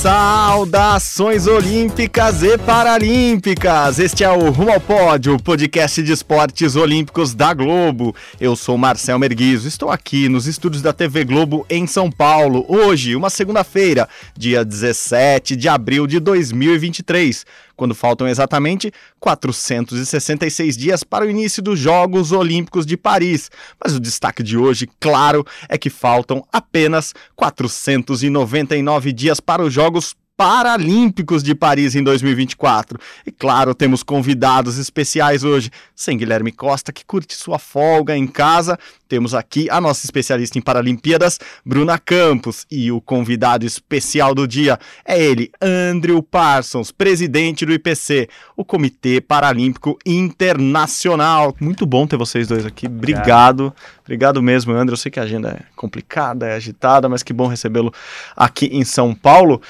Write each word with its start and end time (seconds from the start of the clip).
Saudações 0.00 1.46
olímpicas 1.46 2.42
e 2.42 2.56
paralímpicas! 2.56 3.98
Este 3.98 4.24
é 4.24 4.30
o 4.30 4.48
Rumo 4.50 4.72
ao 4.72 4.80
Pódio, 4.80 5.38
podcast 5.38 6.02
de 6.02 6.10
esportes 6.10 6.74
olímpicos 6.74 7.34
da 7.34 7.52
Globo. 7.52 8.16
Eu 8.40 8.56
sou 8.56 8.78
Marcel 8.78 9.18
Merguizo, 9.18 9.68
estou 9.68 9.90
aqui 9.90 10.26
nos 10.26 10.46
estúdios 10.46 10.80
da 10.80 10.94
TV 10.94 11.22
Globo 11.22 11.66
em 11.68 11.86
São 11.86 12.10
Paulo. 12.10 12.64
Hoje, 12.66 13.14
uma 13.14 13.28
segunda-feira, 13.28 14.08
dia 14.34 14.64
17 14.64 15.54
de 15.54 15.68
abril 15.68 16.06
de 16.06 16.18
2023 16.18 17.44
quando 17.80 17.94
faltam 17.94 18.28
exatamente 18.28 18.92
466 19.18 20.76
dias 20.76 21.02
para 21.02 21.24
o 21.24 21.30
início 21.30 21.62
dos 21.62 21.78
Jogos 21.78 22.30
Olímpicos 22.30 22.84
de 22.84 22.94
Paris. 22.94 23.50
Mas 23.82 23.94
o 23.94 24.00
destaque 24.00 24.42
de 24.42 24.58
hoje, 24.58 24.86
claro, 25.00 25.46
é 25.66 25.78
que 25.78 25.88
faltam 25.88 26.44
apenas 26.52 27.14
499 27.34 29.14
dias 29.14 29.40
para 29.40 29.62
os 29.62 29.72
Jogos 29.72 30.14
Paralímpicos 30.40 31.42
de 31.42 31.54
Paris 31.54 31.94
em 31.94 32.02
2024. 32.02 32.98
E 33.26 33.30
claro, 33.30 33.74
temos 33.74 34.02
convidados 34.02 34.78
especiais 34.78 35.44
hoje. 35.44 35.70
Sem 35.94 36.16
Guilherme 36.16 36.50
Costa, 36.50 36.94
que 36.94 37.04
curte 37.04 37.36
sua 37.36 37.58
folga 37.58 38.16
em 38.16 38.26
casa, 38.26 38.78
temos 39.06 39.34
aqui 39.34 39.68
a 39.68 39.80
nossa 39.80 40.06
especialista 40.06 40.56
em 40.56 40.62
Paralimpíadas, 40.62 41.38
Bruna 41.66 41.98
Campos. 41.98 42.64
E 42.70 42.92
o 42.92 43.00
convidado 43.02 43.66
especial 43.66 44.34
do 44.34 44.46
dia 44.46 44.78
é 45.04 45.20
ele, 45.20 45.50
Andrew 45.60 46.22
Parsons, 46.22 46.92
presidente 46.92 47.66
do 47.66 47.72
IPC, 47.72 48.28
o 48.56 48.64
Comitê 48.64 49.20
Paralímpico 49.20 49.98
Internacional. 50.06 51.54
Muito 51.60 51.84
bom 51.84 52.06
ter 52.06 52.16
vocês 52.16 52.46
dois 52.46 52.64
aqui. 52.64 52.86
Obrigado. 52.86 53.74
Obrigado 54.04 54.40
mesmo, 54.40 54.72
Andrew. 54.72 54.94
Eu 54.94 54.96
sei 54.96 55.10
que 55.10 55.20
a 55.20 55.24
agenda 55.24 55.50
é 55.50 55.62
complicada, 55.76 56.46
é 56.46 56.54
agitada, 56.54 57.08
mas 57.08 57.24
que 57.24 57.32
bom 57.32 57.48
recebê-lo 57.48 57.92
aqui 58.36 58.66
em 58.66 58.84
São 58.84 59.12
Paulo. 59.12 59.60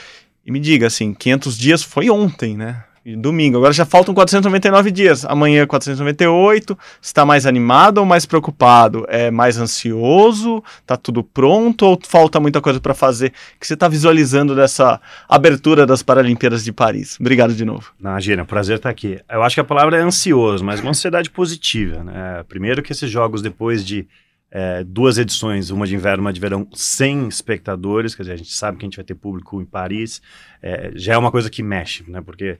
E 0.51 0.53
me 0.53 0.59
diga, 0.59 0.89
assim, 0.89 1.15
500 1.15 1.57
dias 1.57 1.81
foi 1.81 2.11
ontem, 2.11 2.57
né? 2.57 2.83
E 3.07 3.15
domingo. 3.15 3.57
Agora 3.57 3.73
já 3.73 3.87
faltam 3.87 4.13
499 4.13 4.91
dias. 4.91 5.25
Amanhã 5.25 5.65
498. 5.65 6.77
Está 7.01 7.25
mais 7.25 7.47
animado 7.47 7.99
ou 7.99 8.05
mais 8.05 8.27
preocupado? 8.27 9.07
É 9.09 9.31
mais 9.31 9.59
ansioso? 9.59 10.61
Tá 10.85 10.97
tudo 10.97 11.23
pronto 11.23 11.87
ou 11.87 11.97
falta 12.05 12.41
muita 12.41 12.61
coisa 12.61 12.81
para 12.81 12.95
fazer? 12.95 13.29
O 13.29 13.61
que 13.61 13.67
você 13.69 13.75
está 13.75 13.87
visualizando 13.87 14.57
dessa 14.57 15.01
abertura 15.29 15.87
das 15.87 16.03
Paralimpíadas 16.03 16.65
de 16.65 16.73
Paris? 16.73 17.17
Obrigado 17.21 17.55
de 17.55 17.65
novo. 17.65 17.93
Imagina, 18.01 18.45
prazer 18.45 18.79
estar 18.79 18.91
aqui. 18.91 19.21
Eu 19.31 19.45
acho 19.45 19.55
que 19.55 19.61
a 19.61 19.65
palavra 19.65 19.99
é 19.99 20.01
ansioso, 20.01 20.65
mas 20.65 20.81
uma 20.81 20.91
ansiedade 20.91 21.31
positiva, 21.31 22.03
né? 22.03 22.45
Primeiro 22.49 22.83
que 22.83 22.91
esses 22.91 23.09
jogos 23.09 23.41
depois 23.41 23.87
de 23.87 24.05
é, 24.51 24.83
duas 24.83 25.17
edições, 25.17 25.71
uma 25.71 25.87
de 25.87 25.95
inverno 25.95 26.23
uma 26.23 26.33
de 26.33 26.41
verão, 26.41 26.67
sem 26.73 27.29
espectadores, 27.29 28.15
quer 28.15 28.23
dizer, 28.23 28.33
a 28.33 28.37
gente 28.37 28.53
sabe 28.53 28.79
que 28.79 28.85
a 28.85 28.89
gente 28.89 28.97
vai 28.97 29.05
ter 29.05 29.15
público 29.15 29.61
em 29.61 29.65
Paris, 29.65 30.21
é, 30.61 30.91
já 30.95 31.15
é 31.15 31.19
uma 31.19 31.31
coisa 31.31 31.49
que 31.49 31.63
mexe, 31.63 32.05
né? 32.09 32.21
Porque 32.21 32.59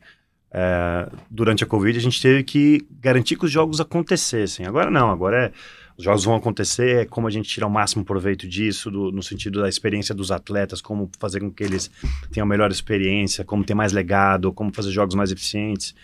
é, 0.53 1.09
durante 1.31 1.65
a 1.65 1.67
Covid 1.67 1.99
a 1.99 2.03
gente 2.03 2.21
teve 2.21 2.45
que 2.45 2.87
garantir 3.01 3.37
que 3.37 3.45
os 3.45 3.51
jogos 3.51 3.81
acontecessem. 3.81 4.67
Agora 4.67 4.91
não, 4.91 5.11
agora 5.11 5.47
é, 5.47 5.53
os 5.97 6.05
jogos 6.05 6.25
vão 6.25 6.35
acontecer, 6.35 7.03
é 7.03 7.05
como 7.05 7.27
a 7.27 7.31
gente 7.31 7.49
tira 7.49 7.67
o 7.67 7.71
máximo 7.71 8.05
proveito 8.05 8.49
disso, 8.49 8.91
do, 8.91 9.13
no 9.13 9.23
sentido 9.23 9.61
da 9.61 9.69
experiência 9.69 10.15
dos 10.15 10.31
atletas, 10.31 10.81
como 10.81 11.11
fazer 11.19 11.41
com 11.41 11.51
que 11.51 11.63
eles 11.63 11.91
tenham 12.33 12.47
melhor 12.47 12.71
experiência, 12.71 13.45
como 13.45 13.65
ter 13.65 13.75
mais 13.75 13.93
legado, 13.93 14.53
como 14.53 14.73
fazer 14.73 14.91
jogos 14.91 15.15
mais 15.15 15.31
eficientes. 15.31 15.95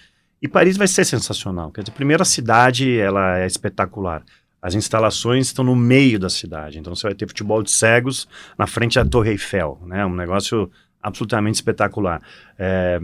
E 0.42 0.46
Paris 0.46 0.76
vai 0.76 0.86
ser 0.86 1.04
sensacional. 1.04 1.70
Quer 1.72 1.82
dizer, 1.82 1.92
primeiro 1.92 2.22
a 2.22 2.26
cidade, 2.26 2.98
ela 2.98 3.38
é 3.38 3.46
espetacular. 3.46 4.22
As 4.60 4.74
instalações 4.74 5.46
estão 5.46 5.64
no 5.64 5.76
meio 5.76 6.18
da 6.18 6.28
cidade, 6.28 6.78
então 6.78 6.94
você 6.94 7.06
vai 7.06 7.14
ter 7.14 7.26
futebol 7.28 7.62
de 7.62 7.70
cegos 7.70 8.26
na 8.58 8.66
frente 8.66 8.96
da 8.96 9.04
Torre 9.04 9.30
Eiffel, 9.30 9.80
né? 9.86 10.04
Um 10.04 10.14
negócio 10.14 10.70
absolutamente 11.02 11.56
espetacular. 11.56 12.20
É, 12.58 13.00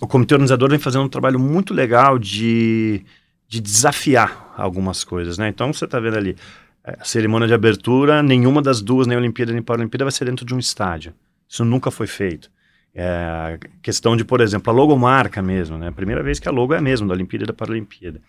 o 0.00 0.06
comitê 0.06 0.34
organizador 0.34 0.68
vem 0.68 0.78
fazendo 0.78 1.04
um 1.04 1.08
trabalho 1.08 1.38
muito 1.38 1.72
legal 1.72 2.18
de, 2.18 3.04
de 3.48 3.60
desafiar 3.60 4.52
algumas 4.56 5.04
coisas, 5.04 5.38
né? 5.38 5.48
Então 5.48 5.72
você 5.72 5.84
está 5.84 5.98
vendo 5.98 6.16
ali 6.16 6.36
é, 6.84 6.96
a 7.00 7.04
cerimônia 7.04 7.46
de 7.46 7.54
abertura, 7.54 8.22
nenhuma 8.22 8.60
das 8.60 8.82
duas, 8.82 9.06
nem 9.06 9.16
Olimpíada 9.16 9.52
nem 9.52 9.62
Paralimpíada, 9.62 10.04
vai 10.04 10.12
ser 10.12 10.24
dentro 10.24 10.44
de 10.44 10.54
um 10.54 10.58
estádio. 10.58 11.14
Isso 11.48 11.64
nunca 11.64 11.90
foi 11.90 12.06
feito. 12.06 12.50
É, 12.94 13.58
questão 13.80 14.16
de, 14.16 14.24
por 14.24 14.40
exemplo, 14.40 14.70
a 14.70 14.76
logomarca 14.76 15.40
mesmo, 15.40 15.78
né? 15.78 15.90
Primeira 15.90 16.22
vez 16.22 16.38
que 16.38 16.48
a 16.48 16.52
logo 16.52 16.74
é 16.74 16.78
a 16.78 16.82
mesma, 16.82 17.06
da 17.06 17.14
Olimpíada 17.14 17.44
e 17.44 17.46
da 17.46 17.52
Paralimpíada. 17.52 18.20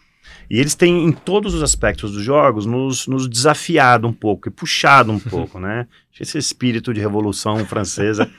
E 0.49 0.59
eles 0.59 0.75
têm, 0.75 1.05
em 1.05 1.11
todos 1.11 1.53
os 1.53 1.63
aspectos 1.63 2.11
dos 2.11 2.23
jogos, 2.23 2.65
nos, 2.65 3.07
nos 3.07 3.27
desafiado 3.27 4.07
um 4.07 4.13
pouco 4.13 4.47
e 4.47 4.51
puxado 4.51 5.11
um 5.11 5.19
pouco, 5.19 5.59
né? 5.59 5.87
Esse 6.19 6.37
espírito 6.37 6.93
de 6.93 7.01
revolução 7.01 7.65
francesa 7.65 8.29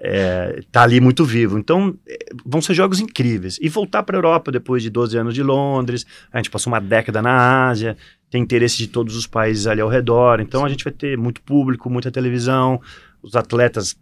é, 0.00 0.62
tá 0.70 0.82
ali 0.82 1.00
muito 1.00 1.24
vivo. 1.24 1.58
Então, 1.58 1.96
é, 2.06 2.18
vão 2.44 2.60
ser 2.60 2.74
jogos 2.74 3.00
incríveis. 3.00 3.58
E 3.60 3.68
voltar 3.68 4.02
para 4.02 4.16
a 4.16 4.18
Europa 4.18 4.52
depois 4.52 4.82
de 4.82 4.90
12 4.90 5.16
anos 5.16 5.34
de 5.34 5.42
Londres, 5.42 6.06
a 6.30 6.36
gente 6.36 6.50
passou 6.50 6.72
uma 6.72 6.80
década 6.80 7.22
na 7.22 7.68
Ásia, 7.68 7.96
tem 8.30 8.42
interesse 8.42 8.76
de 8.76 8.88
todos 8.88 9.16
os 9.16 9.26
países 9.26 9.66
ali 9.66 9.80
ao 9.80 9.88
redor. 9.88 10.40
Então, 10.40 10.64
a 10.64 10.68
gente 10.68 10.84
vai 10.84 10.92
ter 10.92 11.16
muito 11.16 11.40
público, 11.40 11.88
muita 11.88 12.10
televisão, 12.10 12.80
os 13.22 13.34
atletas 13.34 13.96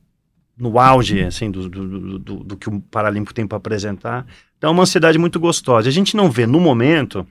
no 0.57 0.79
auge 0.79 1.23
assim 1.23 1.51
do, 1.51 1.69
do, 1.69 2.19
do, 2.19 2.37
do 2.45 2.57
que 2.57 2.69
o 2.69 2.81
Paralímpico 2.81 3.35
tem 3.35 3.47
para 3.47 3.59
apresentar. 3.59 4.27
Então 4.59 4.71
é 4.71 4.73
uma 4.73 4.83
ansiedade 4.83 5.19
muito 5.19 5.41
gostosa. 5.41 5.89
A 5.89 5.93
gente 5.93 6.17
não 6.17 6.31
vê 6.31 6.47
no 6.47 6.61
momento 6.61 7.27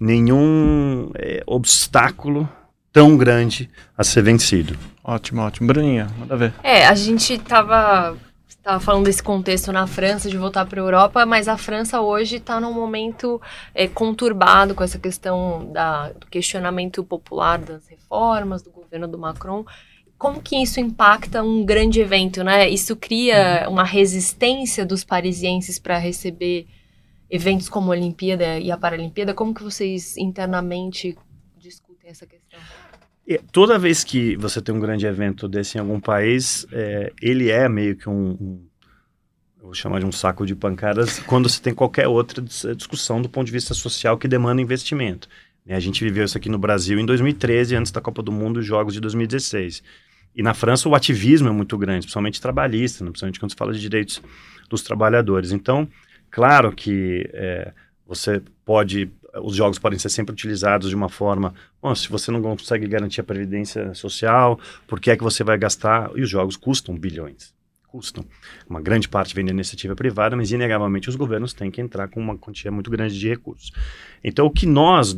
nenhum 0.00 1.10
é, 1.14 1.42
obstáculo 1.46 2.48
tão 2.92 3.16
grande 3.16 3.70
a 3.96 4.02
ser 4.02 4.22
vencido. 4.22 4.76
Ótimo, 5.04 5.42
ótimo. 5.42 5.68
Bruninha, 5.68 6.08
manda 6.18 6.36
ver. 6.36 6.52
É, 6.62 6.86
a 6.86 6.94
gente 6.94 7.34
estava 7.34 8.16
tava 8.62 8.78
falando 8.78 9.04
desse 9.04 9.22
contexto 9.22 9.72
na 9.72 9.86
França 9.86 10.28
de 10.28 10.36
voltar 10.36 10.66
para 10.66 10.80
a 10.80 10.84
Europa, 10.84 11.24
mas 11.24 11.48
a 11.48 11.56
França 11.56 12.00
hoje 12.00 12.36
está 12.36 12.60
num 12.60 12.72
momento 12.72 13.40
é, 13.74 13.88
conturbado 13.88 14.74
com 14.74 14.84
essa 14.84 14.98
questão 14.98 15.70
da, 15.72 16.10
do 16.10 16.26
questionamento 16.26 17.02
popular 17.02 17.58
das 17.58 17.88
reformas 17.88 18.62
do 18.62 18.70
governo 18.70 19.08
do 19.08 19.18
Macron 19.18 19.64
como 20.20 20.42
que 20.42 20.54
isso 20.54 20.78
impacta 20.78 21.42
um 21.42 21.64
grande 21.64 21.98
evento, 21.98 22.44
né? 22.44 22.68
Isso 22.68 22.94
cria 22.94 23.66
uma 23.70 23.82
resistência 23.82 24.84
dos 24.84 25.02
parisienses 25.02 25.78
para 25.78 25.96
receber 25.96 26.66
eventos 27.30 27.70
como 27.70 27.90
a 27.90 27.96
Olimpíada 27.96 28.58
e 28.58 28.70
a 28.70 28.76
Paralimpíada? 28.76 29.32
Como 29.32 29.54
que 29.54 29.62
vocês 29.62 30.18
internamente 30.18 31.16
discutem 31.56 32.10
essa 32.10 32.26
questão? 32.26 32.60
toda 33.50 33.78
vez 33.78 34.04
que 34.04 34.36
você 34.36 34.60
tem 34.60 34.74
um 34.74 34.80
grande 34.80 35.06
evento 35.06 35.48
desse 35.48 35.78
em 35.78 35.80
algum 35.80 35.98
país, 35.98 36.66
é, 36.70 37.12
ele 37.22 37.48
é 37.48 37.66
meio 37.66 37.96
que 37.96 38.08
um, 38.08 38.32
um, 38.32 38.66
eu 39.58 39.64
vou 39.66 39.74
chamar 39.74 40.00
de 40.00 40.06
um 40.06 40.12
saco 40.12 40.44
de 40.44 40.54
pancadas, 40.54 41.18
quando 41.24 41.48
você 41.48 41.62
tem 41.62 41.72
qualquer 41.72 42.08
outra 42.08 42.42
discussão 42.42 43.22
do 43.22 43.28
ponto 43.30 43.46
de 43.46 43.52
vista 43.52 43.72
social 43.72 44.18
que 44.18 44.28
demanda 44.28 44.60
investimento. 44.60 45.28
A 45.66 45.80
gente 45.80 46.04
viveu 46.04 46.24
isso 46.24 46.36
aqui 46.36 46.48
no 46.50 46.58
Brasil 46.58 46.98
em 46.98 47.06
2013, 47.06 47.76
antes 47.76 47.90
da 47.90 48.02
Copa 48.02 48.22
do 48.22 48.32
Mundo, 48.32 48.58
os 48.58 48.66
Jogos 48.66 48.92
de 48.92 49.00
2016. 49.00 49.82
E 50.34 50.42
na 50.42 50.54
França 50.54 50.88
o 50.88 50.94
ativismo 50.94 51.48
é 51.48 51.52
muito 51.52 51.76
grande, 51.76 52.00
principalmente 52.00 52.40
trabalhista, 52.40 53.04
né? 53.04 53.10
principalmente 53.10 53.40
quando 53.40 53.50
se 53.50 53.56
fala 53.56 53.72
de 53.72 53.80
direitos 53.80 54.22
dos 54.68 54.82
trabalhadores. 54.82 55.50
Então, 55.52 55.88
claro 56.30 56.72
que 56.72 57.28
é, 57.32 57.72
você 58.06 58.40
pode, 58.64 59.10
os 59.42 59.56
jogos 59.56 59.78
podem 59.78 59.98
ser 59.98 60.08
sempre 60.08 60.32
utilizados 60.32 60.88
de 60.88 60.94
uma 60.94 61.08
forma, 61.08 61.52
bom, 61.82 61.94
se 61.94 62.08
você 62.08 62.30
não 62.30 62.40
consegue 62.40 62.86
garantir 62.86 63.20
a 63.20 63.24
previdência 63.24 63.92
social, 63.94 64.58
por 64.86 65.00
que 65.00 65.10
é 65.10 65.16
que 65.16 65.22
você 65.22 65.42
vai 65.42 65.58
gastar? 65.58 66.10
E 66.14 66.22
os 66.22 66.30
jogos 66.30 66.56
custam 66.56 66.96
bilhões, 66.96 67.52
custam. 67.88 68.24
Uma 68.68 68.80
grande 68.80 69.08
parte 69.08 69.34
vem 69.34 69.44
da 69.44 69.50
iniciativa 69.50 69.96
privada, 69.96 70.36
mas 70.36 70.52
inegavelmente 70.52 71.08
os 71.08 71.16
governos 71.16 71.52
têm 71.52 71.70
que 71.72 71.80
entrar 71.80 72.06
com 72.06 72.20
uma 72.20 72.38
quantia 72.38 72.70
muito 72.70 72.88
grande 72.88 73.18
de 73.18 73.28
recursos. 73.28 73.72
Então, 74.22 74.46
o 74.46 74.50
que 74.50 74.64
nós, 74.64 75.14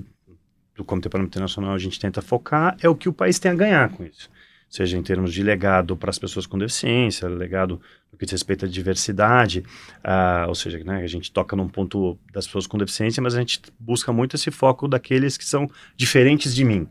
do 0.75 0.83
Comitê 0.83 1.11
Parlamentar 1.11 1.37
Internacional, 1.37 1.75
a 1.75 1.79
gente 1.79 2.01
tenta 2.01 2.23
focar 2.23 2.79
é 2.81 2.89
o 2.89 2.95
que 2.95 3.11
o 3.11 3.13
país 3.13 3.39
tem 3.39 3.51
a 3.51 3.55
ganhar 3.55 3.91
com 3.91 4.03
isso 4.05 4.31
seja 4.73 4.97
em 4.97 5.03
termos 5.03 5.35
de 5.35 5.43
legado 5.43 5.95
para 5.95 6.09
as 6.09 6.19
pessoas 6.19 6.47
com 6.47 6.57
deficiência, 6.57 7.29
legado 7.29 7.79
no 8.11 8.17
que 8.17 8.25
diz 8.25 8.33
respeito 8.33 8.65
à 8.65 8.69
diversidade, 8.69 9.63
uh, 9.99 10.49
ou 10.49 10.55
seja, 10.55 10.83
né, 10.83 11.03
a 11.03 11.07
gente 11.07 11.31
toca 11.31 11.55
num 11.55 11.69
ponto 11.69 12.19
das 12.33 12.47
pessoas 12.47 12.67
com 12.67 12.79
deficiência, 12.79 13.23
mas 13.23 13.35
a 13.35 13.39
gente 13.39 13.61
busca 13.79 14.11
muito 14.15 14.35
esse 14.35 14.51
foco 14.51 14.89
daqueles 14.89 15.37
que 15.37 15.45
são 15.45 15.71
diferentes 15.95 16.55
de 16.55 16.65
mim. 16.65 16.89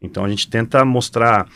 Então 0.00 0.24
a 0.24 0.28
gente 0.30 0.48
tenta 0.48 0.82
mostrar 0.86 1.46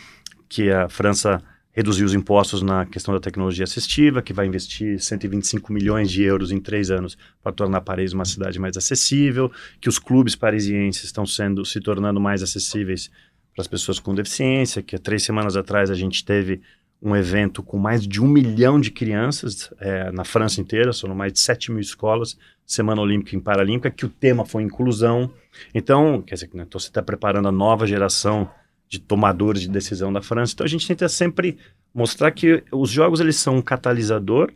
que 0.46 0.70
a 0.70 0.90
França 0.90 1.42
reduziu 1.72 2.04
os 2.04 2.12
impostos 2.12 2.60
na 2.60 2.84
questão 2.84 3.14
da 3.14 3.20
tecnologia 3.20 3.64
assistiva, 3.64 4.20
que 4.20 4.34
vai 4.34 4.46
investir 4.46 5.00
125 5.00 5.72
milhões 5.72 6.10
de 6.10 6.22
euros 6.22 6.52
em 6.52 6.60
três 6.60 6.90
anos 6.90 7.16
para 7.42 7.50
tornar 7.50 7.80
Paris 7.80 8.12
uma 8.12 8.26
cidade 8.26 8.60
mais 8.60 8.76
acessível, 8.76 9.50
que 9.80 9.88
os 9.88 9.98
clubes 9.98 10.36
parisienses 10.36 11.04
estão 11.04 11.24
sendo 11.24 11.64
se 11.64 11.80
tornando 11.80 12.20
mais 12.20 12.42
acessíveis 12.42 13.10
para 13.54 13.62
as 13.62 13.68
pessoas 13.68 13.98
com 13.98 14.14
deficiência, 14.14 14.82
que 14.82 14.96
há 14.96 14.98
três 14.98 15.22
semanas 15.22 15.56
atrás 15.56 15.90
a 15.90 15.94
gente 15.94 16.24
teve 16.24 16.62
um 17.02 17.16
evento 17.16 17.62
com 17.62 17.78
mais 17.78 18.06
de 18.06 18.22
um 18.22 18.28
milhão 18.28 18.80
de 18.80 18.90
crianças 18.90 19.72
é, 19.80 20.12
na 20.12 20.24
França 20.24 20.60
inteira, 20.60 20.92
foram 20.92 21.14
mais 21.14 21.32
de 21.32 21.40
7 21.40 21.72
mil 21.72 21.80
escolas, 21.80 22.38
Semana 22.64 23.02
Olímpica 23.02 23.36
e 23.36 23.40
Paralímpica, 23.40 23.90
que 23.90 24.06
o 24.06 24.08
tema 24.08 24.44
foi 24.44 24.62
inclusão. 24.62 25.30
Então, 25.74 26.22
quer 26.22 26.36
dizer, 26.36 26.50
né, 26.54 26.62
então 26.62 26.78
você 26.78 26.88
está 26.88 27.02
preparando 27.02 27.48
a 27.48 27.52
nova 27.52 27.86
geração 27.86 28.48
de 28.88 29.00
tomadores 29.00 29.62
de 29.62 29.68
decisão 29.68 30.12
da 30.12 30.22
França. 30.22 30.52
Então 30.52 30.64
a 30.64 30.68
gente 30.68 30.86
tenta 30.86 31.08
sempre 31.08 31.58
mostrar 31.92 32.30
que 32.30 32.62
os 32.70 32.88
jogos 32.88 33.20
eles 33.20 33.36
são 33.36 33.56
um 33.56 33.62
catalisador, 33.62 34.52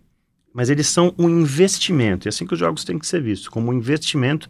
mas 0.55 0.71
eles 0.71 0.87
são 0.87 1.13
um 1.19 1.29
investimento. 1.29 2.27
E 2.27 2.29
é 2.29 2.31
assim 2.31 2.47
que 2.47 2.55
os 2.55 2.61
jogos 2.61 2.85
têm 2.85 2.99
que 2.99 3.07
ser 3.07 3.21
vistos, 3.21 3.49
como 3.49 3.71
um 3.71 3.75
investimento 3.75 4.49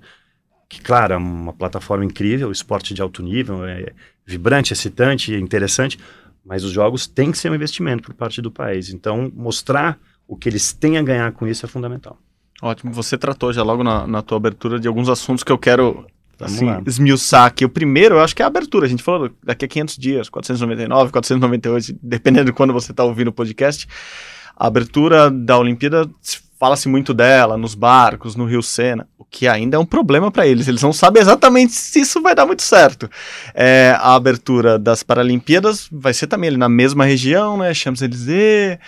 que, 0.68 0.80
claro, 0.80 1.14
é 1.14 1.16
uma 1.16 1.52
plataforma 1.52 2.04
incrível, 2.04 2.50
esporte 2.50 2.92
de 2.92 3.00
alto 3.00 3.22
nível, 3.22 3.64
é 3.64 3.92
vibrante, 4.26 4.72
excitante, 4.72 5.34
interessante, 5.34 5.98
mas 6.44 6.64
os 6.64 6.72
jogos 6.72 7.06
têm 7.06 7.30
que 7.30 7.38
ser 7.38 7.50
um 7.50 7.54
investimento 7.54 8.02
por 8.02 8.14
parte 8.14 8.42
do 8.42 8.50
país. 8.50 8.90
Então, 8.90 9.30
mostrar 9.34 9.98
o 10.26 10.36
que 10.36 10.48
eles 10.48 10.72
têm 10.72 10.98
a 10.98 11.02
ganhar 11.02 11.32
com 11.32 11.46
isso 11.46 11.64
é 11.64 11.68
fundamental. 11.68 12.18
Ótimo, 12.62 12.92
você 12.92 13.18
tratou 13.18 13.52
já 13.52 13.62
logo 13.62 13.84
na, 13.84 14.06
na 14.06 14.22
tua 14.22 14.38
abertura 14.38 14.80
de 14.80 14.88
alguns 14.88 15.08
assuntos 15.08 15.44
que 15.44 15.52
eu 15.52 15.58
quero 15.58 16.06
assim, 16.40 16.66
esmiuçar 16.86 17.44
aqui. 17.44 17.64
O 17.64 17.68
primeiro, 17.68 18.16
eu 18.16 18.20
acho 18.20 18.34
que 18.34 18.42
é 18.42 18.44
a 18.44 18.48
abertura. 18.48 18.86
A 18.86 18.88
gente 18.88 19.02
falou 19.02 19.30
daqui 19.44 19.64
a 19.64 19.68
500 19.68 19.96
dias, 19.96 20.28
499, 20.28 21.12
498, 21.12 21.98
dependendo 22.02 22.46
de 22.46 22.52
quando 22.52 22.72
você 22.72 22.92
está 22.92 23.04
ouvindo 23.04 23.28
o 23.28 23.32
podcast. 23.32 23.86
A 24.56 24.66
abertura 24.66 25.30
da 25.30 25.58
Olimpíada, 25.58 26.08
fala-se 26.58 26.88
muito 26.88 27.12
dela 27.12 27.56
nos 27.56 27.74
barcos, 27.74 28.34
no 28.34 28.46
Rio 28.46 28.62
Sena, 28.62 29.06
o 29.18 29.24
que 29.24 29.46
ainda 29.46 29.76
é 29.76 29.78
um 29.78 29.86
problema 29.86 30.30
para 30.30 30.46
eles. 30.46 30.68
Eles 30.68 30.82
não 30.82 30.92
sabem 30.92 31.20
exatamente 31.20 31.72
se 31.72 32.00
isso 32.00 32.20
vai 32.22 32.34
dar 32.34 32.46
muito 32.46 32.62
certo. 32.62 33.10
É, 33.54 33.94
a 33.98 34.14
abertura 34.14 34.78
das 34.78 35.02
Paralimpíadas 35.02 35.88
vai 35.90 36.14
ser 36.14 36.26
também 36.26 36.48
ali 36.48 36.56
na 36.56 36.68
mesma 36.68 37.04
região, 37.04 37.58
né? 37.58 37.72
Champs-Élysées, 37.74 38.78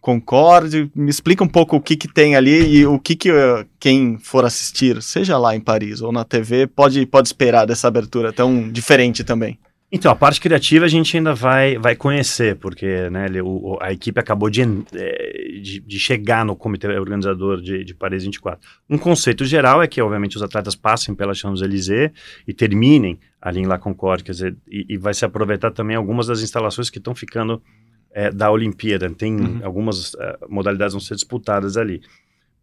Concorde. 0.00 0.90
Me 0.94 1.10
explica 1.10 1.44
um 1.44 1.48
pouco 1.48 1.76
o 1.76 1.80
que, 1.80 1.96
que 1.96 2.08
tem 2.08 2.34
ali 2.34 2.78
e 2.78 2.86
o 2.86 2.98
que, 2.98 3.14
que 3.14 3.30
uh, 3.30 3.66
quem 3.78 4.16
for 4.18 4.44
assistir, 4.44 5.02
seja 5.02 5.36
lá 5.36 5.54
em 5.54 5.60
Paris 5.60 6.00
ou 6.00 6.10
na 6.10 6.24
TV, 6.24 6.66
pode, 6.66 7.04
pode 7.04 7.28
esperar 7.28 7.66
dessa 7.66 7.88
abertura 7.88 8.32
tão 8.32 8.70
diferente 8.70 9.22
também. 9.22 9.58
Então, 9.90 10.12
a 10.12 10.14
parte 10.14 10.38
criativa 10.38 10.84
a 10.84 10.88
gente 10.88 11.16
ainda 11.16 11.34
vai, 11.34 11.78
vai 11.78 11.96
conhecer, 11.96 12.56
porque 12.56 13.08
né, 13.08 13.26
o, 13.42 13.78
a 13.80 13.90
equipe 13.90 14.20
acabou 14.20 14.50
de, 14.50 14.60
é, 14.92 15.60
de, 15.62 15.80
de, 15.80 15.98
chegar 15.98 16.44
no 16.44 16.54
comitê 16.54 16.88
organizador 16.88 17.58
de, 17.62 17.82
de 17.84 17.94
Paris 17.94 18.22
24. 18.22 18.60
Um 18.90 18.98
conceito 18.98 19.46
geral 19.46 19.82
é 19.82 19.86
que, 19.86 20.02
obviamente, 20.02 20.36
os 20.36 20.42
atletas 20.42 20.76
passem 20.76 21.14
pela 21.14 21.32
Champs-Élysées 21.32 22.10
e 22.46 22.52
terminem 22.52 23.18
ali 23.40 23.60
em 23.60 23.66
La 23.66 23.78
Concorde, 23.78 24.24
quer 24.24 24.32
dizer, 24.32 24.56
e, 24.70 24.84
e 24.90 24.98
vai 24.98 25.14
se 25.14 25.24
aproveitar 25.24 25.70
também 25.70 25.96
algumas 25.96 26.26
das 26.26 26.42
instalações 26.42 26.90
que 26.90 26.98
estão 26.98 27.14
ficando 27.14 27.62
é, 28.10 28.30
da 28.30 28.50
Olimpíada. 28.50 29.08
Tem 29.08 29.34
uhum. 29.34 29.60
algumas 29.62 30.12
uh, 30.12 30.18
modalidades 30.50 30.92
vão 30.92 31.00
ser 31.00 31.14
disputadas 31.14 31.78
ali. 31.78 32.02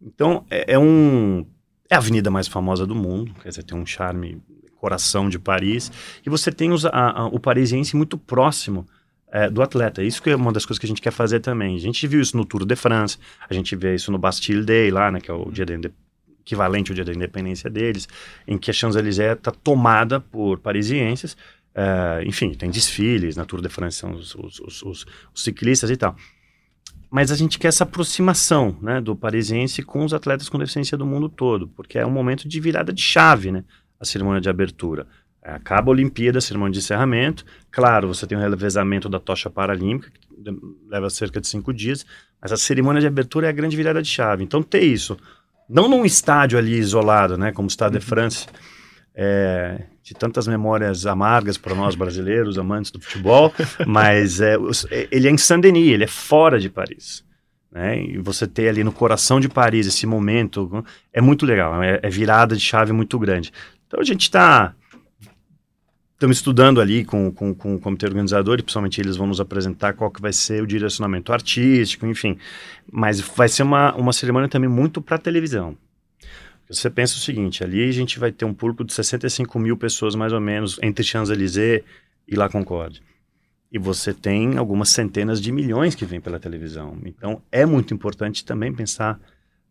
Então, 0.00 0.46
é, 0.48 0.74
é, 0.74 0.78
um... 0.78 1.44
É 1.90 1.96
a 1.96 1.98
avenida 1.98 2.30
mais 2.30 2.46
famosa 2.46 2.86
do 2.86 2.94
mundo, 2.94 3.34
quer 3.42 3.48
dizer, 3.48 3.64
tem 3.64 3.76
um 3.76 3.86
charme 3.86 4.40
coração 4.86 5.28
de 5.28 5.36
Paris, 5.36 5.90
e 6.24 6.30
você 6.30 6.52
tem 6.52 6.70
os, 6.70 6.86
a, 6.86 6.90
a, 7.22 7.26
o 7.26 7.40
parisiense 7.40 7.96
muito 7.96 8.16
próximo 8.16 8.86
é, 9.32 9.50
do 9.50 9.60
atleta. 9.60 10.00
Isso 10.00 10.22
que 10.22 10.30
é 10.30 10.36
uma 10.36 10.52
das 10.52 10.64
coisas 10.64 10.78
que 10.78 10.86
a 10.86 10.88
gente 10.88 11.02
quer 11.02 11.10
fazer 11.10 11.40
também. 11.40 11.74
A 11.74 11.80
gente 11.80 12.06
viu 12.06 12.20
isso 12.20 12.36
no 12.36 12.44
Tour 12.44 12.64
de 12.64 12.76
France, 12.76 13.18
a 13.50 13.52
gente 13.52 13.74
vê 13.74 13.96
isso 13.96 14.12
no 14.12 14.18
Bastille 14.18 14.64
Day 14.64 14.92
lá, 14.92 15.10
né, 15.10 15.20
que 15.20 15.28
é 15.28 15.34
o 15.34 15.50
dia 15.50 15.66
da 15.66 15.74
equivalente 16.40 16.92
ao 16.92 16.94
dia 16.94 17.04
da 17.04 17.12
independência 17.12 17.68
deles, 17.68 18.08
em 18.46 18.56
que 18.56 18.70
a 18.70 18.74
Champs-Élysées 18.74 19.36
está 19.36 19.50
tomada 19.50 20.20
por 20.20 20.60
parisienses. 20.60 21.36
É, 21.74 22.22
enfim, 22.24 22.52
tem 22.54 22.70
desfiles 22.70 23.34
na 23.34 23.44
Tour 23.44 23.60
de 23.60 23.68
France, 23.68 23.98
são 23.98 24.12
os, 24.12 24.36
os, 24.36 24.60
os, 24.60 24.82
os, 24.82 25.06
ciclistas 25.34 25.90
e 25.90 25.96
tal. 25.96 26.14
Mas 27.10 27.32
a 27.32 27.34
gente 27.34 27.58
quer 27.58 27.68
essa 27.68 27.82
aproximação 27.82 28.78
né, 28.80 29.00
do 29.00 29.16
parisiense 29.16 29.82
com 29.82 30.04
os 30.04 30.14
atletas 30.14 30.48
com 30.48 30.58
deficiência 30.58 30.96
do 30.96 31.04
mundo 31.04 31.28
todo, 31.28 31.66
porque 31.66 31.98
é 31.98 32.06
um 32.06 32.10
momento 32.10 32.48
de 32.48 32.60
virada 32.60 32.92
de 32.92 33.02
chave, 33.02 33.50
né? 33.50 33.64
A 34.00 34.04
cerimônia 34.04 34.40
de 34.40 34.48
abertura. 34.48 35.06
É, 35.42 35.52
acaba 35.52 35.90
a 35.90 35.92
Olimpíada, 35.92 36.38
a 36.38 36.40
cerimônia 36.40 36.72
de 36.72 36.78
encerramento. 36.78 37.44
Claro, 37.70 38.08
você 38.08 38.26
tem 38.26 38.36
o 38.36 38.40
revezamento 38.40 39.08
da 39.08 39.20
tocha 39.20 39.48
paralímpica, 39.48 40.10
que 40.10 40.56
leva 40.88 41.08
cerca 41.08 41.40
de 41.40 41.46
cinco 41.46 41.72
dias, 41.72 42.04
mas 42.40 42.52
a 42.52 42.56
cerimônia 42.56 43.00
de 43.00 43.06
abertura 43.06 43.46
é 43.46 43.50
a 43.50 43.52
grande 43.52 43.76
virada 43.76 44.02
de 44.02 44.08
chave. 44.08 44.42
Então, 44.42 44.62
ter 44.62 44.82
isso, 44.82 45.16
não 45.68 45.88
num 45.88 46.04
estádio 46.04 46.58
ali 46.58 46.78
isolado, 46.78 47.36
né, 47.36 47.52
como 47.52 47.68
o 47.68 47.70
Stade 47.70 47.98
de 47.98 48.04
uhum. 48.04 48.08
France, 48.08 48.46
é, 49.14 49.82
de 50.02 50.14
tantas 50.14 50.46
memórias 50.46 51.06
amargas 51.06 51.56
para 51.56 51.74
nós 51.74 51.94
brasileiros, 51.94 52.58
amantes 52.58 52.90
do 52.90 53.00
futebol, 53.00 53.52
mas 53.86 54.40
é, 54.40 54.56
ele 55.10 55.26
é 55.26 55.30
em 55.30 55.38
Saint-Denis, 55.38 55.92
ele 55.92 56.04
é 56.04 56.08
fora 56.08 56.60
de 56.60 56.68
Paris. 56.68 57.24
Né? 57.72 58.02
E 58.02 58.18
você 58.18 58.46
ter 58.46 58.68
ali 58.68 58.84
no 58.84 58.92
coração 58.92 59.40
de 59.40 59.48
Paris 59.48 59.86
esse 59.86 60.06
momento 60.06 60.84
é 61.12 61.20
muito 61.20 61.44
legal, 61.44 61.82
é, 61.82 61.98
é 62.02 62.08
virada 62.08 62.54
de 62.54 62.62
chave 62.62 62.92
muito 62.92 63.18
grande. 63.18 63.52
Então 63.86 64.00
a 64.00 64.04
gente 64.04 64.22
está 64.22 64.74
estamos 66.16 66.38
estudando 66.38 66.80
ali 66.80 67.04
com, 67.04 67.30
com, 67.30 67.54
com 67.54 67.74
o 67.74 67.78
comitê 67.78 68.06
organizador 68.06 68.58
e 68.58 68.62
principalmente 68.62 69.00
eles 69.00 69.16
vão 69.16 69.26
nos 69.26 69.38
apresentar 69.38 69.92
qual 69.92 70.10
que 70.10 70.20
vai 70.20 70.32
ser 70.32 70.62
o 70.62 70.66
direcionamento 70.66 71.30
artístico, 71.30 72.06
enfim. 72.06 72.38
Mas 72.90 73.20
vai 73.20 73.48
ser 73.48 73.62
uma, 73.62 73.94
uma 73.94 74.14
cerimônia 74.14 74.48
também 74.48 74.68
muito 74.68 75.02
para 75.02 75.18
televisão. 75.18 75.76
Você 76.68 76.90
pensa 76.90 77.14
o 77.14 77.20
seguinte, 77.20 77.62
ali 77.62 77.86
a 77.86 77.92
gente 77.92 78.18
vai 78.18 78.32
ter 78.32 78.44
um 78.44 78.54
público 78.54 78.82
de 78.82 78.92
65 78.92 79.58
mil 79.58 79.76
pessoas 79.76 80.14
mais 80.14 80.32
ou 80.32 80.40
menos 80.40 80.78
entre 80.82 81.04
Champs-Élysées 81.04 81.84
e 82.26 82.34
La 82.34 82.48
Concorde. 82.48 83.02
E 83.70 83.78
você 83.78 84.12
tem 84.12 84.56
algumas 84.56 84.88
centenas 84.88 85.40
de 85.40 85.52
milhões 85.52 85.94
que 85.94 86.06
vêm 86.06 86.20
pela 86.20 86.40
televisão. 86.40 86.96
Então 87.04 87.42
é 87.52 87.66
muito 87.66 87.92
importante 87.92 88.44
também 88.44 88.72
pensar 88.72 89.20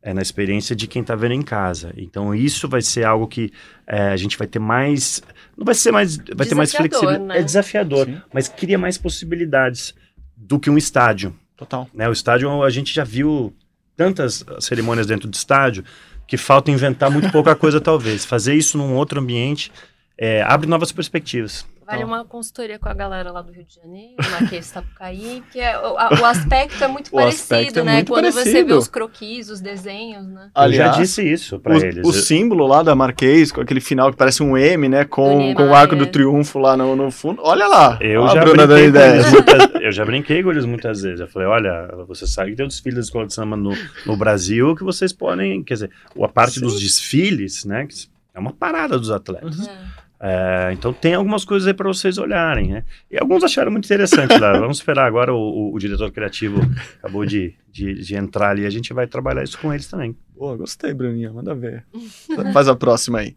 é, 0.06 0.14
na 0.14 0.22
experiência 0.22 0.76
de 0.76 0.86
quem 0.86 1.02
está 1.02 1.16
vendo 1.16 1.34
em 1.34 1.42
casa. 1.42 1.92
Então 1.98 2.34
isso 2.36 2.70
vai 2.70 2.82
ser 2.84 3.04
algo 3.06 3.28
que 3.28 3.52
é, 3.88 4.10
a 4.10 4.16
gente 4.16 4.38
vai 4.38 4.46
ter 4.46 4.60
mais, 4.60 5.24
não 5.58 5.66
vai 5.66 5.74
ser 5.74 5.92
mais, 5.92 6.18
vai 6.18 6.46
ter 6.46 6.54
mais 6.54 6.72
flexibilidade. 6.72 7.24
Né? 7.24 7.40
É 7.40 7.44
desafiador, 7.44 8.06
Sim. 8.06 8.22
mas 8.32 8.48
cria 8.48 8.78
mais 8.78 9.00
possibilidades 9.00 9.96
do 10.38 10.60
que 10.60 10.70
um 10.70 10.78
estádio. 10.78 11.36
Total. 11.58 11.90
Né? 11.92 12.08
O 12.08 12.12
estádio 12.12 12.62
a 12.62 12.70
gente 12.70 12.94
já 12.94 13.04
viu 13.04 13.52
tantas 13.98 14.46
cerimônias 14.60 15.08
dentro 15.08 15.28
do 15.28 15.34
estádio 15.34 15.84
que 16.28 16.38
falta 16.38 16.70
inventar 16.70 17.10
muito 17.10 17.32
pouca 17.32 17.56
coisa 17.56 17.82
talvez. 17.82 18.24
Fazer 18.26 18.54
isso 18.54 18.78
num 18.78 18.94
outro 18.94 19.20
ambiente 19.20 19.72
é, 20.16 20.44
abre 20.44 20.68
novas 20.68 20.92
perspectivas. 20.92 21.66
Vale 21.86 22.00
então. 22.00 22.08
uma 22.08 22.26
consultoria 22.26 22.80
com 22.80 22.90
a 22.90 22.94
galera 22.96 23.32
lá 23.32 23.44
do 23.44 23.52
Rio 23.52 23.64
de 23.64 23.76
Janeiro, 23.76 24.16
Marquês 24.32 24.66
Sapucaí, 24.66 25.44
que 25.52 25.60
é, 25.60 25.78
o, 25.78 25.96
a, 25.98 26.10
o 26.20 26.26
aspecto 26.26 26.84
é 26.84 26.88
muito 26.88 27.12
parecido, 27.12 27.82
é 27.82 27.84
né? 27.84 27.94
Muito 27.98 28.12
Quando 28.12 28.24
parecido. 28.24 28.52
você 28.52 28.64
vê 28.64 28.74
os 28.74 28.88
croquis, 28.88 29.52
os 29.52 29.62
desenhos, 29.62 30.26
né? 30.28 30.50
Aliás, 30.56 30.80
Eu 30.80 30.94
já 30.94 31.00
disse 31.00 31.32
isso 31.32 31.60
para 31.60 31.78
eles. 31.78 32.04
O 32.04 32.12
símbolo 32.12 32.66
lá 32.66 32.82
da 32.82 32.96
Marquês, 32.96 33.52
com 33.52 33.62
aquele 33.62 33.80
final 33.80 34.10
que 34.10 34.18
parece 34.18 34.42
um 34.42 34.58
M, 34.58 34.90
né? 34.90 35.06
Com, 35.06 35.54
com 35.54 35.68
o 35.68 35.76
arco 35.76 35.96
do 35.96 36.08
triunfo 36.08 36.58
lá 36.58 36.76
no, 36.76 36.96
no 36.96 37.12
fundo. 37.12 37.40
Olha 37.44 37.68
lá. 37.68 38.00
Eu, 38.02 38.28
já 38.30 38.44
brinquei 38.44 38.92
muitas, 38.92 39.74
eu 39.80 39.92
já 39.92 40.06
brinquei 40.06 40.44
com 40.44 40.50
eles 40.50 40.66
muitas 40.66 41.04
vezes. 41.04 41.20
Eu 41.20 41.28
falei, 41.28 41.48
olha, 41.48 41.88
você 42.08 42.26
sabe 42.26 42.50
que 42.50 42.58
tem 42.58 42.66
um 42.66 42.70
desfile 42.70 42.96
da 42.96 43.02
escola 43.02 43.28
de 43.28 43.34
samba 43.34 43.56
no, 43.56 43.78
no 44.08 44.18
Brasil 44.18 44.76
que 44.76 44.84
vocês 44.84 45.14
podem, 45.14 45.64
quer 45.64 45.76
dizer, 45.76 45.92
a 46.20 46.28
parte 46.28 46.56
Sim. 46.56 46.62
dos 46.62 46.80
desfiles, 46.80 47.64
né? 47.64 47.88
É 48.34 48.40
uma 48.40 48.52
parada 48.52 48.98
dos 48.98 49.12
atletas. 49.12 49.60
Uhum. 49.60 50.05
É, 50.20 50.70
então 50.72 50.94
tem 50.94 51.14
algumas 51.14 51.44
coisas 51.44 51.68
aí 51.68 51.74
para 51.74 51.88
vocês 51.88 52.18
olharem, 52.18 52.70
né? 52.70 52.84
E 53.12 53.18
alguns 53.18 53.44
acharam 53.44 53.72
muito 53.72 53.86
interessante 53.86 54.38
lá. 54.38 54.54
Vamos 54.60 54.78
esperar 54.78 55.06
agora 55.06 55.34
o, 55.34 55.38
o, 55.38 55.74
o 55.74 55.80
diretor 55.80 56.10
criativo 56.12 56.62
acabou 57.00 57.26
de, 57.26 57.54
de, 57.72 57.96
de, 57.96 58.16
entrar 58.16 58.52
ali, 58.52 58.66
a 58.66 58.70
gente 58.70 58.94
vai 58.94 59.08
trabalhar 59.08 59.44
isso 59.44 59.60
com 59.60 59.74
eles 59.74 59.88
também. 59.88 60.16
Boa, 60.36 60.56
gostei, 60.56 60.94
Bruninha, 60.94 61.32
manda 61.32 61.54
ver. 61.54 61.86
Faz 62.54 62.68
a 62.68 62.76
próxima 62.76 63.20
aí. 63.20 63.36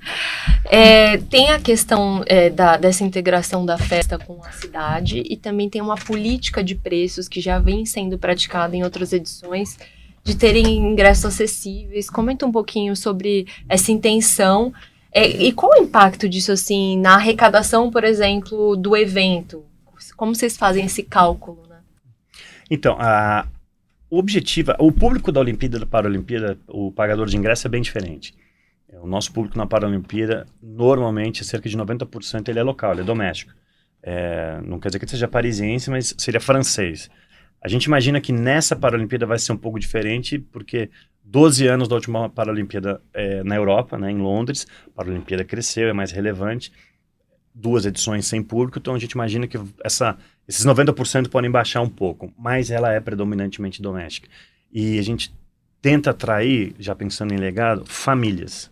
É, 0.64 1.16
tem 1.16 1.50
a 1.50 1.58
questão 1.58 2.22
é, 2.26 2.48
da, 2.48 2.76
dessa 2.76 3.02
integração 3.02 3.66
da 3.66 3.76
festa 3.76 4.18
com 4.18 4.42
a 4.44 4.52
cidade 4.52 5.22
e 5.28 5.36
também 5.36 5.68
tem 5.68 5.82
uma 5.82 5.96
política 5.96 6.62
de 6.62 6.74
preços 6.74 7.28
que 7.28 7.40
já 7.40 7.58
vem 7.58 7.84
sendo 7.84 8.18
praticada 8.18 8.76
em 8.76 8.84
outras 8.84 9.12
edições 9.12 9.76
de 10.22 10.36
terem 10.36 10.76
ingressos 10.76 11.24
acessíveis. 11.24 12.08
Comenta 12.08 12.46
um 12.46 12.52
pouquinho 12.52 12.94
sobre 12.94 13.46
essa 13.68 13.90
intenção 13.90 14.72
é, 15.12 15.26
e 15.26 15.52
qual 15.52 15.72
o 15.72 15.82
impacto 15.82 16.28
disso, 16.28 16.52
assim, 16.52 16.98
na 16.98 17.14
arrecadação, 17.14 17.90
por 17.90 18.04
exemplo, 18.04 18.76
do 18.76 18.96
evento? 18.96 19.64
Como 20.16 20.34
vocês 20.34 20.56
fazem 20.56 20.84
esse 20.84 21.02
cálculo, 21.02 21.66
né? 21.68 21.78
Então, 22.70 22.96
a, 22.98 23.46
o 24.10 24.18
objetivo, 24.18 24.72
o 24.78 24.92
público 24.92 25.32
da 25.32 25.40
Olimpíada 25.40 25.76
e 25.76 25.80
da 25.80 25.86
Paralimpíada, 25.86 26.58
o 26.66 26.92
pagador 26.92 27.26
de 27.26 27.36
ingresso 27.36 27.66
é 27.66 27.70
bem 27.70 27.82
diferente. 27.82 28.34
É, 28.88 28.98
o 28.98 29.06
nosso 29.06 29.32
público 29.32 29.56
na 29.56 29.66
Paralimpíada, 29.66 30.46
normalmente, 30.62 31.44
cerca 31.44 31.68
de 31.68 31.76
90% 31.76 32.48
ele 32.48 32.58
é 32.58 32.62
local, 32.62 32.92
ele 32.92 33.00
é 33.00 33.04
doméstico. 33.04 33.52
É, 34.02 34.60
não 34.62 34.78
quer 34.78 34.88
dizer 34.88 34.98
que 34.98 35.10
seja 35.10 35.26
parisiense, 35.26 35.90
mas 35.90 36.14
seria 36.18 36.40
francês. 36.40 37.10
A 37.60 37.68
gente 37.68 37.84
imagina 37.84 38.20
que 38.20 38.32
nessa 38.32 38.76
Paralimpíada 38.76 39.26
vai 39.26 39.38
ser 39.38 39.52
um 39.52 39.56
pouco 39.56 39.80
diferente, 39.80 40.38
porque 40.38 40.90
12 41.30 41.66
anos 41.66 41.88
da 41.88 41.94
última 41.94 42.30
Paralimpíada 42.30 43.02
é, 43.12 43.42
na 43.44 43.54
Europa, 43.54 43.98
né, 43.98 44.10
em 44.10 44.16
Londres, 44.16 44.66
a 44.86 44.90
Paralimpíada 44.90 45.44
cresceu, 45.44 45.88
é 45.88 45.92
mais 45.92 46.10
relevante. 46.10 46.72
duas 47.54 47.84
edições 47.84 48.26
sem 48.26 48.42
público, 48.42 48.78
então 48.78 48.94
a 48.94 48.98
gente 48.98 49.12
imagina 49.12 49.46
que 49.46 49.58
essa, 49.84 50.16
esses 50.46 50.64
90% 50.64 51.28
podem 51.28 51.50
baixar 51.50 51.82
um 51.82 51.88
pouco, 51.88 52.32
mas 52.38 52.70
ela 52.70 52.92
é 52.92 53.00
predominantemente 53.00 53.82
doméstica. 53.82 54.28
E 54.72 54.98
a 54.98 55.02
gente 55.02 55.34
tenta 55.82 56.10
atrair, 56.10 56.74
já 56.78 56.94
pensando 56.94 57.34
em 57.34 57.36
legado, 57.36 57.84
famílias. 57.84 58.70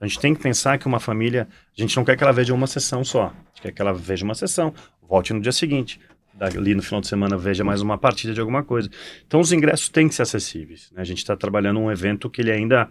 A 0.00 0.06
gente 0.06 0.20
tem 0.20 0.34
que 0.34 0.42
pensar 0.42 0.78
que 0.78 0.86
uma 0.86 1.00
família, 1.00 1.48
a 1.76 1.80
gente 1.80 1.96
não 1.96 2.04
quer 2.04 2.16
que 2.16 2.22
ela 2.22 2.32
veja 2.32 2.54
uma 2.54 2.66
sessão 2.66 3.02
só, 3.02 3.26
a 3.26 3.48
gente 3.48 3.62
quer 3.62 3.72
que 3.72 3.82
ela 3.82 3.92
veja 3.92 4.24
uma 4.24 4.34
sessão, 4.34 4.72
volte 5.02 5.32
no 5.32 5.40
dia 5.40 5.52
seguinte, 5.52 5.98
ali 6.40 6.74
no 6.74 6.82
final 6.82 7.00
de 7.00 7.08
semana 7.08 7.36
veja 7.36 7.64
mais 7.64 7.80
uma 7.80 7.98
partida 7.98 8.32
de 8.32 8.40
alguma 8.40 8.62
coisa. 8.62 8.88
Então 9.26 9.40
os 9.40 9.52
ingressos 9.52 9.88
têm 9.88 10.08
que 10.08 10.14
ser 10.14 10.22
acessíveis. 10.22 10.90
Né? 10.92 11.02
A 11.02 11.04
gente 11.04 11.18
está 11.18 11.36
trabalhando 11.36 11.80
um 11.80 11.90
evento 11.90 12.30
que 12.30 12.40
ele 12.40 12.50
ainda 12.50 12.88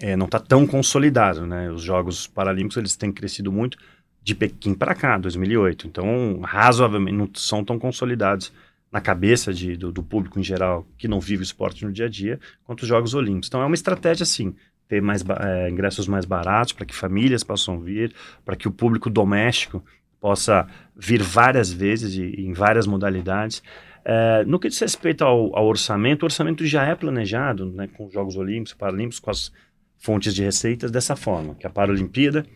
é, 0.00 0.16
não 0.16 0.26
está 0.26 0.38
tão 0.38 0.66
consolidado, 0.66 1.46
né? 1.46 1.70
Os 1.70 1.82
Jogos 1.82 2.26
Paralímpicos 2.26 2.76
eles 2.76 2.96
têm 2.96 3.12
crescido 3.12 3.52
muito 3.52 3.78
de 4.22 4.34
Pequim 4.34 4.74
para 4.74 4.94
cá, 4.94 5.18
2008. 5.18 5.86
Então, 5.86 6.40
razoavelmente, 6.42 7.16
não 7.16 7.28
são 7.34 7.64
tão 7.64 7.78
consolidados 7.78 8.52
na 8.90 9.00
cabeça 9.00 9.52
de, 9.52 9.76
do, 9.76 9.90
do, 9.90 10.02
público 10.02 10.38
em 10.38 10.42
geral 10.42 10.86
que 10.98 11.08
não 11.08 11.18
vive 11.18 11.42
esporte 11.42 11.84
no 11.84 11.92
dia 11.92 12.06
a 12.06 12.08
dia, 12.08 12.38
quanto 12.62 12.82
os 12.82 12.88
Jogos 12.88 13.14
Olímpicos. 13.14 13.48
Então, 13.48 13.62
é 13.62 13.64
uma 13.64 13.74
estratégia, 13.74 14.26
sim, 14.26 14.54
ter 14.86 15.00
mais 15.00 15.24
é, 15.40 15.70
ingressos 15.70 16.06
mais 16.06 16.24
baratos 16.24 16.72
para 16.72 16.84
que 16.84 16.94
famílias 16.94 17.42
possam 17.42 17.80
vir, 17.80 18.12
para 18.44 18.54
que 18.54 18.68
o 18.68 18.70
público 18.70 19.08
doméstico 19.08 19.82
possa 20.22 20.68
vir 20.96 21.20
várias 21.20 21.72
vezes 21.72 22.14
e, 22.14 22.46
em 22.46 22.52
várias 22.52 22.86
modalidades. 22.86 23.60
É, 24.04 24.44
no 24.44 24.60
que 24.60 24.68
diz 24.68 24.78
respeito 24.78 25.24
ao, 25.24 25.54
ao, 25.56 25.66
orçamento, 25.66 26.22
o 26.22 26.26
orçamento 26.26 26.64
já 26.64 26.84
é 26.86 26.94
planejado 26.94 27.66
né, 27.72 27.88
com 27.88 28.06
os 28.06 28.12
Jogos 28.12 28.36
Olímpicos, 28.36 28.72
Paralímpicos, 28.72 29.18
com 29.18 29.30
as 29.30 29.52
fontes 29.98 30.32
de 30.32 30.42
receitas 30.42 30.92
dessa 30.92 31.16
forma, 31.16 31.56
que 31.56 31.66
a 31.66 31.70
Paralimpíada 31.70 32.46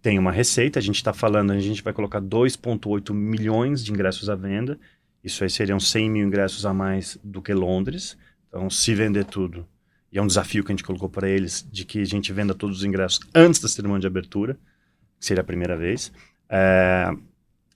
tem 0.00 0.18
uma 0.18 0.32
receita, 0.32 0.78
a 0.78 0.82
gente 0.82 0.96
está 0.96 1.12
falando, 1.12 1.52
a 1.52 1.58
gente 1.58 1.82
vai 1.82 1.92
colocar 1.92 2.20
2,8 2.20 3.12
milhões 3.12 3.84
de 3.84 3.92
ingressos 3.92 4.30
à 4.30 4.34
venda, 4.34 4.78
isso 5.22 5.42
aí 5.42 5.50
seriam 5.50 5.80
100 5.80 6.10
mil 6.10 6.26
ingressos 6.26 6.64
a 6.64 6.72
mais 6.72 7.18
do 7.24 7.42
que 7.42 7.52
Londres, 7.52 8.16
então 8.48 8.70
se 8.70 8.94
vender 8.94 9.24
tudo, 9.24 9.66
e 10.12 10.18
é 10.18 10.22
um 10.22 10.26
desafio 10.26 10.62
que 10.62 10.70
a 10.70 10.74
gente 10.74 10.84
colocou 10.84 11.08
para 11.08 11.28
eles, 11.28 11.66
de 11.70 11.84
que 11.84 12.00
a 12.00 12.06
gente 12.06 12.32
venda 12.32 12.54
todos 12.54 12.78
os 12.78 12.84
ingressos 12.84 13.20
antes 13.34 13.60
da 13.60 13.68
cerimônia 13.68 14.02
de 14.02 14.06
abertura, 14.06 14.54
que 15.18 15.26
seria 15.26 15.40
a 15.40 15.44
primeira 15.44 15.76
vez, 15.76 16.12
é, 16.48 17.10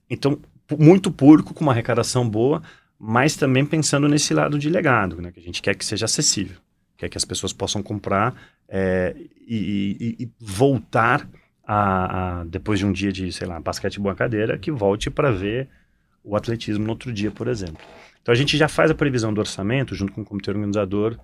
então 0.09 0.39
muito 0.79 1.11
público, 1.11 1.53
com 1.53 1.63
uma 1.63 1.71
arrecadação 1.71 2.27
boa, 2.27 2.61
mas 2.97 3.35
também 3.35 3.65
pensando 3.65 4.07
nesse 4.07 4.33
lado 4.33 4.57
de 4.57 4.69
legado, 4.69 5.21
né, 5.21 5.31
que 5.31 5.39
a 5.39 5.43
gente 5.43 5.61
quer 5.61 5.75
que 5.75 5.85
seja 5.85 6.05
acessível, 6.05 6.57
quer 6.97 7.09
que 7.09 7.17
as 7.17 7.25
pessoas 7.25 7.51
possam 7.51 7.83
comprar 7.83 8.33
é, 8.67 9.15
e, 9.47 10.15
e, 10.19 10.23
e, 10.23 10.31
voltar 10.39 11.27
a, 11.65 12.39
a, 12.39 12.43
depois 12.45 12.79
de 12.79 12.85
um 12.85 12.91
dia 12.91 13.11
de, 13.11 13.31
sei 13.31 13.45
lá, 13.45 13.59
basquete 13.59 13.99
boa 13.99 14.15
cadeira, 14.15 14.57
que 14.57 14.71
volte 14.71 15.09
para 15.09 15.31
ver 15.31 15.67
o 16.23 16.35
atletismo 16.35 16.85
no 16.85 16.91
outro 16.91 17.11
dia, 17.11 17.29
por 17.29 17.47
exemplo. 17.47 17.77
Então 18.21 18.31
a 18.31 18.35
gente 18.35 18.57
já 18.57 18.69
faz 18.69 18.89
a 18.89 18.95
previsão 18.95 19.33
do 19.33 19.39
orçamento 19.39 19.93
junto 19.93 20.13
com 20.13 20.21
o 20.21 20.25
comitê 20.25 20.49
organizador, 20.49 21.19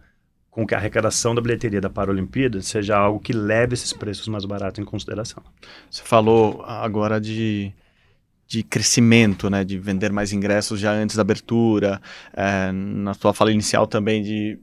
com 0.49 0.65
que 0.65 0.73
a 0.73 0.77
arrecadação 0.77 1.35
da 1.35 1.41
bilheteria 1.41 1.81
da 1.81 1.89
Paralimpíada 1.89 2.61
seja 2.61 2.97
algo 2.97 3.19
que 3.19 3.33
leve 3.33 3.73
esses 3.73 3.93
preços 3.93 4.27
mais 4.27 4.45
baratos 4.45 4.79
em 4.79 4.85
consideração. 4.85 5.43
Você 5.89 6.03
falou 6.03 6.63
agora 6.65 7.19
de 7.19 7.73
de 8.49 8.63
crescimento, 8.63 9.47
né, 9.47 9.63
de 9.63 9.77
vender 9.77 10.11
mais 10.11 10.33
ingressos 10.33 10.79
já 10.79 10.91
antes 10.91 11.15
da 11.15 11.21
abertura, 11.21 12.01
é, 12.33 12.71
na 12.71 13.13
sua 13.13 13.31
fala 13.31 13.51
inicial 13.51 13.85
também 13.85 14.23
de 14.23 14.57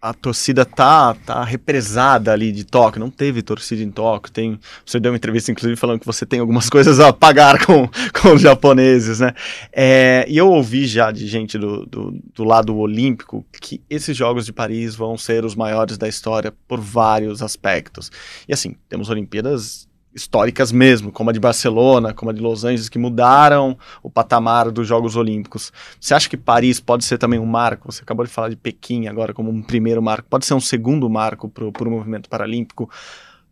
a 0.00 0.14
torcida 0.14 0.64
tá, 0.64 1.14
tá 1.14 1.42
represada 1.42 2.32
ali 2.32 2.52
de 2.52 2.64
Tóquio, 2.64 3.00
não 3.00 3.10
teve 3.10 3.42
torcida 3.42 3.82
em 3.82 3.90
Tóquio, 3.90 4.32
tem, 4.32 4.60
você 4.86 5.00
deu 5.00 5.10
uma 5.10 5.16
entrevista 5.16 5.50
inclusive 5.50 5.74
falando 5.74 5.98
que 5.98 6.06
você 6.06 6.24
tem 6.24 6.38
algumas 6.38 6.68
coisas 6.70 7.00
a 7.00 7.12
pagar 7.12 7.64
com, 7.66 7.88
com 8.20 8.34
os 8.34 8.40
japoneses, 8.40 9.18
né, 9.18 9.34
é, 9.72 10.24
e 10.28 10.36
eu 10.36 10.48
ouvi 10.48 10.86
já 10.86 11.10
de 11.10 11.26
gente 11.26 11.58
do, 11.58 11.84
do, 11.84 12.16
do, 12.34 12.44
lado 12.44 12.76
olímpico 12.76 13.44
que 13.60 13.80
esses 13.90 14.16
Jogos 14.16 14.46
de 14.46 14.52
Paris 14.52 14.94
vão 14.94 15.18
ser 15.18 15.44
os 15.44 15.56
maiores 15.56 15.98
da 15.98 16.06
história 16.06 16.52
por 16.68 16.80
vários 16.80 17.42
aspectos, 17.42 18.10
e 18.48 18.52
assim, 18.52 18.76
temos 18.88 19.10
Olimpíadas 19.10 19.87
históricas 20.18 20.70
mesmo, 20.72 21.10
como 21.10 21.30
a 21.30 21.32
de 21.32 21.40
Barcelona, 21.40 22.12
como 22.12 22.30
a 22.30 22.34
de 22.34 22.40
Los 22.40 22.64
Angeles, 22.64 22.88
que 22.88 22.98
mudaram 22.98 23.78
o 24.02 24.10
patamar 24.10 24.70
dos 24.70 24.86
Jogos 24.86 25.16
Olímpicos. 25.16 25.72
Você 25.98 26.14
acha 26.14 26.28
que 26.28 26.36
Paris 26.36 26.80
pode 26.80 27.04
ser 27.04 27.18
também 27.18 27.38
um 27.38 27.46
marco? 27.46 27.90
Você 27.90 28.02
acabou 28.02 28.26
de 28.26 28.30
falar 28.30 28.48
de 28.48 28.56
Pequim 28.56 29.06
agora 29.06 29.32
como 29.32 29.50
um 29.50 29.62
primeiro 29.62 30.02
marco. 30.02 30.28
Pode 30.28 30.44
ser 30.44 30.54
um 30.54 30.60
segundo 30.60 31.08
marco 31.08 31.48
para 31.48 31.64
o 31.64 31.90
movimento 31.90 32.28
paralímpico 32.28 32.90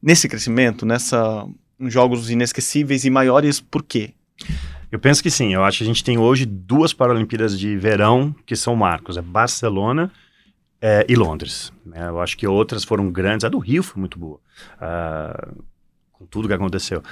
nesse 0.03 0.29
crescimento, 0.29 0.85
nessa 0.85 1.47
jogos 1.81 2.31
inesquecíveis 2.31 3.05
e 3.05 3.11
maiores, 3.11 3.61
por 3.61 3.83
quê? 3.83 4.15
Eu 4.91 4.99
penso 4.99 5.23
que 5.23 5.31
sim. 5.31 5.53
Eu 5.53 5.65
acho 5.65 5.79
que 5.79 5.85
a 5.85 5.87
gente 5.87 6.05
tem 6.05 6.19
hoje 6.19 6.47
duas 6.47 6.93
Paralimpíadas 6.93 7.59
de 7.59 7.77
verão 7.77 8.35
que 8.45 8.57
são 8.57 8.77
marcos. 8.77 9.17
É 9.17 9.23
Barcelona 9.23 10.11
é, 10.81 11.05
e 11.09 11.15
Londres. 11.15 11.73
É, 11.93 12.09
eu 12.09 12.21
acho 12.21 12.37
que 12.37 12.47
outras 12.47 12.85
foram 12.85 13.11
grandes. 13.11 13.45
A 13.45 13.49
do 13.49 13.59
Rio 13.59 13.83
foi 13.83 13.99
muito 14.01 14.19
boa. 14.19 14.39
Uh, 14.77 15.65
com 16.19 16.27
tudo 16.27 16.49
que 16.49 16.55
aconteceu. 16.55 17.03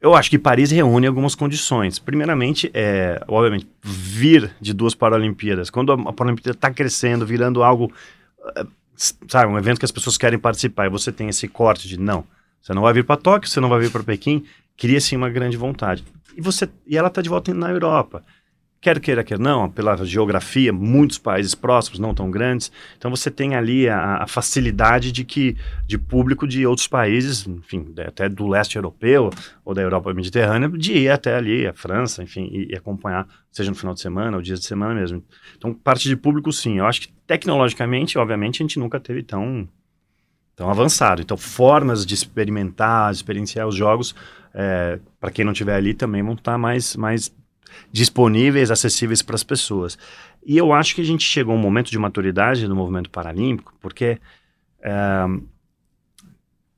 Eu 0.00 0.14
acho 0.14 0.28
que 0.28 0.38
Paris 0.38 0.70
reúne 0.70 1.06
algumas 1.06 1.34
condições. 1.34 1.98
Primeiramente, 1.98 2.70
é, 2.74 3.22
obviamente, 3.26 3.66
vir 3.82 4.54
de 4.60 4.74
duas 4.74 4.94
Paralimpíadas. 4.94 5.70
Quando 5.70 5.92
a, 5.92 6.12
Paralimpíada 6.12 6.56
está 6.56 6.70
crescendo, 6.70 7.24
virando 7.24 7.62
algo, 7.62 7.90
é, 8.56 8.66
sabe, 9.26 9.50
um 9.50 9.56
evento 9.56 9.78
que 9.78 9.84
as 9.86 9.90
pessoas 9.90 10.18
querem 10.18 10.38
participar, 10.38 10.86
e 10.86 10.90
você 10.90 11.10
tem 11.10 11.28
esse 11.28 11.48
corte 11.48 11.88
de 11.88 11.98
não, 11.98 12.24
você 12.60 12.74
não 12.74 12.82
vai 12.82 12.92
vir 12.92 13.04
para 13.04 13.16
Tóquio, 13.16 13.48
você 13.48 13.60
não 13.60 13.68
vai 13.68 13.80
vir 13.80 13.90
para 13.90 14.02
Pequim, 14.02 14.44
cria-se 14.76 15.16
uma 15.16 15.30
grande 15.30 15.56
vontade. 15.56 16.04
E, 16.36 16.40
você, 16.40 16.68
e 16.86 16.98
ela 16.98 17.08
está 17.08 17.22
de 17.22 17.28
volta 17.28 17.54
na 17.54 17.70
Europa. 17.70 18.22
Quer 18.84 19.00
queira, 19.00 19.24
quer 19.24 19.38
não, 19.38 19.70
pela 19.70 19.96
geografia, 20.04 20.70
muitos 20.70 21.16
países 21.16 21.54
próximos, 21.54 21.98
não 21.98 22.12
tão 22.12 22.30
grandes. 22.30 22.70
Então 22.98 23.10
você 23.10 23.30
tem 23.30 23.54
ali 23.54 23.88
a, 23.88 24.16
a 24.16 24.26
facilidade 24.26 25.10
de 25.10 25.24
que 25.24 25.56
de 25.86 25.96
público 25.96 26.46
de 26.46 26.66
outros 26.66 26.86
países, 26.86 27.46
enfim, 27.46 27.94
até 28.06 28.28
do 28.28 28.46
leste 28.46 28.76
europeu 28.76 29.30
ou 29.64 29.72
da 29.72 29.80
Europa 29.80 30.12
mediterrânea, 30.12 30.68
de 30.68 30.92
ir 30.92 31.08
até 31.08 31.34
ali, 31.34 31.66
a 31.66 31.72
França, 31.72 32.22
enfim, 32.22 32.46
e, 32.52 32.72
e 32.72 32.76
acompanhar, 32.76 33.26
seja 33.50 33.70
no 33.70 33.74
final 33.74 33.94
de 33.94 34.02
semana 34.02 34.36
ou 34.36 34.42
dias 34.42 34.60
de 34.60 34.66
semana 34.66 34.94
mesmo. 34.94 35.24
Então, 35.56 35.72
parte 35.72 36.06
de 36.06 36.14
público, 36.14 36.52
sim. 36.52 36.76
Eu 36.76 36.84
acho 36.84 37.00
que 37.00 37.08
tecnologicamente, 37.26 38.18
obviamente, 38.18 38.62
a 38.62 38.64
gente 38.64 38.78
nunca 38.78 39.00
teve 39.00 39.22
tão 39.22 39.66
tão 40.54 40.68
avançado. 40.68 41.22
Então, 41.22 41.38
formas 41.38 42.04
de 42.04 42.12
experimentar, 42.12 43.10
experienciar 43.10 43.66
os 43.66 43.74
jogos, 43.74 44.14
é, 44.52 45.00
para 45.18 45.30
quem 45.30 45.42
não 45.42 45.52
estiver 45.52 45.74
ali, 45.74 45.94
também 45.94 46.22
vão 46.22 46.34
estar 46.34 46.58
mais, 46.58 46.94
mais 46.96 47.32
disponíveis, 47.90 48.70
acessíveis 48.70 49.22
para 49.22 49.34
as 49.34 49.44
pessoas. 49.44 49.98
E 50.44 50.56
eu 50.56 50.72
acho 50.72 50.94
que 50.94 51.00
a 51.00 51.04
gente 51.04 51.24
chegou 51.24 51.54
a 51.54 51.58
um 51.58 51.60
momento 51.60 51.90
de 51.90 51.98
maturidade 51.98 52.66
do 52.66 52.76
movimento 52.76 53.10
paralímpico, 53.10 53.74
porque 53.80 54.18
é, 54.82 55.26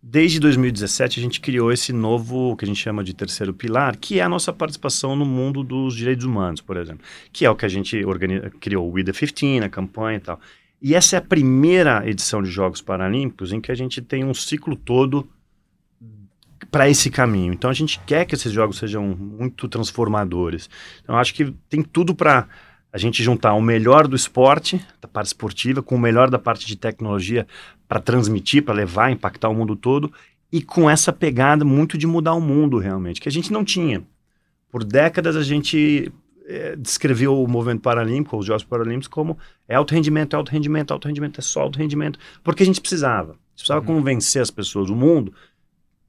desde 0.03 0.39
2017 0.39 1.19
a 1.19 1.23
gente 1.23 1.41
criou 1.41 1.73
esse 1.73 1.93
novo, 1.93 2.57
que 2.57 2.65
a 2.65 2.69
gente 2.69 2.81
chama 2.81 3.03
de 3.03 3.13
terceiro 3.13 3.53
pilar, 3.53 3.97
que 3.97 4.21
é 4.21 4.23
a 4.23 4.29
nossa 4.29 4.53
participação 4.53 5.17
no 5.17 5.27
mundo 5.27 5.65
dos 5.65 5.97
direitos 5.97 6.25
humanos, 6.25 6.61
por 6.61 6.77
exemplo, 6.77 7.05
que 7.33 7.45
é 7.45 7.51
o 7.51 7.57
que 7.57 7.67
a 7.67 7.69
gente 7.69 8.05
organiza, 8.05 8.51
criou 8.61 8.89
o 8.89 8.93
We 8.93 9.03
the 9.03 9.13
15, 9.13 9.65
a 9.65 9.69
campanha 9.69 10.19
e 10.19 10.21
tal. 10.21 10.41
E 10.81 10.95
essa 10.95 11.17
é 11.17 11.19
a 11.19 11.23
primeira 11.23 12.09
edição 12.09 12.41
de 12.41 12.51
Jogos 12.51 12.81
Paralímpicos 12.81 13.53
em 13.53 13.61
que 13.61 13.73
a 13.73 13.75
gente 13.75 14.01
tem 14.01 14.25
um 14.25 14.35
ciclo 14.35 14.77
todo 14.77 15.29
para 16.71 16.89
esse 16.89 17.11
caminho. 17.11 17.53
Então 17.53 17.71
a 17.71 17.75
gente 17.75 18.01
quer 18.07 18.25
que 18.25 18.35
esses 18.35 18.53
jogos 18.53 18.79
sejam 18.79 19.05
muito 19.05 19.69
transformadores. 19.69 20.69
Então 21.03 21.17
acho 21.17 21.35
que 21.35 21.55
tem 21.69 21.83
tudo 21.83 22.15
para 22.15 22.49
a 22.93 22.99
gente 22.99 23.23
juntar 23.23 23.53
o 23.55 23.61
melhor 23.61 24.09
do 24.09 24.17
esporte, 24.17 24.85
da 25.01 25.09
parte 25.09 25.27
esportiva, 25.27 25.83
com 25.83 25.97
o 25.97 25.99
melhor 25.99 26.31
da 26.31 26.39
parte 26.39 26.67
de 26.67 26.77
tecnologia 26.77 27.47
para 27.87 28.01
transmitir, 28.01 28.63
para 28.63 28.75
levar, 28.75 29.11
impactar 29.11 29.49
o 29.49 29.55
mundo 29.55 29.77
todo 29.77 30.13
e 30.51 30.63
com 30.63 30.89
essa 30.89 31.13
pegada 31.13 31.65
muito 31.65 31.99
de 31.99 32.07
mudar 32.07 32.35
o 32.35 32.41
mundo 32.41 32.79
realmente, 32.79 33.21
que 33.21 33.29
a 33.29 33.33
gente 33.33 33.53
não 33.53 33.65
tinha. 33.65 34.03
Por 34.71 34.85
décadas 34.85 35.37
a 35.37 35.43
gente 35.43 36.13
é, 36.47 36.77
descreveu 36.77 37.43
o 37.43 37.49
movimento 37.49 37.83
paralímpico, 37.83 38.37
os 38.37 38.47
Jogos 38.47 38.65
Paralímpicos, 38.65 39.09
como 39.09 39.37
é 39.69 39.75
alto 39.75 39.93
rendimento, 39.93 40.35
é 40.35 40.37
alto 40.37 40.51
rendimento, 40.51 40.93
alto 40.93 41.09
rendimento, 41.09 41.41
é 41.41 41.43
só 41.43 41.63
alto 41.63 41.79
rendimento, 41.79 42.19
porque 42.43 42.63
a 42.63 42.67
gente 42.67 42.81
precisava. 42.81 43.33
A 43.33 43.35
gente 43.35 43.57
precisava 43.57 43.81
uhum. 43.81 43.97
convencer 43.97 44.41
as 44.41 44.51
pessoas, 44.51 44.89
o 44.89 44.95
mundo, 44.95 45.33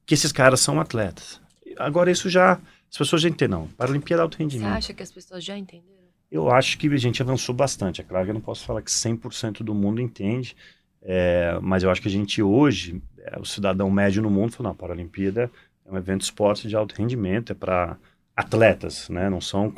que 0.07 0.13
esses 0.13 0.31
caras 0.31 0.61
são 0.61 0.79
atletas. 0.79 1.39
Agora 1.77 2.09
isso 2.09 2.29
já, 2.29 2.53
as 2.89 2.97
pessoas 2.97 3.21
já 3.21 3.29
entendem, 3.29 3.59
não. 3.59 3.67
Paralimpíada 3.67 4.23
Alto 4.23 4.37
Rendimento. 4.37 4.71
Você 4.71 4.77
acha 4.77 4.93
que 4.93 5.03
as 5.03 5.11
pessoas 5.11 5.43
já 5.43 5.55
entenderam? 5.55 5.97
Eu 6.31 6.49
acho 6.49 6.77
que 6.77 6.87
a 6.87 6.97
gente 6.97 7.21
avançou 7.21 7.53
bastante. 7.53 8.01
É 8.01 8.03
claro 8.03 8.25
que 8.25 8.31
eu 8.31 8.33
não 8.33 8.41
posso 8.41 8.65
falar 8.65 8.81
que 8.81 8.89
100% 8.89 9.63
do 9.63 9.75
mundo 9.75 10.01
entende, 10.01 10.55
é, 11.01 11.59
mas 11.61 11.83
eu 11.83 11.91
acho 11.91 12.01
que 12.01 12.07
a 12.07 12.11
gente 12.11 12.41
hoje, 12.41 13.01
é, 13.19 13.37
o 13.37 13.45
cidadão 13.45 13.91
médio 13.91 14.21
no 14.21 14.29
mundo, 14.29 14.53
falou, 14.53 14.71
não, 14.71 14.75
a 14.75 14.79
Paralimpíada 14.79 15.51
é 15.85 15.91
um 15.91 15.97
evento 15.97 16.19
de 16.19 16.25
esporte 16.25 16.67
de 16.69 16.75
alto 16.75 16.95
rendimento, 16.95 17.51
é 17.51 17.55
para 17.55 17.97
atletas, 18.35 19.09
né? 19.09 19.29
Não 19.29 19.41
são 19.41 19.73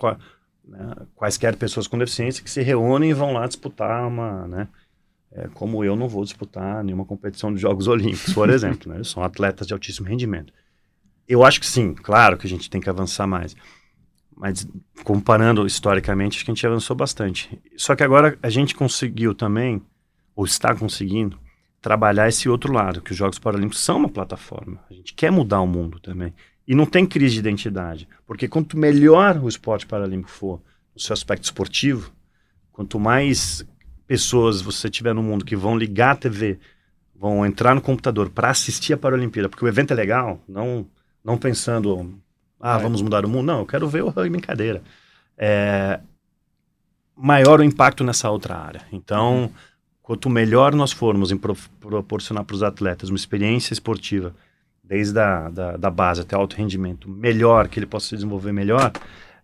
né, 0.63 0.95
quaisquer 1.15 1.55
pessoas 1.55 1.87
com 1.87 1.97
deficiência 1.97 2.43
que 2.43 2.51
se 2.51 2.61
reúnem 2.61 3.09
e 3.09 3.13
vão 3.13 3.33
lá 3.33 3.47
disputar 3.47 4.07
uma, 4.07 4.47
né? 4.47 4.67
É, 5.31 5.47
como 5.53 5.83
eu 5.83 5.95
não 5.95 6.07
vou 6.07 6.23
disputar 6.23 6.83
nenhuma 6.83 7.05
competição 7.05 7.53
de 7.53 7.61
Jogos 7.61 7.87
Olímpicos, 7.87 8.33
por 8.33 8.49
exemplo. 8.51 8.91
Né? 8.91 9.03
São 9.03 9.23
atletas 9.23 9.67
de 9.67 9.73
altíssimo 9.73 10.07
rendimento. 10.07 10.53
Eu 11.27 11.43
acho 11.43 11.59
que 11.59 11.67
sim, 11.67 11.93
claro 11.93 12.37
que 12.37 12.47
a 12.47 12.49
gente 12.49 12.69
tem 12.69 12.81
que 12.81 12.89
avançar 12.89 13.27
mais. 13.27 13.55
Mas 14.35 14.67
comparando 15.03 15.67
historicamente, 15.67 16.37
acho 16.37 16.45
que 16.45 16.51
a 16.51 16.53
gente 16.53 16.65
avançou 16.65 16.95
bastante. 16.95 17.61
Só 17.77 17.95
que 17.95 18.03
agora 18.03 18.37
a 18.41 18.49
gente 18.49 18.73
conseguiu 18.73 19.35
também, 19.35 19.81
ou 20.35 20.45
está 20.45 20.73
conseguindo, 20.73 21.37
trabalhar 21.81 22.27
esse 22.27 22.49
outro 22.49 22.73
lado, 22.73 23.01
que 23.01 23.11
os 23.11 23.17
Jogos 23.17 23.37
Paralímpicos 23.37 23.83
são 23.83 23.97
uma 23.97 24.09
plataforma. 24.09 24.79
A 24.89 24.93
gente 24.93 25.13
quer 25.13 25.31
mudar 25.31 25.61
o 25.61 25.67
mundo 25.67 25.99
também. 25.99 26.33
E 26.67 26.75
não 26.75 26.85
tem 26.85 27.05
crise 27.05 27.33
de 27.33 27.39
identidade, 27.39 28.07
porque 28.25 28.47
quanto 28.47 28.77
melhor 28.77 29.37
o 29.37 29.47
esporte 29.47 29.85
paralímpico 29.85 30.29
for, 30.29 30.61
no 30.93 31.01
seu 31.01 31.13
aspecto 31.13 31.43
esportivo, 31.43 32.11
quanto 32.71 32.99
mais 32.99 33.65
pessoas 34.09 34.59
você 34.59 34.89
tiver 34.89 35.13
no 35.13 35.21
mundo 35.21 35.45
que 35.45 35.55
vão 35.55 35.77
ligar 35.77 36.13
a 36.13 36.15
TV, 36.15 36.57
vão 37.15 37.45
entrar 37.45 37.75
no 37.75 37.81
computador 37.81 38.31
para 38.31 38.49
assistir 38.49 38.91
a 38.91 38.97
Paralimpíada, 38.97 39.47
porque 39.47 39.63
o 39.63 39.67
evento 39.67 39.91
é 39.93 39.95
legal, 39.95 40.41
não 40.47 40.87
não 41.23 41.37
pensando, 41.37 42.19
ah, 42.59 42.79
é. 42.79 42.81
vamos 42.81 43.03
mudar 43.03 43.23
o 43.23 43.29
mundo. 43.29 43.45
Não, 43.45 43.59
eu 43.59 43.65
quero 43.67 43.87
ver 43.87 44.03
o 44.03 44.09
rugby 44.09 44.31
brincadeira. 44.39 44.81
É, 45.37 45.99
maior 47.15 47.59
o 47.59 47.63
impacto 47.63 48.03
nessa 48.03 48.31
outra 48.31 48.57
área. 48.57 48.81
Então, 48.91 49.51
quanto 50.01 50.27
melhor 50.27 50.73
nós 50.73 50.91
formos 50.91 51.31
em 51.31 51.37
pro, 51.37 51.55
proporcionar 51.79 52.45
para 52.45 52.55
os 52.55 52.63
atletas 52.63 53.09
uma 53.09 53.15
experiência 53.17 53.73
esportiva, 53.73 54.33
desde 54.83 55.19
a 55.19 55.49
da, 55.49 55.77
da 55.77 55.89
base 55.91 56.21
até 56.21 56.35
alto 56.35 56.55
rendimento, 56.55 57.07
melhor, 57.07 57.67
que 57.67 57.77
ele 57.77 57.85
possa 57.85 58.07
se 58.07 58.15
desenvolver 58.15 58.51
melhor, 58.51 58.91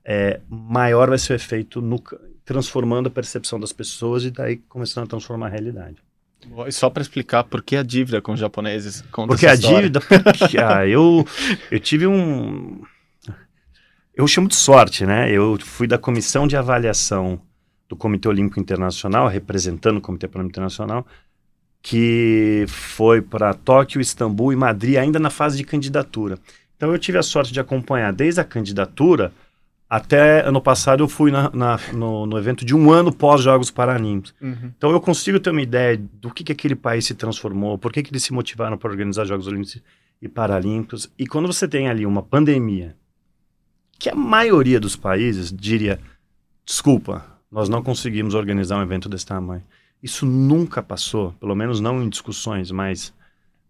é, 0.03 0.39
maior 0.50 1.10
vai 1.10 1.19
ser 1.19 1.34
o 1.34 1.36
efeito 1.36 1.81
no, 1.81 2.01
transformando 2.45 3.07
a 3.07 3.11
percepção 3.11 3.59
das 3.59 3.73
pessoas 3.73 4.23
e 4.23 4.31
daí 4.31 4.57
começando 4.57 5.05
a 5.05 5.07
transformar 5.07 5.47
a 5.47 5.49
realidade. 5.49 5.97
E 6.67 6.71
só 6.71 6.89
para 6.89 7.01
explicar 7.01 7.43
por 7.43 7.63
que 7.63 7.75
a 7.75 7.81
dívida 7.81 8.21
com 8.21 8.33
os 8.33 8.39
japoneses? 8.39 9.03
Porque 9.11 9.47
a 9.47 9.55
dívida, 9.55 9.99
porque, 9.99 10.57
ah, 10.61 10.85
eu, 10.87 11.25
eu 11.71 11.79
tive 11.79 12.05
um, 12.05 12.83
eu 14.15 14.25
chamo 14.27 14.47
de 14.47 14.55
sorte, 14.55 15.05
né? 15.05 15.29
Eu 15.29 15.57
fui 15.59 15.87
da 15.87 15.97
comissão 15.97 16.47
de 16.47 16.55
avaliação 16.55 17.41
do 17.89 17.97
Comitê 17.97 18.29
Olímpico 18.29 18.59
Internacional, 18.59 19.27
representando 19.27 19.97
o 19.97 20.01
Comitê 20.01 20.25
Olímpico 20.25 20.51
Internacional, 20.51 21.05
que 21.81 22.65
foi 22.67 23.21
para 23.21 23.53
Tóquio, 23.53 23.99
Istambul 23.99 24.53
e 24.53 24.55
Madrid, 24.55 24.95
ainda 24.95 25.19
na 25.19 25.29
fase 25.29 25.57
de 25.57 25.65
candidatura. 25.65 26.39
Então 26.77 26.91
eu 26.91 26.97
tive 26.97 27.17
a 27.17 27.23
sorte 27.23 27.51
de 27.51 27.59
acompanhar 27.59 28.13
desde 28.13 28.39
a 28.39 28.43
candidatura 28.45 29.33
até 29.89 30.45
ano 30.45 30.61
passado 30.61 31.03
eu 31.03 31.07
fui 31.07 31.31
na, 31.31 31.49
na, 31.51 31.79
no, 31.93 32.25
no, 32.25 32.37
evento 32.37 32.65
de 32.65 32.75
um 32.75 32.91
ano 32.91 33.13
pós-Jogos 33.13 33.69
Paralímpicos. 33.69 34.33
Uhum. 34.41 34.71
Então 34.77 34.91
eu 34.91 34.99
consigo 34.99 35.39
ter 35.39 35.51
uma 35.51 35.61
ideia 35.61 35.97
do 36.13 36.31
que, 36.31 36.43
que 36.43 36.51
aquele 36.51 36.75
país 36.75 37.05
se 37.05 37.13
transformou, 37.13 37.77
por 37.77 37.91
que, 37.91 38.01
que 38.01 38.11
eles 38.11 38.23
se 38.23 38.33
motivaram 38.33 38.77
para 38.77 38.89
organizar 38.89 39.25
Jogos 39.25 39.47
Olímpicos 39.47 39.81
e 40.21 40.27
Paralímpicos. 40.27 41.11
E 41.17 41.27
quando 41.27 41.47
você 41.47 41.67
tem 41.67 41.87
ali 41.87 42.05
uma 42.05 42.23
pandemia, 42.23 42.95
que 43.99 44.09
a 44.09 44.15
maioria 44.15 44.79
dos 44.79 44.95
países 44.95 45.51
diria: 45.51 45.99
desculpa, 46.65 47.25
nós 47.51 47.69
não 47.69 47.83
conseguimos 47.83 48.33
organizar 48.33 48.77
um 48.77 48.83
evento 48.83 49.07
desse 49.07 49.25
tamanho. 49.25 49.63
Isso 50.01 50.25
nunca 50.25 50.83
passou, 50.83 51.31
pelo 51.33 51.55
menos 51.55 51.79
não 51.79 52.01
em 52.01 52.09
discussões 52.09 52.69
mais, 52.71 53.13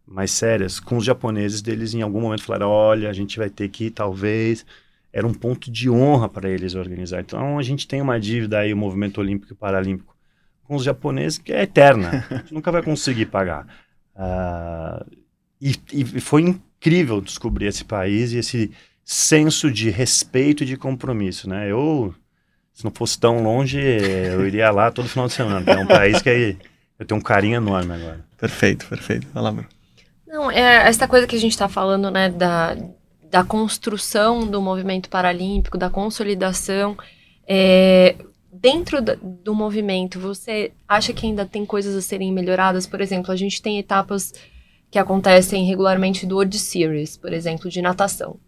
mais 0.06 0.32
sérias, 0.32 0.80
com 0.80 0.98
os 0.98 1.06
japoneses 1.06 1.62
deles 1.62 1.94
em 1.94 2.02
algum 2.02 2.22
momento 2.22 2.44
falaram: 2.44 2.70
olha, 2.70 3.10
a 3.10 3.14
gente 3.14 3.38
vai 3.38 3.50
ter 3.50 3.70
que 3.70 3.90
talvez 3.90 4.66
era 5.16 5.26
um 5.26 5.34
ponto 5.34 5.72
de 5.72 5.90
honra 5.90 6.28
para 6.28 6.50
eles 6.50 6.76
organizar. 6.76 7.22
Então 7.22 7.58
a 7.58 7.64
gente 7.64 7.88
tem 7.88 8.02
uma 8.02 8.20
dívida 8.20 8.60
aí, 8.60 8.74
o 8.74 8.78
movimento 8.78 9.22
olímpico 9.22 9.54
e 9.54 9.56
paralímpico, 9.56 10.14
com 10.66 10.76
os 10.76 10.84
japoneses 10.84 11.38
que 11.38 11.54
é 11.54 11.62
eterna. 11.62 12.26
A 12.30 12.36
gente 12.36 12.54
nunca 12.54 12.70
vai 12.70 12.84
conseguir 12.84 13.28
pagar. 13.28 13.66
Uh, 14.14 15.10
e, 15.62 15.74
e, 15.94 16.04
foi 16.20 16.42
incrível 16.42 17.22
descobrir 17.22 17.68
esse 17.68 17.86
país 17.86 18.34
e 18.34 18.40
esse 18.40 18.72
senso 19.06 19.72
de 19.72 19.90
respeito 19.90 20.64
e 20.64 20.66
de 20.66 20.76
compromisso, 20.76 21.48
né? 21.48 21.72
Eu, 21.72 22.14
se 22.74 22.84
não 22.84 22.92
fosse 22.92 23.18
tão 23.18 23.42
longe, 23.42 23.80
eu 23.80 24.46
iria 24.46 24.70
lá 24.70 24.92
todo 24.92 25.08
final 25.08 25.28
de 25.28 25.34
semana. 25.34 25.72
É 25.72 25.78
um 25.78 25.88
país 25.88 26.22
que 26.22 26.58
eu 27.00 27.06
tenho 27.06 27.22
um 27.22 27.24
carinho 27.24 27.56
enorme 27.56 27.94
agora. 27.94 28.26
Perfeito, 28.38 28.86
perfeito. 28.88 29.28
Fala, 29.28 29.50
Bruno. 29.54 29.70
Não, 30.28 30.52
é 30.52 30.90
essa 30.90 31.08
coisa 31.08 31.26
que 31.26 31.38
a 31.38 31.40
gente 31.40 31.54
está 31.54 31.70
falando, 31.70 32.12
né, 32.12 32.30
da, 32.30 32.76
da 33.36 33.44
construção 33.44 34.48
do 34.48 34.62
movimento 34.62 35.10
paralímpico, 35.10 35.78
da 35.78 35.90
consolidação. 35.90 36.98
É, 37.46 38.16
dentro 38.50 39.00
do 39.02 39.54
movimento, 39.54 40.22
você 40.22 40.72
acha 40.88 41.12
que 41.12 41.26
ainda 41.26 41.46
tem 41.46 41.66
coisas 41.66 41.98
a 41.98 42.02
serem 42.02 42.32
melhoradas? 42.32 42.88
Por 42.88 43.02
exemplo, 43.02 43.34
a 43.34 43.36
gente 43.36 43.62
tem 43.62 43.78
etapas 43.78 44.34
que 44.90 44.98
acontecem 44.98 45.66
regularmente 45.66 46.26
do 46.26 46.36
World 46.36 46.58
Series, 46.58 47.18
por 47.18 47.34
exemplo, 47.34 47.70
de 47.70 47.82
natação. 47.82 48.40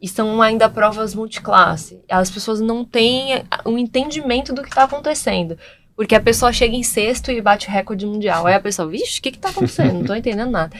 E 0.00 0.06
são 0.06 0.40
ainda 0.40 0.68
provas 0.68 1.12
multiclasse. 1.12 2.00
As 2.08 2.30
pessoas 2.30 2.60
não 2.60 2.84
têm 2.84 3.42
um 3.66 3.76
entendimento 3.76 4.52
do 4.52 4.62
que 4.62 4.68
está 4.68 4.84
acontecendo. 4.84 5.58
Porque 5.96 6.14
a 6.14 6.20
pessoa 6.20 6.52
chega 6.52 6.76
em 6.76 6.84
sexto 6.84 7.32
e 7.32 7.40
bate 7.40 7.68
recorde 7.68 8.06
mundial. 8.06 8.46
Aí 8.46 8.54
a 8.54 8.60
pessoa, 8.60 8.86
vixe, 8.86 9.18
o 9.18 9.22
que 9.22 9.30
está 9.30 9.48
acontecendo? 9.48 9.94
Não 9.94 10.00
estou 10.02 10.14
entendendo 10.14 10.52
nada. 10.52 10.76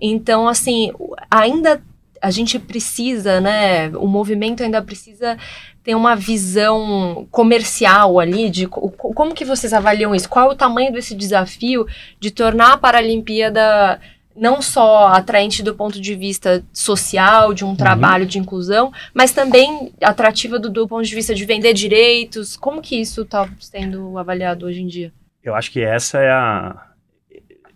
Então, 0.00 0.48
assim, 0.48 0.90
ainda 1.30 1.82
a 2.20 2.30
gente 2.30 2.58
precisa, 2.58 3.40
né? 3.40 3.88
O 3.90 4.06
movimento 4.06 4.62
ainda 4.62 4.82
precisa 4.82 5.38
ter 5.82 5.94
uma 5.94 6.14
visão 6.14 7.26
comercial 7.30 8.20
ali 8.20 8.50
de 8.50 8.66
como 8.66 9.34
que 9.34 9.44
vocês 9.44 9.72
avaliam 9.72 10.14
isso? 10.14 10.28
Qual 10.28 10.50
é 10.50 10.52
o 10.52 10.56
tamanho 10.56 10.92
desse 10.92 11.14
desafio 11.14 11.86
de 12.18 12.30
tornar 12.30 12.74
a 12.74 12.76
Paralimpíada 12.76 14.00
não 14.36 14.62
só 14.62 15.08
atraente 15.08 15.62
do 15.62 15.74
ponto 15.74 16.00
de 16.00 16.14
vista 16.14 16.62
social, 16.72 17.52
de 17.52 17.64
um 17.64 17.68
uhum. 17.68 17.76
trabalho 17.76 18.26
de 18.26 18.38
inclusão, 18.38 18.92
mas 19.12 19.32
também 19.32 19.92
atrativa 20.00 20.58
do, 20.58 20.70
do 20.70 20.86
ponto 20.86 21.04
de 21.04 21.14
vista 21.14 21.34
de 21.34 21.44
vender 21.44 21.72
direitos? 21.72 22.56
Como 22.56 22.80
que 22.80 23.00
isso 23.00 23.22
está 23.22 23.48
sendo 23.58 24.16
avaliado 24.18 24.66
hoje 24.66 24.82
em 24.82 24.86
dia? 24.86 25.12
Eu 25.42 25.54
acho 25.54 25.70
que 25.70 25.80
essa 25.80 26.18
é 26.18 26.30
a, 26.30 26.89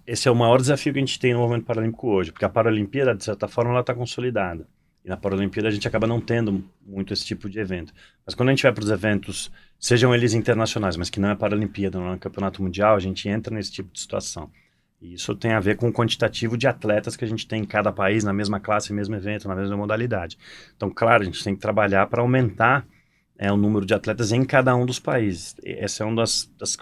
esse 0.06 0.28
é 0.28 0.30
o 0.30 0.34
maior 0.34 0.60
desafio 0.60 0.92
que 0.92 0.98
a 0.98 1.02
gente 1.02 1.18
tem 1.18 1.32
no 1.32 1.40
movimento 1.40 1.64
paralímpico 1.64 2.08
hoje, 2.08 2.32
porque 2.32 2.44
a 2.44 2.48
Paralimpíada, 2.48 3.14
de 3.14 3.24
certa 3.24 3.48
forma, 3.48 3.70
ela 3.70 3.80
está 3.80 3.94
consolidada. 3.94 4.66
E 5.04 5.08
na 5.08 5.16
Paralimpíada 5.16 5.68
a 5.68 5.70
gente 5.70 5.86
acaba 5.86 6.06
não 6.06 6.20
tendo 6.20 6.64
muito 6.86 7.12
esse 7.12 7.24
tipo 7.24 7.48
de 7.48 7.58
evento. 7.58 7.92
Mas 8.24 8.34
quando 8.34 8.48
a 8.48 8.52
gente 8.52 8.62
vai 8.62 8.72
para 8.72 8.84
os 8.84 8.90
eventos, 8.90 9.50
sejam 9.78 10.14
eles 10.14 10.32
internacionais, 10.32 10.96
mas 10.96 11.10
que 11.10 11.20
não 11.20 11.28
é 11.28 11.34
Paralimpíada, 11.34 11.98
não 11.98 12.12
é 12.12 12.18
Campeonato 12.18 12.62
Mundial, 12.62 12.96
a 12.96 13.00
gente 13.00 13.28
entra 13.28 13.54
nesse 13.54 13.70
tipo 13.70 13.92
de 13.92 14.00
situação. 14.00 14.50
E 15.00 15.12
isso 15.12 15.34
tem 15.34 15.52
a 15.52 15.60
ver 15.60 15.76
com 15.76 15.88
o 15.88 15.92
quantitativo 15.92 16.56
de 16.56 16.66
atletas 16.66 17.16
que 17.16 17.24
a 17.24 17.28
gente 17.28 17.46
tem 17.46 17.62
em 17.62 17.66
cada 17.66 17.92
país, 17.92 18.24
na 18.24 18.32
mesma 18.32 18.58
classe, 18.58 18.92
mesmo 18.92 19.14
evento, 19.14 19.46
na 19.46 19.54
mesma 19.54 19.76
modalidade. 19.76 20.38
Então, 20.74 20.90
claro, 20.90 21.22
a 21.22 21.26
gente 21.26 21.44
tem 21.44 21.54
que 21.54 21.60
trabalhar 21.60 22.06
para 22.06 22.22
aumentar 22.22 22.86
é, 23.36 23.52
o 23.52 23.56
número 23.56 23.84
de 23.84 23.92
atletas 23.92 24.32
em 24.32 24.44
cada 24.44 24.74
um 24.74 24.86
dos 24.86 24.98
países. 24.98 25.54
Essa 25.62 26.04
é 26.04 26.06
uma 26.06 26.16
das, 26.16 26.50
das 26.58 26.78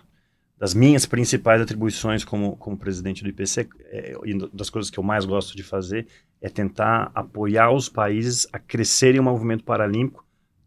das 0.62 0.74
minhas 0.74 1.04
principais 1.04 1.60
atribuições 1.60 2.24
como, 2.24 2.54
como 2.54 2.76
presidente 2.76 3.24
do 3.24 3.28
IPC, 3.28 3.68
é, 3.86 4.14
e 4.24 4.32
das 4.52 4.70
coisas 4.70 4.92
que 4.92 4.96
eu 4.96 5.02
mais 5.02 5.24
gosto 5.24 5.56
de 5.56 5.62
fazer, 5.64 6.06
é 6.40 6.48
tentar 6.48 7.10
apoiar 7.16 7.72
os 7.72 7.88
países 7.88 8.46
a 8.52 8.60
crescerem 8.60 9.18
o 9.18 9.24
movimento 9.24 9.64
paralímpico 9.64 10.24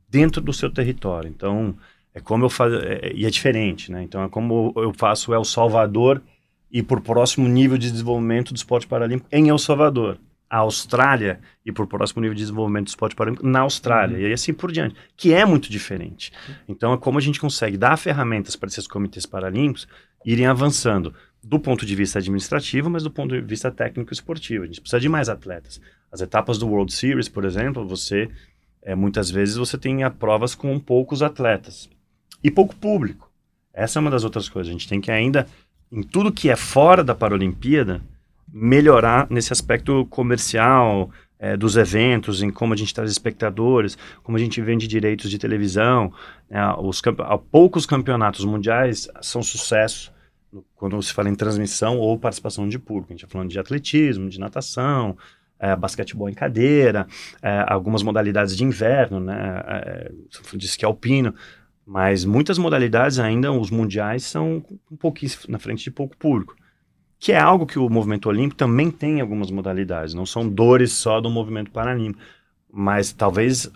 dentro 0.10 0.42
do 0.42 0.52
seu 0.52 0.70
território. 0.70 1.30
Então, 1.30 1.78
é 2.14 2.20
como 2.20 2.44
eu 2.44 2.50
faço, 2.50 2.76
é, 2.76 3.14
e 3.16 3.26
é 3.26 3.30
diferente, 3.30 3.90
né? 3.90 4.04
Então, 4.04 4.22
é 4.22 4.28
como 4.28 4.74
eu 4.76 4.92
faço 4.94 5.34
El 5.34 5.46
Salvador 5.46 6.22
e 6.70 6.84
por 6.84 7.00
próximo 7.00 7.48
nível 7.48 7.78
de 7.78 7.90
desenvolvimento 7.90 8.52
do 8.52 8.58
esporte 8.58 8.86
paralímpico 8.86 9.30
em 9.32 9.48
El 9.48 9.58
Salvador 9.58 10.20
a 10.50 10.58
Austrália 10.58 11.40
e 11.66 11.72
por 11.72 11.88
próximo 11.88 12.22
nível 12.22 12.36
de 12.36 12.42
desenvolvimento 12.42 12.86
do 12.86 12.90
esporte 12.90 13.16
paralímpico 13.16 13.48
na 13.48 13.62
Austrália, 13.62 14.18
uhum. 14.18 14.28
e 14.28 14.34
assim 14.34 14.54
por 14.54 14.72
diante, 14.72 14.96
que 15.18 15.34
é 15.34 15.46
muito 15.46 15.70
diferente. 15.70 16.32
Então, 16.68 16.94
é 16.94 16.98
como 16.98 17.18
a 17.18 17.22
gente 17.22 17.40
consegue 17.40 17.78
dar 17.78 17.98
ferramentas 17.98 18.56
para 18.56 18.68
esses 18.68 18.88
comitês 18.88 19.26
paralímpicos 19.26 19.88
irem 20.26 20.46
avançando 20.46 21.14
do 21.44 21.60
ponto 21.60 21.86
de 21.86 21.96
vista 21.96 22.20
administrativo, 22.20 22.90
mas 22.90 23.04
do 23.04 23.12
ponto 23.12 23.36
de 23.36 23.42
vista 23.42 23.70
técnico 23.72 24.12
esportivo. 24.12 24.64
A 24.64 24.68
gente 24.68 24.82
precisa 24.82 25.00
de 25.00 25.08
mais 25.08 25.30
atletas. 25.30 25.80
As 26.12 26.22
etapas 26.22 26.58
do 26.58 26.68
World 26.68 26.92
Series, 26.92 27.30
por 27.30 27.46
exemplo, 27.46 27.88
você 27.88 28.30
é, 28.82 28.96
muitas 28.96 29.30
vezes 29.30 29.56
você 29.56 29.78
tem 29.78 29.98
provas 30.12 30.56
com 30.56 30.80
poucos 30.80 31.22
atletas 31.22 31.90
e 32.44 32.52
pouco 32.52 32.76
público. 32.76 33.32
Essa 33.74 34.00
é 34.00 34.02
uma 34.02 34.12
das 34.12 34.24
outras 34.24 34.48
coisas. 34.48 34.70
A 34.70 34.74
gente 34.74 34.88
tem 34.88 35.02
que 35.02 35.12
ainda, 35.12 35.48
em 35.92 36.02
tudo 36.04 36.32
que 36.32 36.50
é 36.50 36.56
fora 36.56 37.04
da 37.04 37.14
Paralimpíada, 37.14 38.02
melhorar 38.52 39.28
nesse 39.30 39.52
aspecto 39.52 40.06
comercial 40.06 41.10
é, 41.38 41.58
dos 41.58 41.76
eventos, 41.76 42.42
em 42.42 42.50
como 42.50 42.74
a 42.74 42.78
gente 42.78 42.94
traz 42.94 43.12
espectadores, 43.12 43.98
como 44.24 44.38
a 44.38 44.40
gente 44.40 44.62
vende 44.62 44.88
direitos 44.88 45.30
de 45.30 45.38
televisão. 45.38 46.12
Né, 46.50 46.60
os 46.80 47.02
poucos 47.52 47.86
campeonatos 47.86 48.46
mundiais 48.46 49.08
são 49.22 49.44
sucesso 49.44 50.14
quando 50.76 51.02
se 51.04 51.14
fala 51.14 51.30
em 51.30 51.36
transmissão 51.36 51.98
ou 51.98 52.18
participação 52.18 52.68
de 52.68 52.80
público. 52.80 53.08
A 53.10 53.14
gente 53.14 53.26
está 53.26 53.32
falando 53.32 53.50
de 53.50 53.60
atletismo, 53.60 54.30
de 54.30 54.40
natação, 54.40 55.18
é, 55.60 55.76
basquetebol 55.76 56.30
em 56.30 56.34
cadeira, 56.34 57.08
é, 57.42 57.66
algumas 57.68 58.04
modalidades 58.04 58.56
de 58.56 58.64
inverno, 58.64 59.20
né, 59.20 59.64
é, 59.68 60.12
de 60.54 60.66
esqui 60.66 60.86
alpino, 60.86 61.34
mas 61.86 62.26
muitas 62.26 62.58
modalidades 62.58 63.20
ainda, 63.20 63.52
os 63.52 63.70
mundiais, 63.70 64.24
são 64.24 64.66
um 64.92 64.96
pouquinho 64.96 65.32
na 65.50 65.60
frente 65.60 65.84
de 65.84 65.92
pouco 65.92 66.16
público 66.18 66.56
que 67.20 67.32
é 67.32 67.40
algo 67.40 67.66
que 67.66 67.80
o 67.80 67.90
movimento 67.90 68.28
olímpico 68.30 68.58
também 68.58 68.92
tem 68.92 69.22
algumas 69.22 69.50
modalidades, 69.50 70.14
não 70.14 70.26
são 70.26 70.48
dores 70.48 70.92
só 70.92 71.20
do 71.22 71.30
movimento 71.30 71.72
paralímpico. 71.72 72.24
mas 72.72 73.14
talvez 73.14 73.72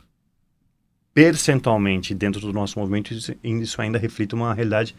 percentualmente 1.13 2.13
dentro 2.13 2.39
do 2.41 2.53
nosso 2.53 2.79
movimento 2.79 3.13
isso, 3.13 3.81
ainda 3.81 3.97
reflita 3.97 4.35
uma 4.35 4.53
realidade 4.53 4.95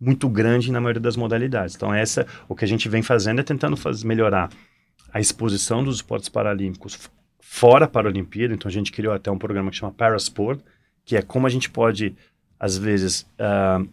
muito 0.00 0.28
grande 0.28 0.72
na 0.72 0.80
maioria 0.80 1.00
das 1.00 1.16
modalidades. 1.16 1.76
Então 1.76 1.94
essa 1.94 2.26
o 2.48 2.54
que 2.54 2.64
a 2.64 2.68
gente 2.68 2.88
vem 2.88 3.02
fazendo 3.02 3.40
é 3.40 3.44
tentando 3.44 3.76
melhorar 4.04 4.50
a 5.12 5.20
exposição 5.20 5.84
dos 5.84 5.96
esportes 5.96 6.28
paralímpicos 6.28 7.10
fora 7.40 7.86
para 7.86 8.08
a 8.08 8.10
Olimpíada. 8.10 8.52
Então 8.54 8.68
a 8.68 8.72
gente 8.72 8.90
criou 8.90 9.14
até 9.14 9.30
um 9.30 9.38
programa 9.38 9.70
que 9.70 9.76
chama 9.76 9.92
Parasport, 9.92 10.60
que 11.04 11.16
é 11.16 11.22
como 11.22 11.46
a 11.46 11.50
gente 11.50 11.70
pode 11.70 12.14
às 12.58 12.76
vezes 12.76 13.26
uh, 13.38 13.86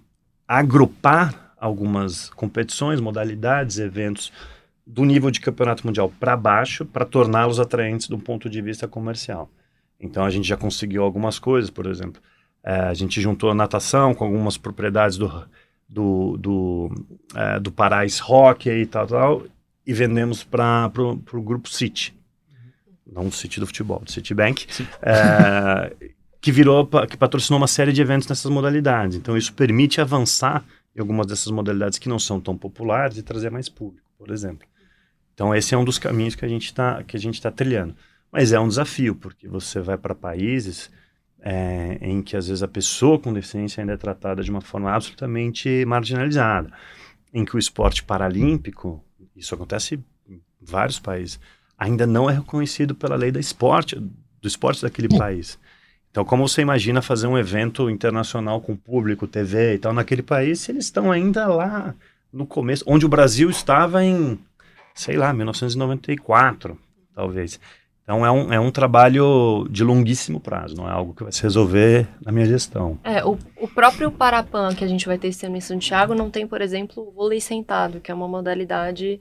agrupar 0.48 1.49
algumas 1.60 2.30
competições, 2.32 3.00
modalidades, 3.00 3.80
eventos 3.80 4.32
do 4.86 5.06
nível 5.06 5.30
de 5.30 5.40
campeonato 5.40 5.86
mundial 5.86 6.12
para 6.20 6.36
baixo 6.36 6.86
para 6.86 7.06
torná-los 7.06 7.60
atraentes 7.60 8.08
do 8.08 8.18
ponto 8.18 8.50
de 8.50 8.62
vista 8.62 8.88
comercial. 8.88 9.50
Então 10.00 10.24
a 10.24 10.30
gente 10.30 10.48
já 10.48 10.58
conseguiu 10.58 11.04
algumas 11.04 11.38
coisas, 11.38 11.70
por 11.70 11.86
exemplo, 11.86 12.22
é, 12.64 12.74
a 12.74 12.94
gente 12.94 13.22
juntou 13.22 13.52
a 13.52 13.56
natação 13.56 14.14
com 14.14 14.26
algumas 14.26 14.58
propriedades 14.58 15.18
do 15.18 15.30
do, 15.90 16.38
do, 16.38 17.06
é, 17.36 17.60
do 17.60 17.72
Parais 17.72 18.20
Rock 18.20 18.70
e 18.70 18.86
tal, 18.86 19.08
tal, 19.08 19.44
e 19.86 19.92
vendemos 19.92 20.44
para 20.44 20.92
o 21.34 21.42
grupo 21.42 21.68
City. 21.68 22.14
Não 23.12 23.26
o 23.26 23.32
City 23.32 23.60
do 23.60 23.66
futebol, 23.66 24.00
do 24.00 24.12
Citibank, 24.12 24.68
é, 25.02 26.12
que 26.40 26.52
virou, 26.52 26.88
que 27.10 27.18
patrocinou 27.18 27.60
uma 27.60 27.68
série 27.68 27.92
de 27.92 28.02
eventos 28.02 28.28
nessas 28.28 28.52
modalidades. 28.52 29.18
Então 29.18 29.36
isso 29.36 29.52
permite 29.52 30.00
avançar 30.00 30.64
em 30.96 31.00
algumas 31.00 31.28
dessas 31.28 31.52
modalidades 31.52 32.00
que 32.00 32.10
não 32.10 32.20
são 32.20 32.40
tão 32.40 32.58
populares 32.58 33.18
e 33.18 33.24
trazer 33.24 33.50
mais 33.50 33.70
público, 33.70 34.10
por 34.18 34.32
exemplo. 34.32 34.68
Então 35.34 35.56
esse 35.56 35.74
é 35.74 35.78
um 35.78 35.86
dos 35.86 35.98
caminhos 35.98 36.36
que 36.36 36.46
a 36.46 36.48
gente 36.48 36.66
está 36.66 37.04
que 37.04 37.16
a 37.16 37.20
gente 37.20 37.36
está 37.36 37.52
trilhando. 37.52 37.96
Mas 38.32 38.52
é 38.52 38.60
um 38.60 38.68
desafio 38.68 39.16
porque 39.16 39.48
você 39.48 39.80
vai 39.80 39.98
para 39.98 40.14
países 40.14 40.92
é, 41.42 41.98
em 42.02 42.22
que 42.22 42.36
às 42.36 42.48
vezes 42.48 42.62
a 42.62 42.68
pessoa 42.68 43.18
com 43.18 43.34
deficiência 43.34 43.82
ainda 43.82 43.94
é 43.94 43.98
tratada 43.98 44.44
de 44.44 44.52
uma 44.52 44.62
forma 44.62 44.92
absolutamente 44.92 45.86
marginalizada, 45.86 46.72
em 47.34 47.46
que 47.46 47.56
o 47.56 47.60
esporte 47.60 48.04
paralímpico, 48.04 49.04
isso 49.36 49.56
acontece 49.56 50.04
em 50.28 50.42
vários 50.62 51.00
países, 51.00 51.40
ainda 51.78 52.06
não 52.06 52.30
é 52.30 52.34
reconhecido 52.34 52.94
pela 52.94 53.16
lei 53.16 53.32
da 53.32 53.40
esporte, 53.40 53.96
do 53.96 54.48
esporte 54.48 54.82
daquele 54.82 55.08
país. 55.08 55.58
Então, 56.12 56.26
como 56.26 56.48
você 56.48 56.62
imagina 56.62 57.02
fazer 57.02 57.28
um 57.28 57.38
evento 57.38 57.90
internacional 57.90 58.60
com 58.62 58.76
público, 58.76 59.28
TV 59.28 59.76
e 59.76 59.78
tal, 59.78 59.94
naquele 59.94 60.24
país, 60.24 60.60
se 60.60 60.72
eles 60.72 60.86
estão 60.86 61.12
ainda 61.12 61.48
lá 61.48 61.94
no 62.34 62.46
começo, 62.46 62.84
onde 62.88 63.06
o 63.06 63.10
Brasil 63.10 63.50
estava 63.50 64.04
em, 64.04 64.40
sei 64.94 65.18
lá, 65.18 65.32
1994, 65.34 66.78
talvez. 67.14 67.60
Então 68.04 68.26
é 68.26 68.32
um, 68.32 68.54
é 68.54 68.60
um 68.60 68.72
trabalho 68.72 69.68
de 69.70 69.84
longuíssimo 69.84 70.40
prazo, 70.40 70.76
não 70.76 70.90
é 70.90 70.92
algo 70.92 71.14
que 71.14 71.22
vai 71.22 71.32
se 71.32 71.44
resolver 71.44 72.08
na 72.26 72.32
minha 72.32 72.46
gestão. 72.46 72.98
É, 73.04 73.24
o, 73.24 73.38
o 73.56 73.68
próprio 73.68 74.12
Parapan 74.12 74.74
que 74.74 74.84
a 74.84 74.88
gente 74.88 75.06
vai 75.06 75.16
ter 75.16 75.28
esse 75.28 75.46
ano 75.46 75.58
em 75.58 75.62
Santiago 75.62 76.16
não 76.16 76.32
tem, 76.32 76.48
por 76.48 76.60
exemplo, 76.60 77.08
o 77.08 77.12
vôlei 77.12 77.40
sentado, 77.40 78.00
que 78.00 78.10
é 78.10 78.14
uma 78.16 78.28
modalidade 78.28 79.20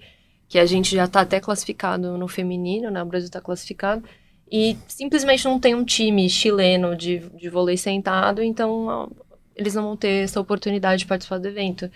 que 0.49 0.59
a 0.59 0.65
gente 0.65 0.97
já 0.97 1.05
está 1.05 1.21
até 1.21 1.39
classificado 1.39 2.17
no 2.17 2.27
feminino, 2.27 2.91
né? 2.91 3.03
O 3.03 3.07
Brasil 3.07 3.27
está 3.27 3.43
classificado. 3.43 4.03
E 4.51 4.77
simplesmente 4.89 5.45
não 5.45 5.59
tem 5.59 5.75
um 5.75 5.85
time 5.85 6.29
chileno 6.29 6.97
de, 6.97 7.19
de 7.19 7.49
vôlei 7.49 7.77
sentado, 7.77 8.43
então 8.43 9.11
eles 9.55 9.75
não 9.75 9.83
vão 9.83 9.97
ter 9.97 10.25
essa 10.25 10.41
oportunidade 10.41 11.01
de 11.01 11.07
participar 11.07 11.39
do 11.39 11.49
evento 11.49 11.91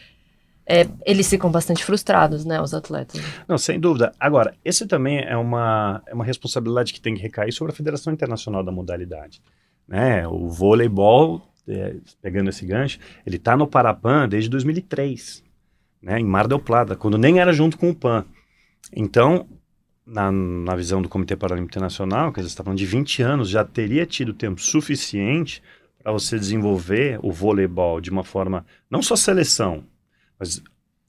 é, 0.67 0.87
eles 1.05 1.29
ficam 1.29 1.51
bastante 1.51 1.85
frustrados, 1.85 2.45
né, 2.45 2.61
os 2.61 2.73
atletas. 2.73 3.21
Não, 3.49 3.59
sem 3.59 3.79
dúvida. 3.81 4.13
Agora, 4.19 4.55
esse 4.65 4.87
também 4.87 5.21
é 5.21 5.37
uma, 5.37 6.03
é 6.07 6.15
uma 6.15 6.25
responsabilidade 6.25 6.93
que 6.93 7.01
tem 7.01 7.15
que 7.15 7.23
recair 7.23 7.53
sobre 7.53 7.73
a 7.73 7.77
Federação 7.77 8.13
Internacional 8.13 8.63
da 8.63 8.71
Modalidade. 8.71 9.43
Né? 9.87 10.27
O 10.29 10.49
voleibol, 10.49 11.43
é, 11.67 11.97
pegando 12.21 12.51
esse 12.51 12.65
gancho, 12.65 12.99
ele 13.27 13.37
está 13.37 13.57
no 13.57 13.67
Parapan 13.67 14.29
desde 14.29 14.49
2003, 14.51 15.43
né, 16.01 16.19
em 16.19 16.25
Mar 16.25 16.47
del 16.47 16.61
Plata, 16.61 16.97
quando 16.97 17.19
nem 17.19 17.41
era 17.41 17.53
junto 17.53 17.77
com 17.77 17.91
o 17.91 17.95
PAN. 17.95 18.25
Então, 18.95 19.47
na, 20.07 20.31
na 20.31 20.75
visão 20.75 21.01
do 21.01 21.09
Comitê 21.09 21.37
Paralímpico 21.37 21.73
Internacional, 21.73 22.33
que 22.33 22.41
eles 22.41 22.51
estavam 22.51 22.75
de 22.75 22.85
20 22.85 23.23
anos, 23.23 23.49
já 23.49 23.65
teria 23.65 24.05
tido 24.05 24.35
tempo 24.35 24.61
suficiente 24.61 25.63
para 26.03 26.13
você 26.13 26.39
desenvolver 26.39 27.19
o 27.23 27.31
voleibol 27.31 28.01
de 28.01 28.11
uma 28.11 28.25
forma, 28.25 28.67
não 28.91 29.03
só 29.03 29.15
seleção, 29.15 29.85
mas 30.39 30.63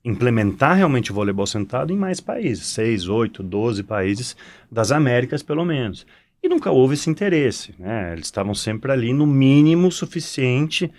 implementar 0.05 0.75
realmente 0.75 1.11
o 1.11 1.15
voleibol 1.15 1.47
sentado 1.47 1.91
em 1.91 1.97
mais 1.97 2.19
países, 2.19 2.67
seis, 2.67 3.07
oito, 3.07 3.41
doze 3.41 3.83
países 3.83 4.35
das 4.71 4.91
Américas, 4.91 5.41
pelo 5.41 5.65
menos. 5.65 6.05
E 6.43 6.49
nunca 6.49 6.71
houve 6.71 6.95
esse 6.95 7.09
interesse, 7.09 7.73
né? 7.79 8.11
Eles 8.11 8.25
estavam 8.25 8.53
sempre 8.53 8.91
ali 8.91 9.13
no 9.13 9.25
mínimo 9.25 9.89
suficiente 9.89 10.91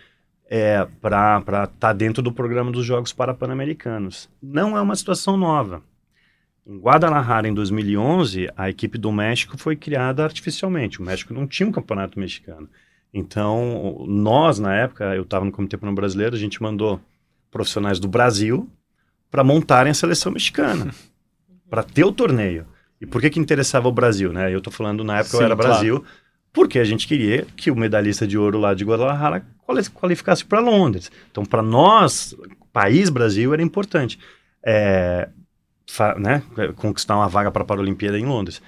é, 0.49 0.87
para 1.01 1.39
estar 1.39 1.67
tá 1.67 1.93
dentro 1.93 2.23
do 2.23 2.33
programa 2.33 2.73
dos 2.73 2.85
Jogos 2.85 3.13
Parapan-Americanos. 3.13 4.31
Não 4.43 4.77
é 4.77 4.81
uma 4.81 4.97
situação 4.97 5.37
nova. 5.37 5.83
Em 6.67 6.79
Guadalajara, 6.79 7.47
em 7.47 7.53
2011, 7.53 8.49
a 8.57 8.71
equipe 8.71 8.97
do 8.97 9.13
México 9.13 9.59
foi 9.59 9.77
criada 9.77 10.25
artificialmente. 10.25 11.01
O 11.01 11.05
México 11.05 11.35
não 11.35 11.47
tinha 11.47 11.69
um 11.69 11.73
campeonato 11.73 12.19
mexicano. 12.19 12.69
Então, 13.13 14.05
nós, 14.09 14.59
na 14.59 14.75
época, 14.75 15.15
eu 15.15 15.23
estava 15.23 15.45
no 15.45 15.53
Comitê 15.53 15.77
Pan 15.77 15.95
Brasileiro, 15.95 16.35
a 16.35 16.39
gente 16.39 16.63
mandou 16.63 16.99
profissionais 17.51 18.01
do 18.01 18.09
Brasil 18.09 18.69
para 19.31 19.45
montarem 19.45 19.91
a 19.91 19.95
seleção 19.95 20.33
mexicana, 20.33 20.93
para 21.69 21.83
ter 21.83 22.05
o 22.05 22.11
torneio. 22.11 22.67
E 23.01 23.07
por 23.07 23.21
que 23.21 23.31
que 23.31 23.39
interessava 23.39 23.87
o 23.87 23.93
Brasil, 23.93 24.33
né? 24.33 24.53
Eu 24.53 24.59
estou 24.59 24.73
falando 24.73 25.05
na 25.05 25.19
época 25.19 25.37
Sim, 25.37 25.43
eu 25.43 25.45
era 25.45 25.55
Brasil, 25.55 26.01
claro. 26.01 26.15
porque 26.53 26.79
a 26.79 26.85
gente 26.85 27.07
queria 27.07 27.47
que 27.55 27.71
o 27.71 27.77
medalhista 27.77 28.27
de 28.27 28.39
ouro 28.39 28.59
lá 28.59 28.73
de 28.73 28.85
Guadalajara 28.85 29.45
qualificasse 29.95 30.45
para 30.45 30.61
Londres. 30.61 31.13
Então, 31.31 31.45
para 31.45 31.63
nós, 31.63 32.35
país 32.73 33.11
Brasil, 33.11 33.53
era 33.53 33.63
importante 33.63 34.19
é, 34.65 35.29
né, 36.19 36.43
conquistar 36.77 37.17
uma 37.17 37.29
vaga 37.29 37.51
para 37.51 37.63
a 37.63 37.67
Paralimpíada 37.67 38.19
em 38.19 38.27
Londres. 38.27 38.61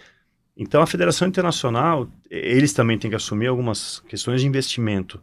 Então, 0.57 0.81
a 0.81 0.87
Federação 0.87 1.29
Internacional, 1.29 2.09
eles 2.31 2.73
também 2.73 2.99
têm 2.99 3.11
que 3.11 3.17
assumir 3.17 3.47
algumas 3.47 4.01
questões 4.09 4.41
de 4.41 4.47
investimento 4.47 5.21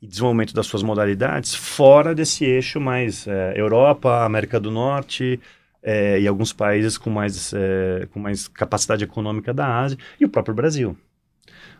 e 0.00 0.06
desenvolvimento 0.06 0.54
das 0.54 0.66
suas 0.66 0.82
modalidades 0.82 1.54
fora 1.54 2.14
desse 2.14 2.44
eixo 2.44 2.80
mais 2.80 3.26
é, 3.26 3.54
Europa, 3.56 4.24
América 4.24 4.58
do 4.58 4.70
Norte 4.70 5.38
é, 5.82 6.18
e 6.18 6.26
alguns 6.26 6.52
países 6.52 6.96
com 6.96 7.10
mais, 7.10 7.52
é, 7.52 8.06
com 8.10 8.20
mais 8.20 8.48
capacidade 8.48 9.04
econômica 9.04 9.52
da 9.52 9.80
Ásia 9.80 9.98
e 10.18 10.24
o 10.24 10.28
próprio 10.28 10.54
Brasil. 10.54 10.96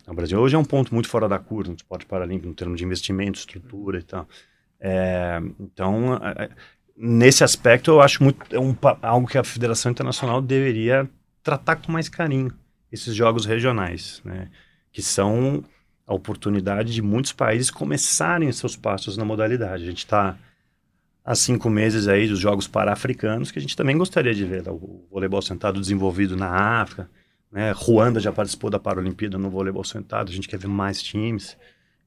O 0.07 0.12
Brasil 0.12 0.38
hoje 0.38 0.54
é 0.54 0.59
um 0.59 0.64
ponto 0.64 0.92
muito 0.92 1.09
fora 1.09 1.26
da 1.26 1.38
curva 1.38 1.70
no 1.70 1.76
esporte 1.76 2.04
paralímpico, 2.04 2.48
no 2.48 2.54
termo 2.54 2.76
de 2.76 2.85
investimento, 2.85 3.38
estrutura 3.38 3.98
e 3.98 4.02
tal. 4.02 4.28
É, 4.78 5.40
então, 5.59 6.20
nesse 6.96 7.42
aspecto, 7.42 7.90
eu 7.90 8.00
acho 8.00 8.22
muito 8.22 8.40
é 8.54 8.59
um, 8.59 8.74
algo 9.02 9.26
que 9.26 9.38
a 9.38 9.44
Federação 9.44 9.90
Internacional 9.90 10.40
deveria 10.40 11.09
tratar 11.42 11.76
com 11.76 11.92
mais 11.92 12.09
carinho, 12.09 12.52
esses 12.90 13.14
jogos 13.14 13.44
regionais, 13.44 14.22
né, 14.24 14.48
que 14.92 15.02
são 15.02 15.64
a 16.07 16.14
oportunidade 16.14 16.92
de 16.92 17.02
muitos 17.02 17.33
países 17.33 17.70
começarem 17.70 18.50
seus 18.52 18.76
passos 18.76 19.16
na 19.16 19.24
modalidade. 19.24 19.85
A 19.85 19.87
gente 19.87 19.98
está 19.98 20.37
há 21.24 21.35
cinco 21.35 21.70
meses 21.70 22.07
aí 22.07 22.28
dos 22.28 22.38
Jogos 22.38 22.68
Para-Africanos, 22.68 23.50
que 23.50 23.59
a 23.59 23.62
gente 23.62 23.76
também 23.76 23.96
gostaria 23.96 24.35
de 24.35 24.44
ver 24.44 24.62
tá? 24.62 24.70
o 24.70 25.07
voleibol 25.11 25.40
sentado 25.40 25.80
desenvolvido 25.80 26.37
na 26.37 26.50
África. 26.83 27.09
Né? 27.50 27.72
Ruanda 27.74 28.20
já 28.20 28.30
participou 28.30 28.68
da 28.68 28.78
Paralimpíada 28.78 29.38
no 29.38 29.48
voleibol 29.48 29.85
sentado, 29.85 30.28
a 30.28 30.33
gente 30.33 30.46
quer 30.46 30.59
ver 30.59 30.68
mais 30.68 31.02
times. 31.02 31.57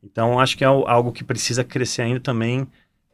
Então, 0.03 0.39
acho 0.39 0.55
que 0.55 0.63
é 0.63 0.67
algo 0.67 1.11
que 1.11 1.23
precisa 1.23 1.63
crescer 1.63 2.03
ainda 2.03 2.19
também, 2.19 2.67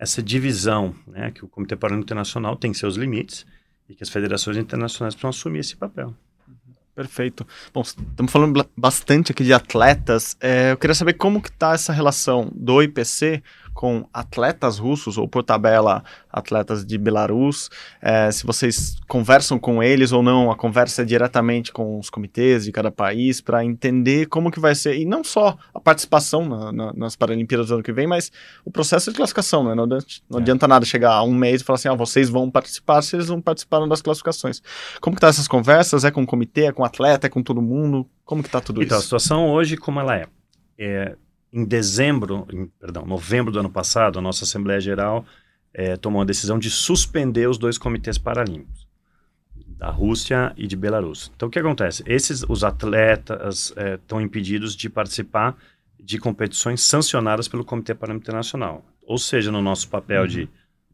essa 0.03 0.21
divisão, 0.21 0.93
né? 1.07 1.31
que 1.31 1.43
o 1.43 1.47
Comitê 1.47 1.75
Paralímpico 1.75 2.07
Internacional 2.07 2.55
tem 2.55 2.73
seus 2.73 2.95
limites 2.95 3.45
e 3.87 3.95
que 3.95 4.03
as 4.03 4.09
federações 4.09 4.57
internacionais 4.57 5.15
precisam 5.15 5.29
assumir 5.29 5.59
esse 5.59 5.75
papel. 5.75 6.13
Perfeito. 6.93 7.47
Bom, 7.73 7.81
estamos 7.81 8.31
falando 8.31 8.69
bastante 8.77 9.31
aqui 9.31 9.43
de 9.43 9.53
atletas. 9.53 10.37
É, 10.39 10.73
eu 10.73 10.77
queria 10.77 10.93
saber 10.93 11.13
como 11.13 11.41
que 11.41 11.49
está 11.49 11.73
essa 11.73 11.91
relação 11.91 12.51
do 12.53 12.83
IPC 12.83 13.41
com 13.73 14.07
atletas 14.13 14.77
russos, 14.77 15.17
ou 15.17 15.27
por 15.27 15.43
tabela, 15.43 16.03
atletas 16.31 16.85
de 16.85 16.97
Belarus, 16.97 17.69
é, 18.01 18.31
se 18.31 18.45
vocês 18.45 18.95
conversam 19.07 19.57
com 19.57 19.81
eles 19.81 20.11
ou 20.11 20.21
não, 20.21 20.51
a 20.51 20.55
conversa 20.55 21.01
é 21.01 21.05
diretamente 21.05 21.71
com 21.71 21.99
os 21.99 22.09
comitês 22.09 22.65
de 22.65 22.71
cada 22.71 22.91
país 22.91 23.41
para 23.41 23.63
entender 23.65 24.27
como 24.27 24.51
que 24.51 24.59
vai 24.59 24.75
ser, 24.75 24.97
e 24.97 25.05
não 25.05 25.23
só 25.23 25.57
a 25.73 25.79
participação 25.79 26.47
na, 26.47 26.71
na, 26.71 26.93
nas 26.93 27.15
Paralimpíadas 27.15 27.67
do 27.67 27.75
ano 27.75 27.83
que 27.83 27.91
vem, 27.91 28.07
mas 28.07 28.31
o 28.63 28.71
processo 28.71 29.11
de 29.11 29.17
classificação, 29.17 29.63
né? 29.63 29.75
Não, 29.75 29.85
não 29.85 29.97
é. 29.97 30.37
adianta 30.37 30.67
nada 30.67 30.85
chegar 30.85 31.13
a 31.13 31.23
um 31.23 31.33
mês 31.33 31.61
e 31.61 31.63
falar 31.63 31.75
assim, 31.75 31.89
ah, 31.89 31.95
vocês 31.95 32.29
vão 32.29 32.49
participar 32.49 33.01
se 33.01 33.15
eles 33.15 33.29
não 33.29 33.41
participaram 33.41 33.87
das 33.87 34.01
classificações. 34.01 34.61
Como 35.01 35.15
que 35.15 35.21
tá 35.21 35.27
essas 35.27 35.47
conversas? 35.47 36.03
É 36.03 36.11
com 36.11 36.23
o 36.23 36.25
comitê, 36.25 36.65
é 36.65 36.71
com 36.71 36.83
o 36.83 36.85
atleta, 36.85 37.27
é 37.27 37.29
com 37.29 37.41
todo 37.41 37.61
mundo? 37.61 38.07
Como 38.25 38.43
que 38.43 38.49
tá 38.49 38.61
tudo 38.61 38.81
então, 38.81 38.97
isso? 38.97 39.07
Então, 39.07 39.17
a 39.17 39.19
situação 39.19 39.49
hoje, 39.49 39.77
como 39.77 39.99
ela 39.99 40.15
é? 40.15 40.27
é 40.77 41.15
em 41.53 41.63
dezembro, 41.63 42.47
em, 42.51 42.65
perdão, 42.65 43.05
novembro 43.05 43.51
do 43.51 43.59
ano 43.59 43.69
passado, 43.69 44.17
a 44.17 44.21
nossa 44.21 44.43
Assembleia 44.43 44.81
Geral 44.81 45.23
é, 45.71 45.95
tomou 45.95 46.23
a 46.23 46.25
decisão 46.25 46.57
de 46.57 46.69
suspender 46.69 47.47
os 47.47 47.59
dois 47.59 47.77
comitês 47.77 48.17
paralímpicos. 48.17 48.87
da 49.77 49.89
Rússia 49.89 50.53
e 50.55 50.65
de 50.65 50.75
Belarus. 50.75 51.31
Então, 51.35 51.47
o 51.49 51.51
que 51.51 51.59
acontece? 51.59 52.03
Esses, 52.05 52.43
os 52.47 52.63
atletas 52.63 53.73
estão 53.95 54.19
é, 54.19 54.23
impedidos 54.23 54.75
de 54.75 54.89
participar 54.89 55.57
de 55.99 56.17
competições 56.17 56.81
sancionadas 56.81 57.47
pelo 57.47 57.65
Comitê 57.65 57.93
Paralímpico 57.93 58.29
Internacional. 58.29 58.83
Ou 59.01 59.17
seja, 59.17 59.51
no 59.51 59.61
nosso 59.61 59.89
papel 59.89 60.21
uhum. 60.21 60.27
de 60.27 60.49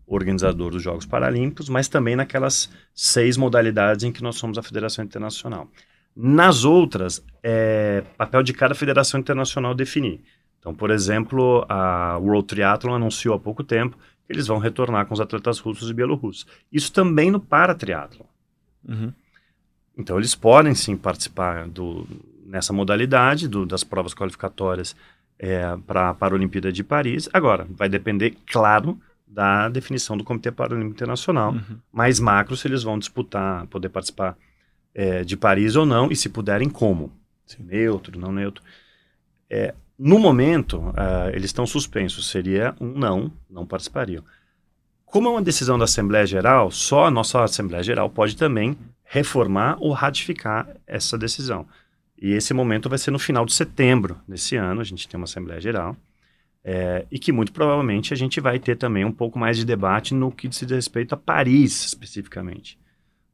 organizador 0.07 0.71
dos 0.71 0.81
Jogos 0.81 1.05
Paralímpicos, 1.05 1.69
mas 1.69 1.87
também 1.87 2.15
naquelas 2.15 2.69
seis 2.93 3.37
modalidades 3.37 4.03
em 4.03 4.11
que 4.11 4.23
nós 4.23 4.37
somos 4.37 4.57
a 4.57 4.63
Federação 4.63 5.05
Internacional. 5.05 5.69
Nas 6.15 6.63
outras, 6.65 7.23
é 7.43 8.03
papel 8.17 8.41
de 8.41 8.53
cada 8.53 8.73
federação 8.73 9.19
internacional 9.19 9.75
definir. 9.75 10.21
Então, 10.59 10.75
por 10.75 10.91
exemplo, 10.91 11.65
a 11.69 12.17
World 12.17 12.47
Triathlon 12.47 12.95
anunciou 12.95 13.35
há 13.35 13.39
pouco 13.39 13.63
tempo 13.63 13.97
que 14.25 14.33
eles 14.33 14.47
vão 14.47 14.57
retornar 14.57 15.05
com 15.05 15.13
os 15.13 15.21
atletas 15.21 15.59
russos 15.59 15.89
e 15.89 15.93
bielorrussos. 15.93 16.45
Isso 16.71 16.91
também 16.91 17.31
no 17.31 17.39
para-triatlon. 17.39 18.25
Uhum. 18.87 19.13
Então, 19.97 20.17
eles 20.17 20.35
podem 20.35 20.75
sim 20.75 20.95
participar 20.95 21.67
do, 21.67 22.05
nessa 22.45 22.73
modalidade 22.73 23.47
do, 23.47 23.65
das 23.65 23.83
provas 23.83 24.13
qualificatórias 24.13 24.95
é, 25.37 25.75
para 25.87 26.09
a 26.09 26.13
Paralimpíada 26.13 26.71
de 26.71 26.83
Paris. 26.83 27.29
Agora, 27.31 27.65
vai 27.69 27.87
depender, 27.87 28.35
claro, 28.45 28.99
da 29.25 29.69
definição 29.69 30.17
do 30.17 30.23
Comitê 30.23 30.51
Paralímpico 30.51 30.95
Internacional. 30.95 31.53
Uhum. 31.53 31.77
Mais 31.91 32.19
macro 32.19 32.57
se 32.57 32.67
eles 32.67 32.83
vão 32.83 32.99
disputar, 32.99 33.65
poder 33.67 33.89
participar 33.89 34.37
é, 34.93 35.23
de 35.23 35.37
Paris 35.37 35.75
ou 35.75 35.85
não, 35.85 36.11
e 36.11 36.15
se 36.15 36.27
puderem, 36.29 36.69
como. 36.69 37.11
Sim. 37.45 37.63
Neutro, 37.63 38.19
não 38.19 38.31
neutro. 38.31 38.63
É, 39.49 39.73
no 39.99 40.17
momento, 40.17 40.79
uh, 40.79 41.29
eles 41.33 41.45
estão 41.45 41.67
suspensos. 41.67 42.29
Seria 42.29 42.73
um 42.79 42.97
não, 42.97 43.29
não 43.49 43.65
participariam. 43.65 44.23
Como 45.05 45.27
é 45.27 45.31
uma 45.31 45.41
decisão 45.41 45.77
da 45.77 45.83
Assembleia 45.83 46.25
Geral, 46.25 46.71
só 46.71 47.05
a 47.05 47.11
nossa 47.11 47.43
Assembleia 47.43 47.83
Geral 47.83 48.09
pode 48.09 48.37
também 48.37 48.77
reformar 49.03 49.75
ou 49.79 49.91
ratificar 49.91 50.69
essa 50.87 51.17
decisão. 51.17 51.67
E 52.17 52.31
esse 52.31 52.53
momento 52.53 52.87
vai 52.87 52.97
ser 52.97 53.11
no 53.11 53.19
final 53.19 53.45
de 53.45 53.53
setembro 53.53 54.17
desse 54.27 54.55
ano, 54.55 54.79
a 54.79 54.83
gente 54.83 55.07
tem 55.07 55.17
uma 55.17 55.25
Assembleia 55.25 55.59
Geral. 55.59 55.97
É, 56.63 57.05
e 57.09 57.17
que 57.17 57.31
muito 57.31 57.51
provavelmente 57.51 58.13
a 58.13 58.17
gente 58.17 58.39
vai 58.39 58.59
ter 58.59 58.77
também 58.77 59.03
um 59.03 59.11
pouco 59.11 59.39
mais 59.39 59.57
de 59.57 59.65
debate 59.65 60.13
no 60.13 60.31
que 60.31 60.47
diz 60.47 60.61
respeito 60.61 61.13
a 61.13 61.17
Paris 61.17 61.85
especificamente. 61.85 62.77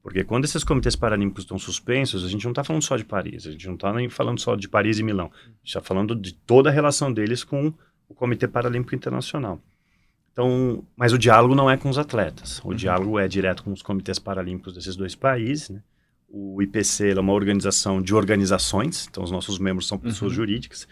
Porque 0.06 0.24
quando 0.24 0.46
esses 0.46 0.64
comitês 0.64 0.96
paralímpicos 0.96 1.46
estão 1.46 1.58
suspensos, 1.58 2.24
a 2.24 2.30
gente 2.30 2.44
não 2.44 2.52
está 2.52 2.64
falando 2.64 2.84
só 2.84 2.96
de 2.96 3.04
Paris, 3.04 3.48
a 3.48 3.52
gente 3.52 3.66
não 3.66 3.74
está 3.74 3.92
nem 3.92 4.08
falando 4.08 4.40
só 4.40 4.56
de 4.56 4.70
Paris 4.70 5.00
e 5.00 5.04
Milão, 5.04 5.32
a 5.34 5.48
gente 5.48 5.66
está 5.66 5.82
falando 5.82 6.16
de 6.16 6.32
toda 6.32 6.70
a 6.70 6.72
relação 6.72 7.12
deles 7.12 7.44
com 7.44 7.74
o 8.08 8.14
Comitê 8.14 8.48
Paralímpico 8.48 8.94
Internacional. 8.94 9.60
Então, 10.32 10.86
mas 10.96 11.12
o 11.12 11.18
diálogo 11.18 11.56
não 11.56 11.72
é 11.72 11.76
com 11.76 11.90
os 11.90 11.98
atletas, 11.98 12.62
o 12.64 12.68
uhum. 12.68 12.76
diálogo 12.76 13.18
é 13.18 13.28
direto 13.28 13.64
com 13.64 13.72
os 13.72 13.82
comitês 13.82 14.20
paralímpicos 14.20 14.76
desses 14.76 14.96
dois 14.96 15.16
países. 15.16 15.72
Né? 15.72 15.82
O 16.30 16.62
IPC 16.62 17.14
é 17.14 17.20
uma 17.20 17.34
organização 17.34 18.00
de 18.00 18.14
organizações, 18.14 19.08
então 19.10 19.24
os 19.24 19.32
nossos 19.32 19.58
membros 19.58 19.88
são 19.88 19.98
pessoas 19.98 20.34
uhum. 20.34 20.36
jurídicas 20.36 20.88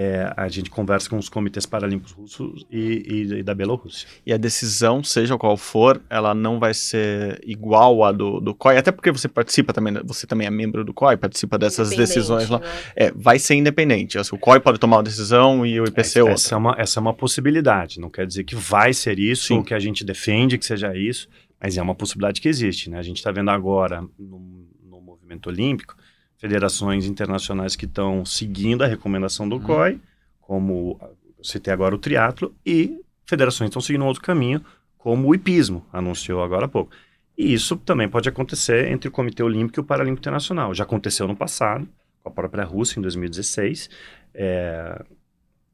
é, 0.00 0.32
a 0.36 0.48
gente 0.48 0.70
conversa 0.70 1.10
com 1.10 1.18
os 1.18 1.28
comitês 1.28 1.66
paralímpicos 1.66 2.12
russos 2.12 2.64
e, 2.70 3.02
e, 3.04 3.38
e, 3.38 3.42
da 3.42 3.52
Bielorrússia. 3.52 4.06
E 4.24 4.32
a 4.32 4.36
decisão, 4.36 5.02
seja 5.02 5.36
qual 5.36 5.56
for, 5.56 6.00
ela 6.08 6.32
não 6.32 6.60
vai 6.60 6.72
ser 6.72 7.40
igual 7.44 8.04
à 8.04 8.12
do, 8.12 8.38
do 8.38 8.54
COI, 8.54 8.78
até 8.78 8.92
porque 8.92 9.10
você 9.10 9.26
participa 9.26 9.72
também, 9.72 9.94
você 10.04 10.24
também 10.24 10.46
é 10.46 10.50
membro 10.50 10.84
do 10.84 10.94
COI, 10.94 11.16
participa 11.16 11.58
dessas 11.58 11.90
decisões 11.90 12.48
lá. 12.48 12.60
Né? 12.60 12.66
É, 12.94 13.10
vai 13.10 13.40
ser 13.40 13.56
independente. 13.56 14.16
Assim, 14.20 14.36
o 14.36 14.38
COI 14.38 14.60
pode 14.60 14.78
tomar 14.78 14.98
uma 14.98 15.02
decisão 15.02 15.66
e 15.66 15.80
o 15.80 15.84
IPC 15.84 16.20
é, 16.20 16.22
outra. 16.22 16.34
Essa 16.34 16.54
é, 16.54 16.58
uma, 16.58 16.76
essa 16.78 17.00
é 17.00 17.02
uma 17.02 17.14
possibilidade, 17.14 17.98
não 17.98 18.08
quer 18.08 18.24
dizer 18.24 18.44
que 18.44 18.54
vai 18.54 18.94
ser 18.94 19.18
isso, 19.18 19.48
Sim. 19.48 19.56
ou 19.56 19.64
que 19.64 19.74
a 19.74 19.80
gente 19.80 20.04
defende 20.04 20.56
que 20.58 20.64
seja 20.64 20.96
isso, 20.96 21.28
mas 21.60 21.76
é 21.76 21.82
uma 21.82 21.96
possibilidade 21.96 22.40
que 22.40 22.48
existe. 22.48 22.88
Né? 22.88 23.00
A 23.00 23.02
gente 23.02 23.16
está 23.16 23.32
vendo 23.32 23.50
agora 23.50 24.00
no, 24.16 24.64
no 24.88 25.00
movimento 25.00 25.48
olímpico 25.48 25.97
federações 26.38 27.04
internacionais 27.04 27.76
que 27.76 27.84
estão 27.84 28.24
seguindo 28.24 28.82
a 28.82 28.86
recomendação 28.86 29.48
do 29.48 29.56
uhum. 29.56 29.62
COI, 29.62 30.00
como 30.40 30.98
citei 31.42 31.72
agora 31.72 31.94
o 31.94 31.98
triatlo, 31.98 32.54
e 32.64 33.00
federações 33.26 33.68
estão 33.68 33.82
seguindo 33.82 34.02
um 34.02 34.06
outro 34.06 34.22
caminho, 34.22 34.64
como 34.96 35.28
o 35.28 35.34
hipismo, 35.34 35.84
anunciou 35.92 36.42
agora 36.42 36.64
há 36.64 36.68
pouco. 36.68 36.92
E 37.36 37.52
isso 37.52 37.76
também 37.76 38.08
pode 38.08 38.28
acontecer 38.28 38.88
entre 38.88 39.08
o 39.08 39.12
Comitê 39.12 39.42
Olímpico 39.42 39.78
e 39.78 39.82
o 39.82 39.84
Paralímpico 39.84 40.20
Internacional. 40.20 40.74
Já 40.74 40.84
aconteceu 40.84 41.28
no 41.28 41.36
passado, 41.36 41.86
com 42.22 42.28
a 42.28 42.32
própria 42.32 42.64
Rússia, 42.64 42.98
em 42.98 43.02
2016. 43.02 43.90
É, 44.34 45.04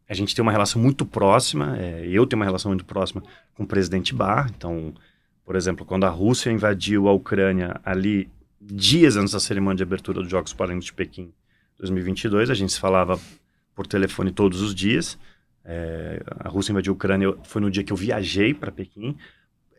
a 0.07 0.13
gente 0.15 0.35
tem 0.35 0.43
uma 0.43 0.53
relação 0.53 0.81
muito 0.81 1.07
próxima, 1.07 1.77
é, 1.79 2.07
eu 2.07 2.27
tenho 2.27 2.39
uma 2.39 2.45
relação 2.45 2.71
muito 2.71 2.85
próxima 2.85 3.23
com 3.55 3.65
o 3.65 3.67
presidente 3.67 4.15
Barr. 4.15 4.51
Então, 4.55 4.93
por 5.45 5.57
exemplo, 5.57 5.87
quando 5.87 6.05
a 6.05 6.11
Rússia 6.11 6.51
invadiu 6.51 7.09
a 7.09 7.13
Ucrânia 7.13 7.81
ali 7.83 8.31
dias 8.65 9.17
antes 9.17 9.33
da 9.33 9.41
cerimônia 9.41 9.77
de 9.77 9.83
abertura 9.83 10.21
dos 10.21 10.31
Jogos 10.31 10.53
Paralímpicos 10.53 10.87
de 10.87 10.95
Pequim 10.95 11.33
2022. 11.79 12.51
A 12.51 12.55
gente 12.55 12.73
se 12.73 12.81
falava 12.81 13.19
por 13.75 13.87
telefone 13.87 14.31
todos 14.31 14.61
os 14.61 14.75
dias. 14.75 15.19
É, 15.65 16.23
a 16.41 16.49
Rússia 16.49 16.73
invadiu 16.73 16.93
a 16.93 16.95
Ucrânia, 16.95 17.35
foi 17.45 17.61
no 17.61 17.71
dia 17.71 17.83
que 17.83 17.93
eu 17.93 17.97
viajei 17.97 18.55
para 18.55 18.71
Pequim. 18.71 19.17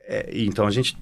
É, 0.08 0.30
então 0.34 0.68
a 0.68 0.72
gente 0.72 0.98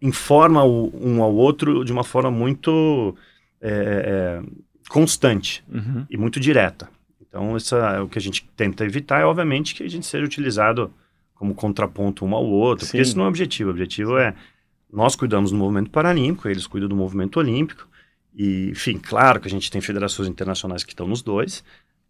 informa 0.00 0.64
o, 0.64 0.92
um 0.94 1.22
ao 1.22 1.34
outro 1.34 1.84
de 1.84 1.92
uma 1.92 2.04
forma 2.04 2.30
muito 2.30 3.16
é, 3.60 4.40
é 4.40 4.68
constante 4.88 5.64
uhum. 5.68 6.06
e 6.08 6.16
muito 6.16 6.40
direta. 6.40 6.88
Então, 7.20 7.56
essa, 7.56 7.76
é 7.76 8.00
o 8.00 8.08
que 8.08 8.18
a 8.18 8.22
gente 8.22 8.48
tenta 8.56 8.84
evitar 8.84 9.20
é, 9.20 9.24
obviamente, 9.24 9.74
que 9.74 9.82
a 9.82 9.88
gente 9.88 10.06
seja 10.06 10.24
utilizado 10.24 10.90
como 11.34 11.54
contraponto 11.54 12.24
um 12.24 12.34
ao 12.34 12.44
outro, 12.44 12.84
Sim. 12.84 12.92
porque 12.92 13.02
esse 13.02 13.16
não 13.16 13.24
é 13.24 13.26
o 13.26 13.28
objetivo. 13.28 13.68
O 13.68 13.72
objetivo 13.72 14.18
é 14.18 14.34
nós 14.92 15.14
cuidamos 15.14 15.50
do 15.50 15.56
movimento 15.56 15.90
paralímpico, 15.90 16.48
eles 16.48 16.66
cuidam 16.66 16.88
do 16.88 16.96
movimento 16.96 17.38
olímpico. 17.38 17.86
E, 18.34 18.70
enfim, 18.70 18.98
claro 18.98 19.40
que 19.40 19.48
a 19.48 19.50
gente 19.50 19.70
tem 19.70 19.80
federações 19.80 20.28
internacionais 20.28 20.84
que 20.84 20.92
estão 20.92 21.06
nos 21.06 21.22
dois. 21.22 21.62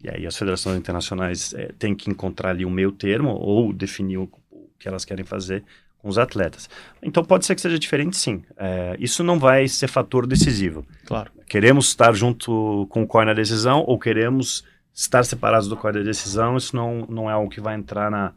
E 0.02 0.08
aí 0.08 0.26
as 0.26 0.36
federações 0.36 0.78
internacionais 0.78 1.52
é, 1.54 1.72
têm 1.78 1.94
que 1.94 2.08
encontrar 2.08 2.50
ali 2.50 2.64
um 2.64 2.70
meio 2.70 2.92
termo 2.92 3.30
ou 3.30 3.72
definir 3.72 4.18
o, 4.18 4.30
o, 4.50 4.70
que 4.78 4.86
elas 4.86 5.04
querem 5.04 5.24
fazer 5.24 5.64
com 5.98 6.08
os 6.08 6.18
atletas. 6.18 6.70
Então 7.02 7.24
pode 7.24 7.44
ser 7.44 7.56
que 7.56 7.60
seja 7.60 7.78
diferente, 7.78 8.16
sim. 8.16 8.44
É, 8.56 8.96
isso 9.00 9.24
não 9.24 9.38
vai 9.38 9.66
ser 9.66 9.88
fator 9.88 10.26
decisivo. 10.26 10.86
Claro. 11.04 11.32
Queremos 11.48 11.88
estar 11.88 12.12
junto 12.12 12.86
com 12.90 13.02
o 13.02 13.06
COI 13.06 13.24
na 13.24 13.34
decisão 13.34 13.82
ou 13.86 13.98
queremos 13.98 14.64
estar 14.94 15.24
separados 15.24 15.66
do 15.66 15.76
COI 15.76 15.94
da 15.94 16.02
decisão, 16.02 16.56
isso 16.56 16.76
não, 16.76 17.06
não 17.08 17.28
é 17.28 17.32
algo 17.32 17.50
que 17.50 17.60
vai 17.60 17.74
entrar 17.74 18.10
na, 18.10 18.32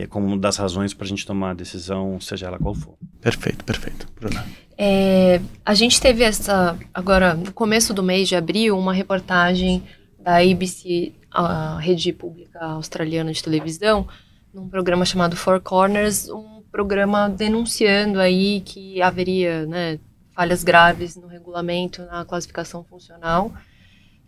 é 0.00 0.06
como 0.06 0.26
uma 0.26 0.38
das 0.38 0.56
razões 0.56 0.94
para 0.94 1.04
a 1.04 1.08
gente 1.08 1.26
tomar 1.26 1.50
a 1.50 1.54
decisão, 1.54 2.18
seja 2.18 2.46
ela 2.46 2.58
qual 2.58 2.74
for. 2.74 2.94
Perfeito, 3.20 3.62
perfeito. 3.62 4.08
Bruna. 4.18 4.44
É, 4.78 5.38
a 5.64 5.74
gente 5.74 6.00
teve 6.00 6.24
essa, 6.24 6.78
agora, 6.94 7.34
no 7.34 7.52
começo 7.52 7.92
do 7.92 8.02
mês 8.02 8.26
de 8.26 8.34
abril, 8.34 8.78
uma 8.78 8.94
reportagem 8.94 9.82
da 10.18 10.38
ABC, 10.38 11.12
a 11.30 11.78
rede 11.78 12.10
pública 12.12 12.58
australiana 12.58 13.32
de 13.32 13.42
televisão, 13.42 14.08
num 14.52 14.66
programa 14.66 15.04
chamado 15.04 15.36
Four 15.36 15.60
Corners, 15.60 16.28
um 16.30 16.62
programa 16.72 17.28
denunciando 17.28 18.18
aí 18.18 18.62
que 18.62 19.02
haveria 19.02 19.66
né, 19.66 19.98
falhas 20.34 20.64
graves 20.64 21.16
no 21.16 21.26
regulamento, 21.26 22.02
na 22.06 22.24
classificação 22.24 22.82
funcional, 22.82 23.52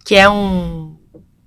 que 0.05 0.15
é 0.15 0.29
um 0.29 0.97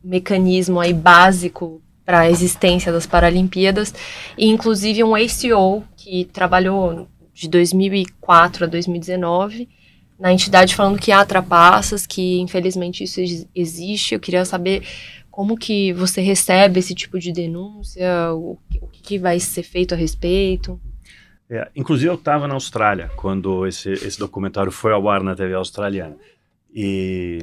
mecanismo 0.03 0.79
aí 0.79 0.93
básico 0.93 1.83
para 2.07 2.21
a 2.21 2.29
existência 2.29 2.89
das 2.89 3.05
Paralimpíadas, 3.05 3.93
e 4.37 4.47
inclusive 4.47 5.03
um 5.03 5.13
ACO 5.13 5.83
que 5.97 6.23
trabalhou 6.23 7.05
de 7.33 7.49
2004 7.49 8.63
a 8.63 8.67
2019 8.67 9.67
na 10.17 10.31
entidade 10.31 10.73
falando 10.73 10.97
que 10.97 11.11
há 11.11 11.25
trapaças, 11.25 12.07
que 12.07 12.39
infelizmente 12.39 13.03
isso 13.03 13.19
existe. 13.53 14.13
Eu 14.13 14.21
queria 14.21 14.45
saber 14.45 14.83
como 15.29 15.57
que 15.57 15.91
você 15.91 16.21
recebe 16.21 16.79
esse 16.79 16.95
tipo 16.95 17.19
de 17.19 17.33
denúncia, 17.33 18.33
o, 18.33 18.57
o 18.81 18.87
que 18.87 19.19
vai 19.19 19.37
ser 19.37 19.63
feito 19.63 19.93
a 19.93 19.97
respeito. 19.97 20.79
É, 21.49 21.69
inclusive 21.75 22.09
eu 22.09 22.15
estava 22.15 22.47
na 22.47 22.53
Austrália 22.53 23.11
quando 23.17 23.67
esse, 23.67 23.91
esse 23.91 24.17
documentário 24.17 24.71
foi 24.71 24.93
ao 24.93 25.09
ar 25.09 25.21
na 25.21 25.35
TV 25.35 25.53
australiana. 25.55 26.15
E 26.73 27.39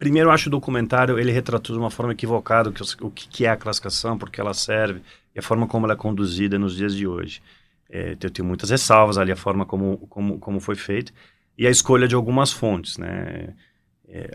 Primeiro, 0.00 0.30
eu 0.30 0.32
acho 0.32 0.48
o 0.48 0.50
documentário, 0.50 1.18
ele 1.18 1.30
retratou 1.30 1.76
de 1.76 1.78
uma 1.78 1.90
forma 1.90 2.12
equivocada 2.12 2.70
o 2.70 2.72
que, 2.72 2.82
o 3.04 3.10
que 3.10 3.44
é 3.44 3.50
a 3.50 3.56
classificação, 3.56 4.16
porque 4.16 4.40
ela 4.40 4.54
serve, 4.54 5.02
e 5.34 5.38
a 5.38 5.42
forma 5.42 5.66
como 5.66 5.84
ela 5.84 5.92
é 5.92 5.96
conduzida 5.96 6.58
nos 6.58 6.74
dias 6.74 6.94
de 6.94 7.06
hoje. 7.06 7.42
É, 7.86 8.16
eu 8.18 8.30
tenho 8.30 8.48
muitas 8.48 8.70
ressalvas 8.70 9.18
ali, 9.18 9.30
a 9.30 9.36
forma 9.36 9.66
como, 9.66 9.98
como, 10.08 10.38
como 10.38 10.58
foi 10.58 10.74
feita, 10.74 11.12
e 11.58 11.66
a 11.66 11.70
escolha 11.70 12.08
de 12.08 12.14
algumas 12.14 12.50
fontes, 12.50 12.96
né? 12.96 13.54
É, 14.08 14.30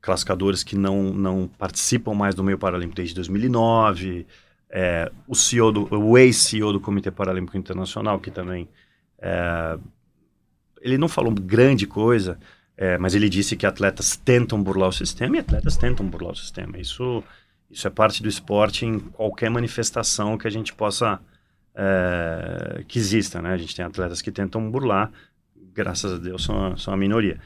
classificadores 0.00 0.64
que 0.64 0.76
não, 0.76 1.12
não 1.12 1.46
participam 1.58 2.14
mais 2.14 2.34
do 2.34 2.42
meio 2.42 2.56
paralímpico 2.56 2.96
desde 2.96 3.14
2009, 3.14 4.26
é, 4.70 5.12
o 5.28 5.34
CEO 5.34 5.72
do, 5.72 5.94
o 5.94 6.16
ex-CEO 6.16 6.72
do 6.72 6.80
Comitê 6.80 7.10
Paralímpico 7.10 7.58
Internacional, 7.58 8.18
que 8.18 8.30
também, 8.30 8.66
ele 10.80 10.96
não 10.96 11.06
falou 11.06 11.34
grande 11.34 11.86
coisa, 11.86 12.38
é, 12.82 12.98
mas 12.98 13.14
ele 13.14 13.28
disse 13.28 13.54
que 13.54 13.64
atletas 13.64 14.16
tentam 14.16 14.60
burlar 14.60 14.88
o 14.88 14.92
sistema 14.92 15.36
e 15.36 15.38
atletas 15.38 15.76
tentam 15.76 16.04
burlar 16.04 16.32
o 16.32 16.36
sistema. 16.36 16.76
Isso, 16.78 17.22
isso 17.70 17.86
é 17.86 17.90
parte 17.90 18.20
do 18.20 18.28
esporte 18.28 18.84
em 18.84 18.98
qualquer 18.98 19.48
manifestação 19.50 20.36
que 20.36 20.48
a 20.48 20.50
gente 20.50 20.74
possa. 20.74 21.20
É, 21.76 22.84
que 22.88 22.98
exista, 22.98 23.40
né? 23.40 23.52
A 23.52 23.56
gente 23.56 23.76
tem 23.76 23.84
atletas 23.84 24.20
que 24.20 24.32
tentam 24.32 24.68
burlar 24.68 25.12
graças 25.72 26.12
a 26.12 26.18
Deus, 26.18 26.42
são 26.42 26.76
são 26.76 26.92
a 26.92 26.96
minoria. 26.96 27.38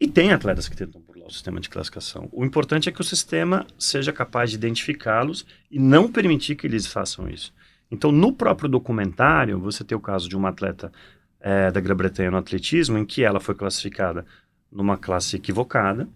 E 0.00 0.08
tem 0.08 0.32
atletas 0.32 0.68
que 0.68 0.76
tentam 0.76 1.00
burlar 1.00 1.28
o 1.28 1.32
sistema 1.32 1.60
de 1.60 1.70
classificação. 1.70 2.28
O 2.32 2.44
importante 2.44 2.88
é 2.88 2.92
que 2.92 3.00
o 3.00 3.04
sistema 3.04 3.64
seja 3.78 4.12
capaz 4.12 4.50
de 4.50 4.56
identificá-los 4.56 5.46
e 5.70 5.78
não 5.78 6.10
permitir 6.10 6.56
que 6.56 6.66
eles 6.66 6.84
façam 6.84 7.28
isso. 7.28 7.54
Então, 7.92 8.10
no 8.10 8.32
próprio 8.32 8.68
documentário, 8.68 9.60
você 9.60 9.84
tem 9.84 9.96
o 9.96 10.00
caso 10.00 10.28
de 10.28 10.36
uma 10.36 10.48
atleta 10.48 10.90
é, 11.38 11.70
da 11.70 11.80
Grã-Bretanha 11.80 12.32
no 12.32 12.38
atletismo, 12.38 12.98
em 12.98 13.04
que 13.04 13.22
ela 13.22 13.38
foi 13.38 13.54
classificada 13.54 14.26
numa 14.74 14.98
classe 14.98 15.36
equivocada, 15.36 16.08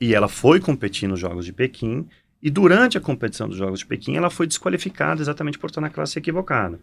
e 0.00 0.14
ela 0.14 0.28
foi 0.28 0.58
competir 0.60 1.08
nos 1.08 1.20
Jogos 1.20 1.44
de 1.44 1.52
Pequim, 1.52 2.06
e 2.42 2.50
durante 2.50 2.98
a 2.98 3.00
competição 3.00 3.48
dos 3.48 3.56
Jogos 3.56 3.78
de 3.78 3.86
Pequim, 3.86 4.16
ela 4.16 4.28
foi 4.28 4.46
desqualificada 4.46 5.22
exatamente 5.22 5.58
por 5.58 5.68
estar 5.68 5.80
na 5.80 5.88
classe 5.88 6.18
equivocada. 6.18 6.78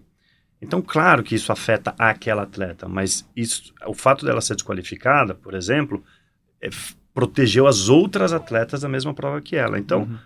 Então, 0.62 0.82
claro 0.82 1.24
que 1.24 1.36
isso 1.36 1.52
afeta 1.52 1.94
aquela 1.98 2.44
atleta, 2.44 2.88
mas 2.88 3.30
isso, 3.36 3.74
o 3.86 3.94
fato 3.94 4.26
dela 4.26 4.40
ser 4.40 4.56
desqualificada, 4.56 5.36
por 5.36 5.54
exemplo, 5.54 6.02
é, 6.62 6.70
protegeu 7.14 7.68
as 7.68 7.90
outras 7.90 8.32
atletas 8.32 8.82
da 8.82 8.88
mesma 8.88 9.14
prova 9.14 9.42
que 9.42 9.58
ela. 9.58 9.78
Então, 9.78 10.04
uhum. 10.04 10.18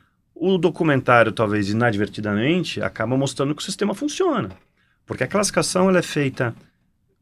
o 0.53 0.57
documentário, 0.59 1.31
talvez 1.31 1.69
inadvertidamente, 1.69 2.79
acaba 2.81 3.17
mostrando 3.17 3.55
que 3.55 3.61
o 3.61 3.65
sistema 3.65 3.95
funciona. 3.95 4.49
Porque 5.07 5.23
a 5.23 5.27
classificação 5.27 5.89
ela 5.89 5.99
é 5.99 6.03
feita 6.03 6.55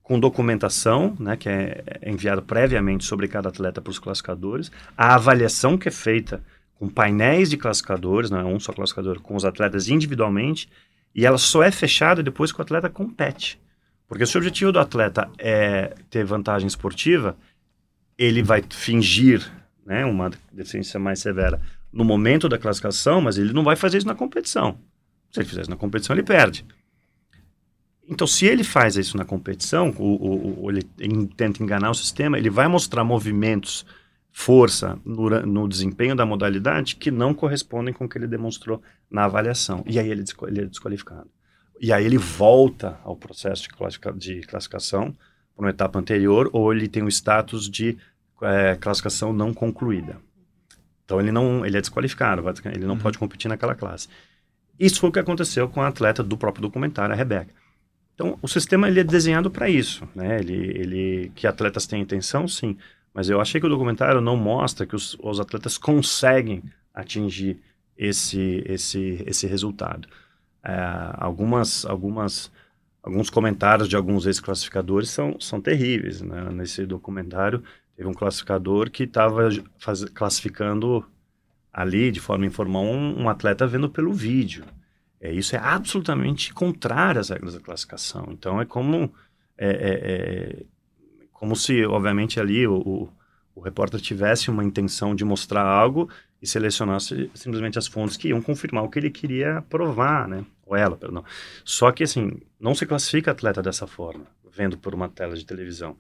com 0.06 0.20
documentação, 0.20 1.18
né, 1.20 1.36
que 1.36 1.50
é, 1.50 1.84
é 2.00 2.12
enviada 2.12 2.40
previamente 2.40 3.04
sobre 3.04 3.28
cada 3.28 3.50
atleta 3.50 3.82
para 3.82 3.90
os 3.90 3.98
classificadores, 3.98 4.72
a 4.96 5.16
avaliação 5.16 5.80
que 5.80 5.88
é 5.88 5.92
feita 5.92 6.44
com 6.76 6.88
painéis 6.88 7.50
de 7.50 7.58
classificadores, 7.58 8.30
não 8.30 8.40
é 8.40 8.44
um 8.44 8.60
só 8.60 8.72
classificador, 8.72 9.20
com 9.20 9.36
os 9.36 9.44
atletas 9.44 9.90
individualmente, 9.90 10.70
e 11.16 11.26
ela 11.26 11.40
só 11.40 11.64
é 11.64 11.72
fechada 11.72 12.22
depois 12.22 12.52
que 12.52 12.60
o 12.60 12.62
atleta 12.62 12.88
compete. 12.88 13.60
Porque 14.08 14.28
se 14.28 14.38
o 14.38 14.38
objetivo 14.38 14.72
do 14.72 14.80
atleta 14.80 15.28
é 15.40 15.96
ter 16.08 16.24
vantagem 16.24 16.68
esportiva, 16.68 17.36
ele 18.16 18.44
vai 18.44 18.64
fingir 18.70 19.52
né, 19.84 20.06
uma 20.06 20.30
deficiência 20.52 21.00
mais 21.00 21.18
severa 21.18 21.60
no 21.92 22.06
momento 22.06 22.48
da 22.48 22.60
classificação, 22.60 23.22
mas 23.22 23.40
ele 23.40 23.54
não 23.54 23.64
vai 23.64 23.76
fazer 23.76 23.98
isso 23.98 24.08
na 24.08 24.14
competição. 24.14 24.78
Se 25.32 25.40
ele 25.40 25.50
fizer 25.50 25.62
isso 25.62 25.72
na 25.72 25.78
competição, 25.78 26.16
ele 26.16 26.22
perde. 26.22 26.64
Então, 28.08 28.28
se 28.28 28.46
ele 28.46 28.64
faz 28.64 28.96
isso 28.96 29.18
na 29.18 29.26
competição, 29.26 29.94
ou, 29.98 30.70
ele, 30.70 30.84
ele 31.00 31.28
tenta 31.28 31.64
enganar 31.64 31.90
o 31.90 31.96
sistema, 31.96 32.38
ele 32.38 32.50
vai 32.50 32.68
mostrar 32.68 33.04
movimentos, 33.04 33.86
força 34.32 35.00
no, 35.04 35.30
no, 35.46 35.68
desempenho 35.68 36.16
da 36.16 36.26
modalidade 36.26 36.98
que 36.98 37.10
não 37.10 37.34
correspondem 37.34 37.94
com 37.94 38.06
o 38.06 38.10
que 38.10 38.18
ele 38.18 38.28
demonstrou 38.28 38.82
na 39.10 39.26
avaliação. 39.26 39.84
E 39.88 39.98
aí 39.98 40.10
ele, 40.10 40.24
ele 40.48 40.62
é 40.62 40.66
desqualificado. 40.66 41.30
E 41.80 41.92
aí 41.92 42.06
ele 42.06 42.18
volta 42.18 43.00
ao 43.04 43.16
processo 43.16 43.64
de, 43.64 43.70
classifica, 43.70 44.14
de 44.14 44.42
classificação 44.42 45.16
para 45.56 45.66
uma 45.66 45.70
etapa 45.70 45.98
anterior, 45.98 46.50
ou 46.54 46.74
ele 46.74 46.88
tem 46.88 47.02
o 47.02 47.08
status 47.08 47.70
de 47.70 47.98
é, 48.42 48.76
classificação 48.76 49.34
não 49.34 49.54
concluída. 49.54 50.18
Então 51.06 51.20
ele 51.20 51.32
não, 51.32 51.66
ele 51.66 51.78
é 51.78 51.82
desqualificado, 51.82 52.44
ele 52.66 52.86
não 52.86 52.96
uhum. 52.96 53.00
pode 53.00 53.18
competir 53.18 53.48
naquela 53.48 53.74
classe. 53.74 54.10
Isso 54.80 55.00
foi 55.00 55.10
o 55.10 55.14
que 55.14 55.20
aconteceu 55.20 55.70
com 55.70 55.82
a 55.82 55.88
atleta 55.88 56.22
do 56.22 56.38
próprio 56.38 56.62
documentário, 56.62 57.14
a 57.14 57.18
Rebeca. 57.18 57.54
Então 58.16 58.40
o 58.42 58.48
sistema 58.48 58.88
ele 58.88 59.02
é 59.02 59.04
desenhado 59.04 59.52
para 59.52 59.70
isso, 59.70 60.08
né? 60.16 60.40
Ele, 60.40 60.56
ele, 60.56 61.32
que 61.36 61.46
atletas 61.46 61.86
têm 61.86 62.02
intenção, 62.02 62.48
sim, 62.48 62.78
mas 63.14 63.30
eu 63.30 63.40
achei 63.40 63.62
que 63.62 63.68
o 63.68 63.70
documentário 63.70 64.20
não 64.20 64.36
mostra 64.36 64.86
que 64.86 64.96
os, 64.96 65.16
os 65.22 65.40
atletas 65.40 65.78
conseguem 65.78 66.64
atingir 66.94 67.62
esse, 67.98 68.64
esse, 68.66 69.24
esse 69.26 69.48
resultado. 69.48 70.08
É, 70.64 70.74
algumas, 71.14 71.86
algumas, 71.86 72.52
alguns 73.04 73.30
comentários 73.30 73.88
de 73.88 73.96
alguns 73.96 74.26
ex-classificadores 74.26 75.10
são, 75.10 75.40
são 75.40 75.62
terríveis. 75.62 76.22
Né? 76.22 76.50
Nesse 76.52 76.86
documentário, 76.86 77.64
teve 77.96 78.10
um 78.10 78.14
classificador 78.14 78.90
que 78.90 79.04
estava 79.04 79.50
classificando 80.14 81.06
ali, 81.72 82.12
de 82.12 82.20
forma 82.20 82.46
informal, 82.46 82.84
um, 82.84 83.24
um, 83.24 83.30
atleta 83.30 83.68
vendo 83.68 83.90
pelo 83.90 84.14
vídeo. 84.14 84.66
É, 85.26 85.32
isso 85.34 85.56
é 85.56 85.60
absolutamente 85.60 86.54
contrário 86.54 87.20
às 87.20 87.30
regras 87.30 87.56
da 87.56 87.60
classificação. 87.60 88.28
Então, 88.30 88.62
é 88.62 88.66
como, 88.66 89.12
é, 89.58 89.70
é, 89.70 89.72
é 89.72 90.66
como 91.34 91.56
se, 91.56 91.84
obviamente, 91.84 92.40
ali 92.40 92.68
o, 92.68 92.76
o, 92.76 93.10
o 93.56 93.60
repórter 93.60 94.00
tivesse 94.00 94.52
uma 94.52 94.64
intenção 94.64 95.16
de 95.16 95.26
mostrar 95.26 95.64
algo 95.64 96.08
e 96.40 96.46
selecionasse 96.46 97.32
simplesmente 97.34 97.80
as 97.80 97.88
fontes 97.88 98.18
que 98.18 98.28
iam 98.28 98.40
confirmar 98.40 98.84
o 98.84 98.90
que 98.90 99.00
ele 99.00 99.10
queria 99.10 99.64
provar, 99.68 100.28
né? 100.28 100.46
Ou 100.64 100.76
ela, 100.76 100.96
perdão. 100.96 101.24
Só 101.64 101.92
que, 101.92 102.04
assim, 102.04 102.40
não 102.60 102.76
se 102.76 102.86
classifica 102.86 103.32
atleta 103.32 103.64
dessa 103.64 103.88
forma, 103.88 104.26
vendo 104.52 104.78
por 104.78 104.94
uma 104.94 105.10
tela 105.10 105.36
de 105.36 105.44
televisão. 105.44 105.98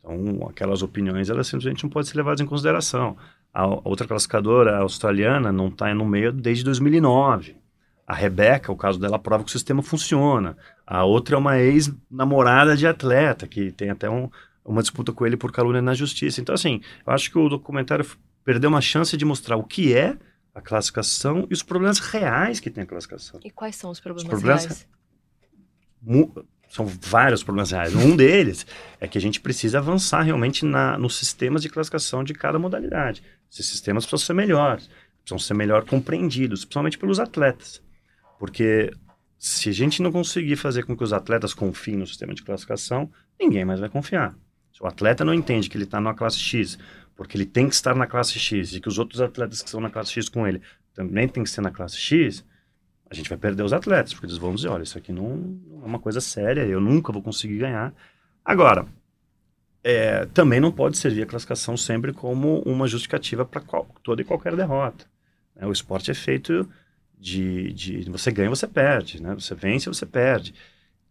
Então, 0.00 0.48
aquelas 0.50 0.82
opiniões, 0.82 1.30
elas 1.30 1.46
simplesmente 1.46 1.82
não 1.82 1.88
podem 1.88 2.10
ser 2.10 2.18
levadas 2.18 2.42
em 2.42 2.46
consideração. 2.46 3.16
A 3.54 3.66
outra 3.88 4.06
classificadora, 4.06 4.76
a 4.76 4.80
australiana, 4.80 5.50
não 5.50 5.68
está 5.68 5.94
no 5.94 6.04
meio 6.04 6.30
desde 6.30 6.62
2009. 6.62 7.56
A 8.06 8.14
Rebeca, 8.14 8.70
o 8.70 8.76
caso 8.76 8.98
dela, 8.98 9.18
prova 9.18 9.42
que 9.42 9.50
o 9.50 9.52
sistema 9.52 9.82
funciona. 9.82 10.56
A 10.86 11.04
outra 11.04 11.34
é 11.34 11.38
uma 11.38 11.58
ex-namorada 11.58 12.76
de 12.76 12.86
atleta, 12.86 13.46
que 13.46 13.72
tem 13.72 13.90
até 13.90 14.08
um, 14.08 14.30
uma 14.64 14.80
disputa 14.80 15.12
com 15.12 15.26
ele 15.26 15.36
por 15.36 15.50
calúnia 15.50 15.82
na 15.82 15.94
justiça. 15.94 16.40
Então, 16.40 16.54
assim, 16.54 16.80
eu 17.06 17.12
acho 17.12 17.30
que 17.30 17.38
o 17.38 17.48
documentário 17.48 18.06
perdeu 18.44 18.70
uma 18.70 18.80
chance 18.80 19.16
de 19.16 19.24
mostrar 19.24 19.56
o 19.56 19.64
que 19.64 19.92
é 19.92 20.16
a 20.54 20.60
classificação 20.60 21.46
e 21.50 21.52
os 21.52 21.62
problemas 21.62 21.98
reais 21.98 22.60
que 22.60 22.70
tem 22.70 22.84
a 22.84 22.86
classificação. 22.86 23.40
E 23.44 23.50
quais 23.50 23.76
são 23.76 23.90
os 23.90 24.00
problemas, 24.00 24.22
os 24.22 24.28
problemas 24.28 24.64
reais? 24.64 24.88
são 26.68 26.86
vários 26.86 27.42
problemas 27.42 27.70
reais. 27.70 27.94
Um 27.94 28.16
deles 28.16 28.66
é 29.00 29.06
que 29.06 29.18
a 29.18 29.20
gente 29.20 29.40
precisa 29.40 29.78
avançar 29.78 30.22
realmente 30.22 30.64
na, 30.64 30.98
nos 30.98 31.16
sistemas 31.16 31.62
de 31.62 31.68
classificação 31.68 32.24
de 32.24 32.34
cada 32.34 32.58
modalidade. 32.58 33.22
Esses 33.50 33.66
sistemas 33.66 34.04
precisam 34.04 34.26
ser 34.26 34.34
melhores, 34.34 34.88
precisam 35.22 35.38
ser 35.38 35.54
melhor 35.54 35.84
compreendidos, 35.84 36.64
principalmente 36.64 36.98
pelos 36.98 37.18
atletas. 37.20 37.82
Porque 38.38 38.92
se 39.38 39.68
a 39.68 39.72
gente 39.72 40.02
não 40.02 40.10
conseguir 40.10 40.56
fazer 40.56 40.84
com 40.84 40.96
que 40.96 41.04
os 41.04 41.12
atletas 41.12 41.54
confiem 41.54 41.96
no 41.96 42.06
sistema 42.06 42.34
de 42.34 42.42
classificação, 42.42 43.10
ninguém 43.38 43.64
mais 43.64 43.80
vai 43.80 43.88
confiar. 43.88 44.34
Se 44.72 44.82
o 44.82 44.86
atleta 44.86 45.24
não 45.24 45.32
entende 45.32 45.70
que 45.70 45.76
ele 45.76 45.84
está 45.84 46.00
numa 46.00 46.14
classe 46.14 46.38
X, 46.38 46.78
porque 47.14 47.36
ele 47.36 47.46
tem 47.46 47.68
que 47.68 47.74
estar 47.74 47.94
na 47.94 48.06
classe 48.06 48.38
X, 48.38 48.74
e 48.74 48.80
que 48.80 48.88
os 48.88 48.98
outros 48.98 49.20
atletas 49.20 49.60
que 49.60 49.68
estão 49.68 49.80
na 49.80 49.90
classe 49.90 50.12
X 50.12 50.28
com 50.28 50.46
ele 50.46 50.60
também 50.94 51.28
tem 51.28 51.42
que 51.42 51.50
ser 51.50 51.60
na 51.60 51.70
classe 51.70 51.96
X, 51.96 52.44
a 53.08 53.14
gente 53.14 53.28
vai 53.28 53.38
perder 53.38 53.62
os 53.62 53.72
atletas, 53.72 54.12
porque 54.12 54.26
eles 54.26 54.38
vão 54.38 54.54
dizer, 54.54 54.68
olha, 54.68 54.82
isso 54.82 54.98
aqui 54.98 55.12
não, 55.12 55.36
não 55.36 55.82
é 55.82 55.86
uma 55.86 55.98
coisa 55.98 56.20
séria, 56.20 56.62
eu 56.62 56.80
nunca 56.80 57.12
vou 57.12 57.22
conseguir 57.22 57.58
ganhar. 57.58 57.94
Agora, 58.44 58.86
é, 59.82 60.26
também 60.26 60.58
não 60.58 60.72
pode 60.72 60.98
servir 60.98 61.22
a 61.22 61.26
classificação 61.26 61.76
sempre 61.76 62.12
como 62.12 62.60
uma 62.62 62.88
justificativa 62.88 63.44
para 63.44 63.62
toda 64.02 64.20
e 64.20 64.24
qualquer 64.24 64.56
derrota. 64.56 65.06
Né? 65.54 65.66
O 65.66 65.72
esporte 65.72 66.10
é 66.10 66.14
feito 66.14 66.68
de, 67.18 67.72
de, 67.72 68.10
você 68.10 68.30
ganha, 68.30 68.50
você 68.50 68.66
perde, 68.66 69.22
né? 69.22 69.34
Você 69.34 69.54
vence, 69.54 69.88
você 69.88 70.06
perde. 70.06 70.54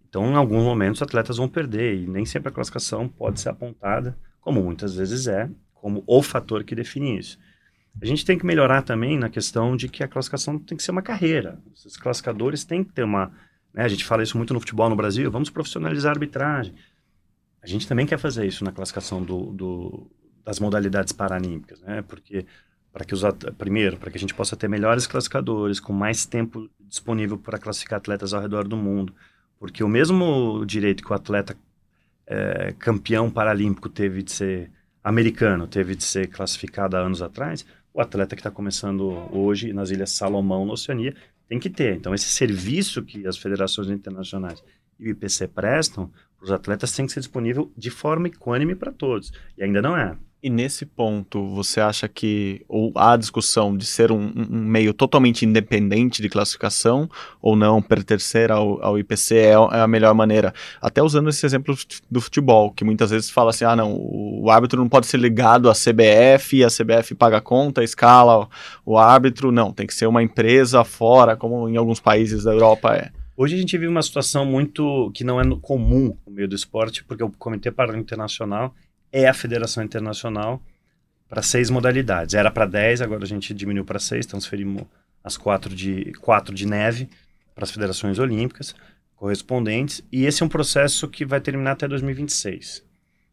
Então, 0.07 0.31
em 0.31 0.35
alguns 0.35 0.63
momentos, 0.63 0.99
os 0.99 1.01
atletas 1.01 1.37
vão 1.37 1.49
perder 1.49 1.95
e 1.95 2.07
nem 2.07 2.25
sempre 2.25 2.49
a 2.49 2.51
classificação 2.51 3.07
pode 3.07 3.39
ser 3.39 3.49
apontada, 3.49 4.17
como 4.39 4.63
muitas 4.63 4.95
vezes 4.95 5.27
é, 5.27 5.49
como 5.73 6.03
o 6.07 6.21
fator 6.21 6.63
que 6.63 6.75
define 6.75 7.17
isso. 7.17 7.37
A 8.01 8.05
gente 8.05 8.25
tem 8.25 8.37
que 8.37 8.45
melhorar 8.45 8.81
também 8.81 9.17
na 9.17 9.29
questão 9.29 9.75
de 9.75 9.87
que 9.87 10.03
a 10.03 10.07
classificação 10.07 10.59
tem 10.59 10.77
que 10.77 10.83
ser 10.83 10.91
uma 10.91 11.01
carreira. 11.01 11.59
Os 11.73 11.97
classificadores 11.97 12.63
têm 12.63 12.83
que 12.83 12.93
ter 12.93 13.03
uma. 13.03 13.31
Né, 13.73 13.83
a 13.83 13.87
gente 13.87 14.05
fala 14.05 14.23
isso 14.23 14.37
muito 14.37 14.53
no 14.53 14.59
futebol 14.59 14.89
no 14.89 14.95
Brasil, 14.95 15.29
vamos 15.31 15.49
profissionalizar 15.49 16.11
a 16.11 16.15
arbitragem. 16.15 16.73
A 17.61 17.67
gente 17.67 17.87
também 17.87 18.05
quer 18.05 18.19
fazer 18.19 18.45
isso 18.45 18.63
na 18.63 18.71
classificação 18.71 19.23
do, 19.23 19.51
do 19.53 20.11
das 20.43 20.59
modalidades 20.59 21.11
paralímpicas, 21.11 21.81
né? 21.81 22.03
Porque 22.03 22.45
para 22.95 23.03
que 23.03 23.13
os 23.13 23.23
primeiro, 23.57 23.97
para 23.97 24.09
que 24.09 24.15
a 24.15 24.19
gente 24.21 24.33
possa 24.33 24.55
ter 24.55 24.69
melhores 24.69 25.05
classificadores, 25.05 25.81
com 25.81 25.91
mais 25.91 26.25
tempo 26.25 26.69
disponível 26.79 27.37
para 27.37 27.57
classificar 27.57 27.97
atletas 27.97 28.33
ao 28.33 28.41
redor 28.41 28.65
do 28.65 28.77
mundo, 28.77 29.13
porque 29.59 29.83
o 29.83 29.87
mesmo 29.89 30.63
direito 30.65 31.03
que 31.03 31.11
o 31.11 31.13
atleta 31.13 31.57
é, 32.25 32.73
campeão 32.79 33.29
paralímpico 33.29 33.89
teve 33.89 34.23
de 34.23 34.31
ser 34.31 34.71
americano, 35.03 35.67
teve 35.67 35.93
de 35.93 36.05
ser 36.05 36.27
classificado 36.27 36.95
há 36.95 37.01
anos 37.01 37.21
atrás, 37.21 37.65
o 37.93 37.99
atleta 37.99 38.33
que 38.33 38.39
está 38.39 38.49
começando 38.49 39.27
hoje 39.29 39.73
nas 39.73 39.89
Ilhas 39.89 40.11
Salomão, 40.11 40.65
na 40.65 40.71
Oceania, 40.71 41.13
tem 41.49 41.59
que 41.59 41.69
ter. 41.69 41.97
Então, 41.97 42.15
esse 42.15 42.29
serviço 42.29 43.03
que 43.03 43.27
as 43.27 43.37
federações 43.37 43.89
internacionais 43.89 44.63
e 44.99 45.07
o 45.07 45.11
IPC 45.11 45.47
prestam, 45.47 46.11
os 46.41 46.51
atletas 46.51 46.91
tem 46.91 47.05
que 47.05 47.11
ser 47.11 47.19
disponível 47.19 47.71
de 47.75 47.89
forma 47.89 48.27
equânime 48.27 48.75
para 48.75 48.91
todos. 48.91 49.31
E 49.57 49.63
ainda 49.63 49.81
não 49.81 49.97
é. 49.97 50.15
E 50.45 50.49
nesse 50.49 50.85
ponto, 50.85 51.43
você 51.55 51.81
acha 51.81 52.07
que 52.07 52.63
ou 52.67 52.91
há 52.95 53.17
discussão 53.17 53.75
de 53.75 53.83
ser 53.83 54.11
um, 54.11 54.31
um, 54.35 54.45
meio 54.47 54.93
totalmente 54.93 55.43
independente 55.43 56.21
de 56.21 56.29
classificação 56.29 57.09
ou 57.41 57.55
não, 57.55 57.81
pertencer 57.81 58.51
ao, 58.51 58.79
ao 58.83 58.99
IPC 58.99 59.35
é, 59.35 59.53
é, 59.53 59.55
a 59.55 59.87
melhor 59.87 60.13
maneira? 60.13 60.53
Até 60.79 61.01
usando 61.01 61.29
esse 61.29 61.43
exemplo 61.47 61.75
do 62.11 62.21
futebol, 62.21 62.71
que 62.71 62.83
muitas 62.83 63.09
vezes 63.09 63.31
fala 63.31 63.49
assim, 63.49 63.65
ah 63.65 63.75
não, 63.75 63.91
o 63.91 64.51
árbitro 64.51 64.79
não 64.79 64.87
pode 64.87 65.07
ser 65.07 65.17
ligado 65.17 65.67
à 65.67 65.73
CBF, 65.73 66.63
a 66.63 66.67
CBF 66.67 67.15
paga 67.15 67.37
a 67.37 67.41
conta, 67.41 67.83
escala 67.83 68.47
o 68.85 68.99
árbitro, 68.99 69.51
não, 69.51 69.73
tem 69.73 69.87
que 69.87 69.95
ser 69.95 70.05
uma 70.05 70.21
empresa 70.21 70.83
fora, 70.83 71.35
como 71.35 71.67
em 71.67 71.75
alguns 71.75 71.99
países 71.99 72.43
da 72.43 72.53
Europa 72.53 72.93
é. 72.93 73.09
Hoje 73.37 73.55
a 73.55 73.57
gente 73.57 73.77
vive 73.77 73.89
uma 73.89 74.01
situação 74.01 74.45
muito 74.45 75.11
que 75.13 75.25
não 75.25 75.41
é 75.41 75.43
comum 75.59 76.17
no 76.25 76.31
meio 76.31 76.47
do 76.47 76.55
esporte, 76.55 77.03
porque 77.03 77.21
o 77.21 77.29
Comitê 77.29 77.69
Paralímpico 77.69 78.05
Internacional 78.05 78.73
é 79.11 79.27
a 79.27 79.33
federação 79.33 79.83
internacional 79.83 80.61
para 81.27 81.41
seis 81.41 81.69
modalidades. 81.69 82.33
Era 82.33 82.49
para 82.49 82.65
dez, 82.65 83.01
agora 83.01 83.23
a 83.23 83.27
gente 83.27 83.53
diminuiu 83.53 83.83
para 83.83 83.99
seis, 83.99 84.25
transferimos 84.25 84.83
as 85.21 85.35
quatro 85.35 85.75
de, 85.75 86.13
quatro 86.13 86.55
de 86.55 86.65
neve 86.65 87.09
para 87.53 87.65
as 87.65 87.71
federações 87.71 88.19
olímpicas 88.19 88.73
correspondentes, 89.17 90.01
e 90.11 90.25
esse 90.25 90.43
é 90.43 90.45
um 90.45 90.49
processo 90.49 91.07
que 91.07 91.25
vai 91.25 91.41
terminar 91.41 91.71
até 91.71 91.87
2026. 91.87 92.83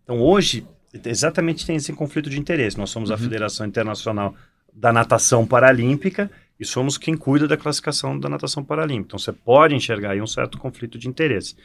Então 0.03 0.21
hoje, 0.21 0.67
exatamente 1.05 1.67
tem 1.67 1.77
esse 1.77 1.93
conflito 1.93 2.31
de 2.31 2.41
interesse. 2.41 2.79
Nós 2.79 2.91
somos 2.91 3.11
a 3.11 3.19
Federação 3.19 3.67
Internacional 3.67 4.35
da 4.73 4.93
Natação 4.93 5.47
Paralímpica 5.47 6.31
e 6.59 6.65
somos 6.65 6.97
quem 6.97 7.17
cuida 7.17 7.49
da 7.49 7.57
classificação 7.57 8.19
da 8.19 8.29
natação 8.29 8.65
paralímpica. 8.65 9.09
Então 9.09 9.19
você 9.19 9.33
pode 9.33 9.75
enxergar 9.75 10.11
aí 10.11 10.21
um 10.21 10.27
certo 10.27 10.59
conflito 10.59 10.99
de 10.99 11.09
interesse. 11.09 11.57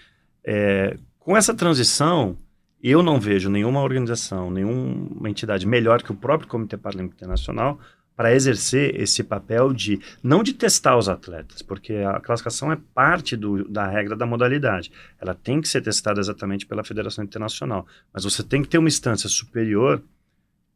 É, 0.44 0.98
com 1.20 1.36
essa 1.36 1.54
transição, 1.54 2.38
eu 2.82 3.04
não 3.04 3.20
vejo 3.20 3.50
nenhuma 3.50 3.82
organização, 3.82 4.50
nenhuma 4.50 5.30
entidade 5.30 5.68
melhor 5.68 6.02
que 6.02 6.12
o 6.12 6.16
próprio 6.16 6.50
Comitê 6.50 6.78
Paralímpico 6.78 7.16
Internacional 7.16 7.80
para 8.16 8.34
exercer 8.34 9.00
esse 9.00 9.24
papel 9.24 9.72
de 9.72 10.02
não 10.24 10.42
de 10.42 10.52
testar 10.52 10.98
os 10.98 11.08
atletas, 11.08 11.62
porque 11.62 11.94
a 11.94 12.20
classificação 12.20 12.72
é 12.72 12.78
parte 12.94 13.38
do, 13.38 13.70
da 13.70 13.86
regra 13.88 14.16
da 14.16 14.26
modalidade. 14.26 14.92
Ela 15.22 15.36
tem 15.36 15.62
que 15.62 15.68
ser 15.68 15.82
testada 15.82 16.20
exatamente 16.20 16.66
pela 16.66 16.84
Federação 16.84 17.24
Internacional, 17.24 17.86
mas 18.12 18.24
você 18.24 18.42
tem 18.44 18.64
que 18.64 18.70
ter 18.70 18.80
uma 18.80 18.88
instância 18.88 19.30
superior 19.30 20.02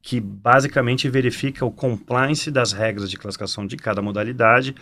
que 0.02 0.20
basicamente 0.20 1.08
verifica 1.10 1.64
o 1.66 1.72
compliance 1.72 2.49
das 2.49 2.72
regras 2.72 3.10
de 3.10 3.18
classificação 3.18 3.66
de 3.68 3.78
cada 3.78 4.02
modalidade 4.02 4.76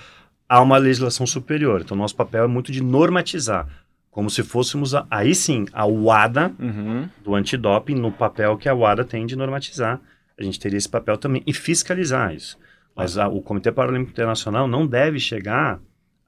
a 0.48 0.62
uma 0.62 0.78
legislação 0.78 1.28
superior. 1.28 1.82
Então, 1.82 1.96
nosso 1.98 2.16
papel 2.16 2.46
é 2.46 2.48
muito 2.48 2.72
de 2.72 2.82
normatizar, 2.82 3.68
como 4.10 4.30
se 4.30 4.42
fôssemos, 4.44 4.96
a, 4.96 5.06
aí 5.12 5.36
sim, 5.36 5.66
a 5.74 5.86
UADA 5.86 6.52
Uhum. 6.58 7.08
do 7.24 7.36
antidoping 7.36 7.96
no 7.96 8.12
papel 8.12 8.58
que 8.58 8.68
a 8.70 8.74
UADA 8.74 9.04
tem 9.04 9.26
de 9.26 9.36
normatizar. 9.36 10.00
A 10.38 10.44
gente 10.44 10.60
teria 10.60 10.78
esse 10.78 10.90
papel 10.90 11.18
também 11.18 11.44
e 11.46 11.54
fiscalizar 11.54 12.34
isso. 12.34 12.58
Mas 12.96 13.18
a- 13.18 13.28
o 13.28 13.42
Comitê 13.42 13.72
Paralímpico 13.72 14.12
Internacional 14.12 14.68
não 14.68 14.88
deve 14.88 15.20
chegar 15.20 15.80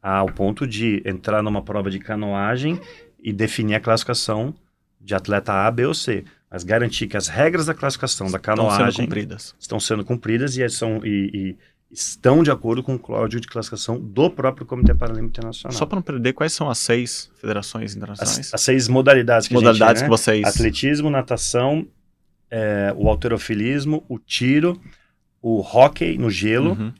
ao 0.01 0.27
ponto 0.27 0.67
de 0.67 1.01
entrar 1.05 1.41
numa 1.41 1.61
prova 1.61 1.89
de 1.89 1.97
canoagem 1.99 2.79
e 3.23 3.31
definir 3.31 3.75
a 3.75 3.79
classificação 3.79 4.53
de 4.99 5.15
atleta 5.15 5.53
A, 5.53 5.71
B 5.71 5.85
ou 5.85 5.93
C, 5.93 6.23
mas 6.51 6.63
garantir 6.63 7.07
que 7.07 7.15
as 7.15 7.27
regras 7.29 7.65
da 7.67 7.73
classificação 7.73 8.29
da 8.29 8.37
Estão 8.37 8.55
sendo 8.55 8.67
canoagem 8.75 9.05
cumpridas. 9.05 9.55
estão 9.57 9.79
sendo 9.79 10.03
cumpridas 10.03 10.57
e, 10.57 10.69
são, 10.69 10.99
e- 11.05 11.31
e 11.33 11.57
estão 11.89 12.43
de 12.43 12.51
acordo 12.51 12.83
com 12.83 12.95
o 12.95 12.99
código 12.99 13.41
de 13.41 13.47
classificação 13.47 13.99
do 13.99 14.29
próprio 14.29 14.65
Comitê 14.65 14.93
Paralímpico 14.93 15.29
Internacional. 15.29 15.77
Só 15.77 15.85
para 15.85 15.95
não 15.97 16.01
perder, 16.03 16.33
quais 16.33 16.53
são 16.53 16.69
as 16.69 16.77
seis 16.77 17.29
federações 17.39 17.95
internacionais? 17.95 18.39
as, 18.39 18.53
as 18.53 18.61
seis 18.61 18.87
modalidades 18.87 19.47
que 19.47 19.53
Modalidades 19.53 20.01
a 20.01 20.05
gente, 20.05 20.05
que 20.05 20.11
né? 20.11 20.17
vocês. 20.17 20.45
Atletismo, 20.45 21.09
natação, 21.09 21.87
é, 22.49 22.93
o 22.97 23.07
alterofilismo, 23.09 24.03
o 24.09 24.19
tiro, 24.19 24.79
o 25.41 25.61
hóquei 25.61 26.17
no 26.17 26.29
gelo 26.29 26.71
Uhum. 26.71 26.93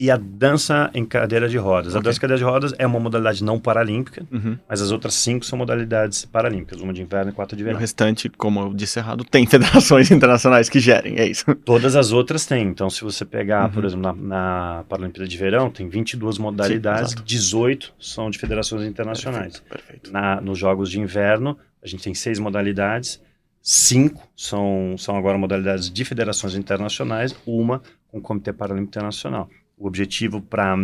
E 0.00 0.12
a 0.12 0.16
dança 0.16 0.90
em 0.94 1.04
cadeira 1.04 1.48
de 1.48 1.58
rodas. 1.58 1.94
A 1.94 1.98
Ok. 1.98 2.04
dança 2.08 2.18
em 2.18 2.20
cadeira 2.20 2.38
de 2.38 2.44
rodas 2.44 2.72
é 2.78 2.86
uma 2.86 3.00
modalidade 3.00 3.42
não 3.42 3.58
paralímpica, 3.58 4.24
Uhum. 4.30 4.56
mas 4.68 4.80
as 4.80 4.92
outras 4.92 5.14
cinco 5.14 5.44
são 5.44 5.58
modalidades 5.58 6.24
paralímpicas, 6.24 6.80
uma 6.80 6.92
de 6.92 7.02
inverno 7.02 7.32
e 7.32 7.34
quatro 7.34 7.56
de 7.56 7.62
E 7.62 7.64
o 7.64 7.66
verão. 7.66 7.80
restante, 7.80 8.28
como 8.28 8.60
eu 8.60 8.72
disse 8.74 9.00
errado, 9.00 9.24
tem 9.24 9.44
federações 9.90 10.10
internacionais 10.12 10.68
que 10.68 10.78
gerem, 10.78 11.18
é 11.18 11.26
isso. 11.26 11.44
Todas 11.64 11.96
as 11.96 12.12
outras 12.12 12.46
têm. 12.46 12.68
Então, 12.68 12.88
se 12.88 13.02
você 13.02 13.24
pegar, 13.24 13.64
Uhum. 13.66 13.70
por 13.72 13.84
exemplo, 13.84 14.02
na, 14.04 14.12
na 14.76 14.84
Paralimpíada 14.88 15.26
de 15.28 15.36
Verão, 15.36 15.68
tem 15.68 15.88
22 15.88 16.38
modalidades, 16.38 17.12
exato. 17.12 17.22
18 17.24 17.92
são 17.98 18.30
de 18.30 18.38
federações 18.38 18.84
internacionais. 18.84 19.58
Perfeito. 19.60 19.68
perfeito. 19.84 20.12
Na, 20.12 20.40
nos 20.40 20.58
Jogos 20.58 20.90
de 20.90 21.00
Inverno, 21.00 21.58
a 21.82 21.86
gente 21.88 22.04
tem 22.04 22.14
seis 22.14 22.38
modalidades, 22.38 23.20
cinco 23.60 24.28
são, 24.36 24.94
são 24.96 25.16
agora 25.16 25.36
modalidades 25.36 25.90
de 25.90 26.04
federações 26.04 26.54
internacionais, 26.54 27.34
uma 27.44 27.82
com 28.10 28.18
o 28.18 28.20
Comitê 28.22 28.52
Paralímpico 28.52 28.90
Internacional. 28.90 29.48
O 29.78 29.86
objetivo 29.86 30.40
para 30.40 30.74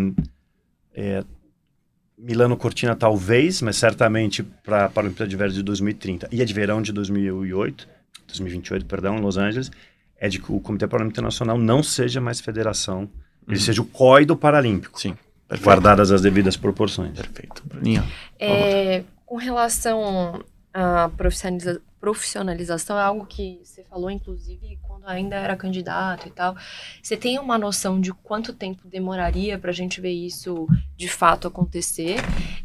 Milano 2.16 2.56
Cortina 2.56 2.94
talvez, 2.94 3.60
mas 3.60 3.76
certamente 3.76 4.42
para 4.42 4.84
a 4.86 4.88
Paralimpíada 4.88 5.28
de 5.28 5.34
Inverno 5.34 5.54
de 5.54 5.62
2030 5.62 6.28
e 6.30 6.40
a 6.40 6.44
de 6.44 6.54
Verão 6.54 6.80
de 6.80 6.92
2008, 6.92 7.88
2028, 8.28 8.86
perdão, 8.86 9.16
em 9.18 9.20
Los 9.20 9.36
Angeles, 9.36 9.70
é 10.16 10.28
de 10.28 10.38
que 10.38 10.50
o 10.52 10.60
Comitê 10.60 10.86
Paralímpico 10.86 11.14
Internacional 11.14 11.58
não 11.58 11.82
seja 11.82 12.20
mais 12.20 12.40
federação, 12.40 13.08
ele 13.48 13.58
seja 13.58 13.82
o 13.82 13.84
COI 13.84 14.24
do 14.24 14.36
Paralímpico, 14.36 14.98
Sim. 14.98 15.16
Perfeito. 15.48 15.64
guardadas 15.66 16.10
as 16.10 16.22
devidas 16.22 16.56
proporções. 16.56 17.12
Perfeito. 17.16 17.62
Bruninha. 17.66 18.04
É, 18.38 19.02
com 19.26 19.36
relação 19.36 20.42
à 20.72 21.10
profissionaliza- 21.16 21.82
profissionalização, 22.04 22.98
é 22.98 23.02
algo 23.02 23.24
que 23.24 23.58
você 23.64 23.82
falou, 23.82 24.10
inclusive, 24.10 24.78
quando 24.82 25.06
ainda 25.06 25.36
era 25.36 25.56
candidato 25.56 26.28
e 26.28 26.30
tal. 26.30 26.54
Você 27.02 27.16
tem 27.16 27.38
uma 27.38 27.56
noção 27.56 27.98
de 27.98 28.12
quanto 28.12 28.52
tempo 28.52 28.86
demoraria 28.86 29.58
para 29.58 29.70
a 29.70 29.74
gente 29.74 30.02
ver 30.02 30.12
isso 30.12 30.66
de 30.94 31.08
fato 31.08 31.48
acontecer? 31.48 32.16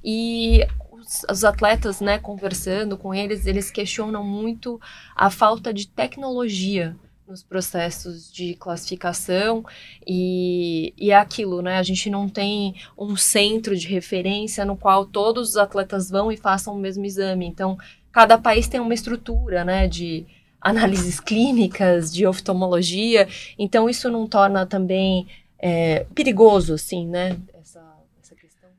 E 0.04 0.68
os, 0.92 1.26
os 1.32 1.46
atletas, 1.46 2.02
né, 2.02 2.20
conversando 2.20 2.98
com 2.98 3.14
eles, 3.14 3.46
eles 3.46 3.72
questionam 3.72 4.26
muito 4.26 4.78
a 5.16 5.30
falta 5.30 5.74
de 5.74 5.88
tecnologia 5.88 6.98
nos 7.26 7.44
processos 7.44 8.30
de 8.34 8.56
classificação 8.56 9.64
e, 10.06 10.94
e 10.98 11.12
é 11.12 11.16
aquilo, 11.16 11.62
né? 11.62 11.78
A 11.78 11.84
gente 11.84 12.10
não 12.10 12.28
tem 12.28 12.76
um 12.98 13.16
centro 13.16 13.78
de 13.78 13.88
referência 13.88 14.66
no 14.66 14.76
qual 14.76 15.06
todos 15.06 15.50
os 15.50 15.58
atletas 15.58 16.10
vão 16.10 16.32
e 16.32 16.36
façam 16.36 16.74
o 16.74 16.80
mesmo 16.80 17.06
exame. 17.06 17.46
Então, 17.46 17.78
cada 18.12 18.38
país 18.38 18.68
tem 18.68 18.80
uma 18.80 18.94
estrutura, 18.94 19.64
né, 19.64 19.88
de 19.88 20.26
análises 20.62 21.20
clínicas, 21.22 22.14
de 22.14 22.26
oftalmologia. 22.26 23.28
Então, 23.58 23.90
isso 23.90 24.10
não 24.10 24.28
torna 24.28 24.66
também 24.66 25.28
é, 25.58 26.06
perigoso, 26.16 26.74
assim, 26.74 27.08
né, 27.08 27.38
essa, 27.54 27.82
essa 28.22 28.36
questão. 28.36 28.70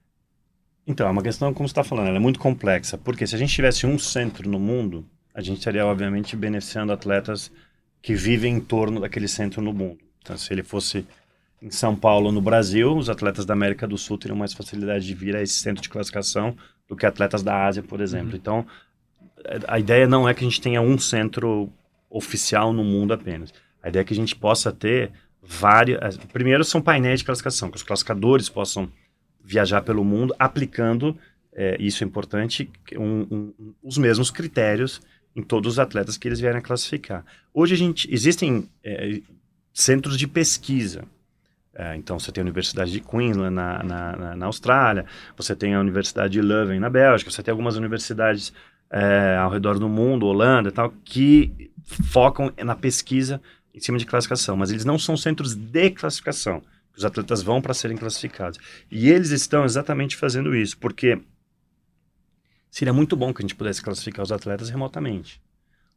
Então, 0.87 1.07
é 1.07 1.11
uma 1.11 1.23
questão, 1.23 1.53
como 1.55 1.69
você 1.69 1.73
está 1.73 1.85
falando, 1.85 2.09
ela 2.09 2.17
é 2.17 2.21
muito 2.21 2.39
complexa. 2.39 2.99
Porque 2.99 3.27
se 3.27 3.35
a 3.35 3.39
gente 3.39 3.55
tivesse 3.55 3.87
um 3.87 3.99
centro 3.99 4.49
no 4.49 4.59
mundo, 4.59 5.07
a 5.35 5.41
gente 5.41 5.59
estaria, 5.59 5.87
obviamente, 5.87 6.37
beneficiando 6.37 6.93
atletas 6.93 7.51
que 8.03 8.15
vivem 8.15 8.55
em 8.55 8.61
torno 8.61 9.01
daquele 9.01 9.29
centro 9.29 9.63
no 9.63 9.73
mundo. 9.73 9.99
Então, 10.23 10.37
se 10.37 10.53
ele 10.53 10.63
fosse 10.63 11.07
em 11.63 11.71
São 11.71 11.95
Paulo, 11.95 12.33
no 12.33 12.41
Brasil, 12.41 12.97
os 12.97 13.11
atletas 13.11 13.45
da 13.45 13.53
América 13.53 13.87
do 13.87 13.99
Sul 13.99 14.17
teriam 14.17 14.37
mais 14.37 14.53
facilidade 14.53 15.07
de 15.07 15.15
vir 15.15 15.37
a 15.37 15.43
esse 15.43 15.55
centro 15.55 15.83
de 15.83 15.89
classificação 15.89 16.57
do 16.89 16.97
que 16.97 17.05
atletas 17.05 17.43
da 17.43 17.67
Ásia, 17.67 17.83
por 17.83 18.01
exemplo. 18.01 18.35
Então, 18.35 18.67
a 19.67 19.79
ideia 19.79 20.07
não 20.07 20.29
é 20.29 20.35
que 20.35 20.45
a 20.45 20.49
gente 20.49 20.61
tenha 20.61 20.81
um 20.81 20.99
centro 20.99 21.73
oficial 22.09 22.73
no 22.73 22.85
mundo 22.85 23.13
apenas. 23.13 23.53
A 23.83 23.89
ideia 23.89 24.03
é 24.03 24.05
que 24.05 24.13
a 24.13 24.17
gente 24.17 24.37
possa 24.37 24.73
ter 24.73 25.11
várias. 25.43 26.17
Primeiro, 26.17 26.65
são 26.65 26.83
painéis 26.83 27.21
de 27.21 27.27
classificação, 27.27 27.71
que 27.71 27.77
os 27.77 27.83
classificadores 27.83 28.49
possam 28.49 28.91
viajar 29.43 29.83
pelo 29.83 30.05
mundo 30.05 30.35
aplicando, 30.39 31.17
é, 31.53 31.77
isso 31.81 32.05
é 32.05 32.07
importante, 32.07 32.71
um, 32.97 33.27
um, 33.31 33.75
os 33.83 33.99
mesmos 33.99 34.31
critérios 34.31 35.01
em 35.35 35.43
todos 35.43 35.75
os 35.75 35.79
atletas 35.79 36.17
que 36.17 36.29
eles 36.29 36.41
vierem 36.41 36.59
a 36.59 36.63
classificar. 36.63 37.25
Hoje 37.53 37.75
a 37.75 37.79
gente 37.79 38.13
existem 38.13 38.69
é, 38.85 39.21
centros 39.73 40.19
de 40.19 40.27
pesquisa. 40.27 41.05
É, 41.75 41.97
então 41.97 42.19
você 42.19 42.31
tem 42.33 42.43
a 42.43 42.45
Universidade 42.45 42.91
de 42.91 43.01
Queensland 43.01 43.55
na, 43.55 43.83
na, 43.83 44.17
na, 44.17 44.37
na, 44.37 44.47
Austrália, 44.47 45.07
você 45.37 45.55
tem 45.55 45.75
a 45.75 45.81
Universidade 45.81 46.33
de 46.33 46.43
Leuven 46.43 46.81
na 46.81 46.91
Bélgica, 46.91 47.31
você 47.31 47.43
tem 47.43 47.53
algumas 47.53 47.77
universidades 47.77 48.53
é, 48.91 49.37
ao 49.39 49.51
redor 49.51 49.79
do 49.79 49.89
mundo, 49.89 50.27
Holanda 50.27 50.69
e 50.69 50.73
tal, 50.73 50.93
que 51.05 51.71
focam 51.85 52.53
na 52.63 52.75
pesquisa 52.75 53.41
em 53.75 53.81
cima 53.81 53.99
de 53.99 54.07
classificação, 54.07 54.57
mas 54.57 54.71
eles 54.71 54.85
não 54.85 54.99
são 54.99 55.17
centros 55.17 55.55
de 55.55 55.91
classificação. 55.91 56.63
Os 56.97 57.05
atletas 57.05 57.43
vão 57.43 57.63
para 57.63 57.73
serem 57.73 57.97
classificados. 57.97 58.59
E 58.91 59.09
eles 59.09 59.31
estão 59.31 59.65
exatamente 59.65 60.17
fazendo 60.17 60.55
isso, 60.55 60.77
porque 60.77 61.21
seria 62.71 62.93
muito 62.93 63.17
bom 63.17 63.33
que 63.33 63.41
a 63.41 63.45
gente 63.45 63.55
pudesse 63.55 63.81
classificar 63.81 64.23
os 64.23 64.33
atletas 64.33 64.69
remotamente. 64.69 65.41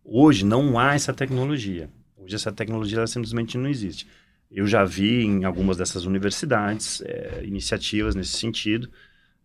Hoje 0.03 0.45
não 0.45 0.77
há 0.77 0.93
essa 0.93 1.13
tecnologia. 1.13 1.89
Hoje 2.15 2.35
essa 2.35 2.51
tecnologia 2.51 3.05
simplesmente 3.07 3.57
não 3.57 3.67
existe. 3.67 4.07
Eu 4.51 4.67
já 4.67 4.85
vi 4.85 5.25
em 5.25 5.45
algumas 5.45 5.77
dessas 5.77 6.05
universidades 6.05 7.01
é, 7.01 7.41
iniciativas 7.43 8.13
nesse 8.13 8.37
sentido. 8.37 8.89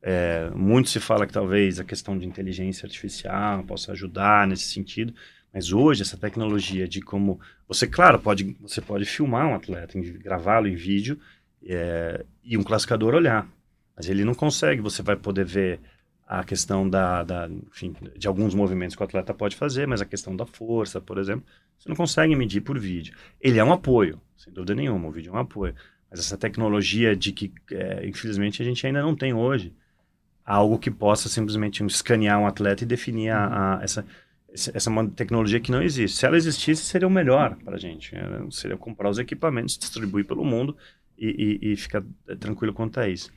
É, 0.01 0.51
muito 0.55 0.89
se 0.89 1.01
fala 1.01 1.27
que 1.27 1.33
talvez 1.33 1.81
a 1.81 1.85
questão 1.85 2.17
de 2.17 2.27
inteligência 2.27 2.87
artificial 2.87 3.65
possa 3.65 3.93
ajudar 3.93 4.47
nesse 4.47 4.65
sentido, 4.65 5.13
mas 5.53 5.73
hoje 5.73 6.03
essa 6.03 6.17
tecnologia 6.17 6.87
de 6.87 7.01
como 7.01 7.41
você, 7.67 7.87
claro, 7.87 8.19
pode 8.19 8.57
você 8.61 8.81
pode 8.81 9.05
filmar 9.05 9.47
um 9.47 9.55
atleta, 9.55 9.99
gravá-lo 10.01 10.69
em 10.69 10.77
vídeo 10.77 11.19
é, 11.67 12.25
e 12.45 12.57
um 12.57 12.63
classificador 12.63 13.15
olhar, 13.15 13.49
mas 13.97 14.09
ele 14.09 14.25
não 14.25 14.35
consegue. 14.35 14.81
Você 14.81 15.03
vai 15.03 15.17
poder 15.17 15.45
ver 15.45 15.81
a 16.27 16.45
questão 16.45 16.89
da, 16.89 17.25
da 17.25 17.49
enfim, 17.49 17.95
de 18.17 18.29
alguns 18.29 18.55
movimentos 18.55 18.95
que 18.95 19.03
o 19.03 19.05
atleta 19.05 19.33
pode 19.35 19.57
fazer, 19.57 19.87
mas 19.87 20.01
a 20.01 20.05
questão 20.05 20.37
da 20.37 20.47
força, 20.47 21.01
por 21.01 21.19
exemplo, 21.19 21.45
você 21.79 21.89
não 21.89 21.97
consegue 21.97 22.37
medir 22.37 22.61
por 22.61 22.79
vídeo. 22.79 23.17
Ele 23.41 23.59
é 23.59 23.65
um 23.65 23.73
apoio, 23.73 24.21
sem 24.37 24.53
dúvida 24.53 24.75
nenhuma, 24.75 25.09
o 25.09 25.11
vídeo 25.11 25.31
é 25.31 25.37
um 25.37 25.41
apoio. 25.41 25.75
Mas 26.11 26.21
essa 26.21 26.37
tecnologia 26.37 27.17
de 27.17 27.33
que, 27.33 27.53
é, 27.73 28.07
infelizmente, 28.07 28.63
a 28.63 28.65
gente 28.65 28.87
ainda 28.87 29.03
não 29.03 29.17
tem 29.17 29.33
hoje 29.33 29.75
algo 30.49 30.79
que 30.79 30.91
possa 30.91 31.29
simplesmente 31.29 31.85
escanear 31.85 32.41
um 32.41 32.47
atleta 32.47 32.83
e 32.83 32.87
definir 32.87 33.29
a, 33.29 33.77
a, 33.77 33.83
essa, 33.83 34.05
essa 34.51 34.89
é 34.89 34.91
uma 34.91 35.07
tecnologia 35.07 35.61
que 35.61 35.71
não 35.71 35.83
existe. 35.83 36.17
Se 36.17 36.25
ela 36.25 36.39
existisse, 36.39 36.87
seria 36.87 37.07
o 37.07 37.11
melhor 37.11 37.55
para 37.57 37.77
a 37.77 37.79
gente. 37.79 38.15
Né? 38.15 38.47
Seria 38.51 38.77
comprar 38.77 39.11
os 39.11 39.19
equipamentos, 39.19 39.77
distribuir 39.77 40.25
pelo 40.25 40.43
mundo 40.43 40.75
e, 41.19 41.59
e, 41.63 41.73
e 41.73 41.77
ficar 41.77 42.03
tranquilo 42.41 42.73
quanto 42.73 42.99
a 42.99 43.07
isso. 43.07 43.31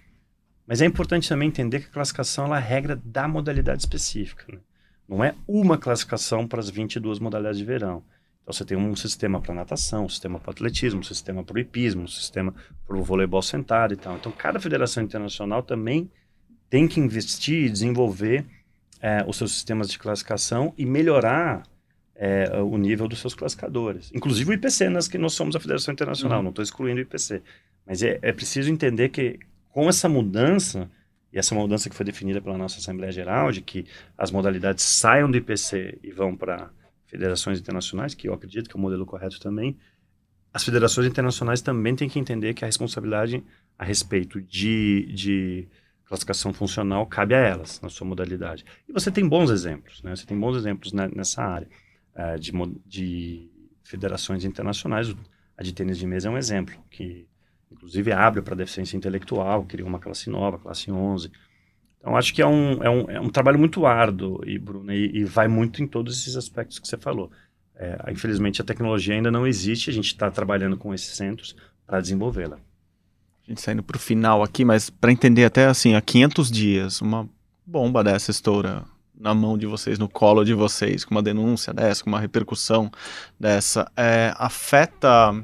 Mas 0.66 0.82
é 0.82 0.86
importante 0.86 1.28
também 1.28 1.50
entender 1.50 1.82
que 1.82 1.88
a 1.88 1.92
classificação 1.92 2.46
ela 2.46 2.56
é 2.56 2.60
a 2.60 2.64
regra 2.64 2.96
da 3.04 3.28
modalidade 3.28 3.82
específica. 3.82 4.46
Né? 4.50 4.60
Não 5.06 5.22
é 5.22 5.36
uma 5.46 5.78
classificação 5.78 6.48
para 6.48 6.62
as 6.62 6.70
22 6.70 7.20
modalidades 7.20 7.60
de 7.60 7.66
verão. 7.66 8.06
Então 8.42 8.54
você 8.54 8.64
tem 8.64 8.78
um 8.78 8.96
sistema 8.96 9.42
para 9.42 9.54
natação, 9.54 10.06
um 10.06 10.10
sistema 10.10 10.40
para 10.40 10.52
atletismo, 10.52 11.02
um 11.02 11.04
sistema 11.04 11.44
para 11.44 11.58
o 11.58 11.60
hipismo, 11.60 12.04
um 12.04 12.08
sistema 12.08 12.56
para 12.88 12.96
o 12.96 13.04
voleibol 13.04 13.42
sentado 13.42 13.94
e 13.94 13.98
tal. 13.98 14.16
Então 14.16 14.32
cada 14.32 14.62
federação 14.62 15.04
internacional 15.04 15.62
também 15.62 16.10
tem 16.72 16.88
que 16.88 17.02
investir 17.02 17.66
e 17.66 17.70
desenvolver 17.70 18.46
é, 19.02 19.26
os 19.28 19.36
seus 19.36 19.52
sistemas 19.52 19.90
de 19.90 20.00
classificação 20.00 20.74
e 20.78 20.86
melhorar 20.86 21.64
é, 22.16 22.50
o 22.62 22.78
nível 22.78 23.10
dos 23.10 23.20
seus 23.20 23.36
classificadores. 23.36 24.10
Inclusive 24.16 24.52
o 24.52 24.54
IPC, 24.54 24.88
nós 24.88 25.08
que 25.08 25.18
nós 25.18 25.34
somos 25.34 25.54
a 25.54 25.60
Federação 25.60 25.92
Internacional, 25.92 26.38
uhum. 26.38 26.44
não 26.44 26.50
estou 26.52 26.64
excluindo 26.64 27.00
o 27.00 27.02
IPC. 27.02 27.44
Mas 27.86 28.02
é, 28.02 28.18
é 28.22 28.32
preciso 28.32 28.72
entender 28.72 29.10
que 29.10 29.38
com 29.68 29.90
essa 29.90 30.08
mudança, 30.08 30.90
e 31.34 31.38
essa 31.38 31.54
mudança 31.54 31.90
que 31.90 31.96
foi 31.96 32.06
definida 32.06 32.42
pela 32.42 32.58
nossa 32.58 32.80
Assembleia 32.80 33.12
Geral, 33.12 33.52
de 33.52 33.62
que 33.62 33.86
as 34.18 34.32
modalidades 34.32 34.86
saiam 34.86 35.30
do 35.30 35.36
IPC 35.36 36.00
e 36.02 36.10
vão 36.12 36.38
para 36.38 36.70
federações 37.06 37.60
internacionais, 37.60 38.14
que 38.14 38.30
eu 38.30 38.34
acredito 38.34 38.70
que 38.70 38.78
é 38.78 38.80
o 38.80 38.82
modelo 38.82 39.06
correto 39.06 39.42
também, 39.42 39.78
as 40.54 40.64
federações 40.64 41.06
internacionais 41.06 41.62
também 41.62 41.96
têm 41.98 42.08
que 42.08 42.18
entender 42.18 42.54
que 42.54 42.64
a 42.64 42.68
responsabilidade 42.68 43.44
a 43.78 43.84
respeito 43.84 44.42
de, 44.42 45.12
de 45.14 45.68
classificação 46.12 46.52
funcional 46.52 47.06
cabe 47.06 47.34
a 47.34 47.38
elas, 47.38 47.80
na 47.82 47.88
sua 47.88 48.06
modalidade. 48.06 48.66
E 48.88 48.92
você 48.92 49.10
tem 49.10 49.28
bons 49.28 49.50
exemplos, 49.50 50.04
né? 50.04 50.14
Você 50.14 50.26
tem 50.26 50.38
bons 50.38 50.58
exemplos 50.58 50.92
nessa 50.92 51.42
área 51.42 51.70
uh, 52.16 52.38
de, 52.38 52.52
de 52.86 53.50
federações 53.84 54.44
internacionais. 54.44 55.16
A 55.58 55.64
de 55.64 55.74
tênis 55.74 55.98
de 55.98 56.06
mesa 56.06 56.28
é 56.28 56.32
um 56.32 56.38
exemplo, 56.38 56.76
que 56.90 57.26
inclusive 57.72 58.12
abre 58.12 58.42
para 58.42 58.56
deficiência 58.56 58.98
intelectual, 58.98 59.64
cria 59.64 59.86
uma 59.86 60.00
classe 60.00 60.30
nova, 60.30 60.60
classe 60.60 60.92
11. 60.92 61.32
Então, 62.00 62.18
acho 62.18 62.34
que 62.34 62.42
é 62.42 62.48
um, 62.48 62.84
é 62.84 62.90
um, 62.90 63.12
é 63.12 63.22
um 63.22 63.30
trabalho 63.30 63.58
muito 63.58 63.86
árduo, 63.86 64.42
e, 64.46 64.60
Bruno, 64.60 64.92
e, 64.92 65.20
e 65.20 65.24
vai 65.24 65.48
muito 65.48 65.82
em 65.82 65.88
todos 65.88 66.20
esses 66.20 66.36
aspectos 66.36 66.78
que 66.78 66.88
você 66.88 66.98
falou. 66.98 67.32
É, 67.76 68.12
infelizmente, 68.12 68.62
a 68.62 68.66
tecnologia 68.66 69.16
ainda 69.16 69.32
não 69.32 69.48
existe, 69.48 69.90
a 69.90 69.94
gente 69.94 70.08
está 70.08 70.30
trabalhando 70.30 70.76
com 70.76 70.94
esses 70.94 71.16
centros 71.16 71.56
para 71.86 72.02
desenvolvê-la 72.02 72.60
gente 73.52 73.62
saindo 73.62 73.84
para 73.84 73.98
o 73.98 74.00
final 74.00 74.42
aqui, 74.42 74.66
mas 74.66 74.90
para 74.90 75.12
entender 75.12 75.46
até 75.46 75.66
assim, 75.66 75.94
há 75.96 76.02
500 76.02 76.52
dias, 76.52 77.02
uma 77.02 77.30
bomba 77.66 78.04
dessa 78.04 78.32
estoura 78.32 78.84
na 79.18 79.36
mão 79.36 79.58
de 79.58 79.68
vocês, 79.68 80.00
no 80.00 80.10
colo 80.10 80.44
de 80.44 80.54
vocês, 80.54 81.06
com 81.06 81.14
uma 81.14 81.22
denúncia 81.22 81.72
dessa, 81.74 82.04
com 82.04 82.10
uma 82.10 82.20
repercussão 82.20 82.92
dessa, 83.40 83.90
é, 83.96 84.34
afeta 84.36 85.36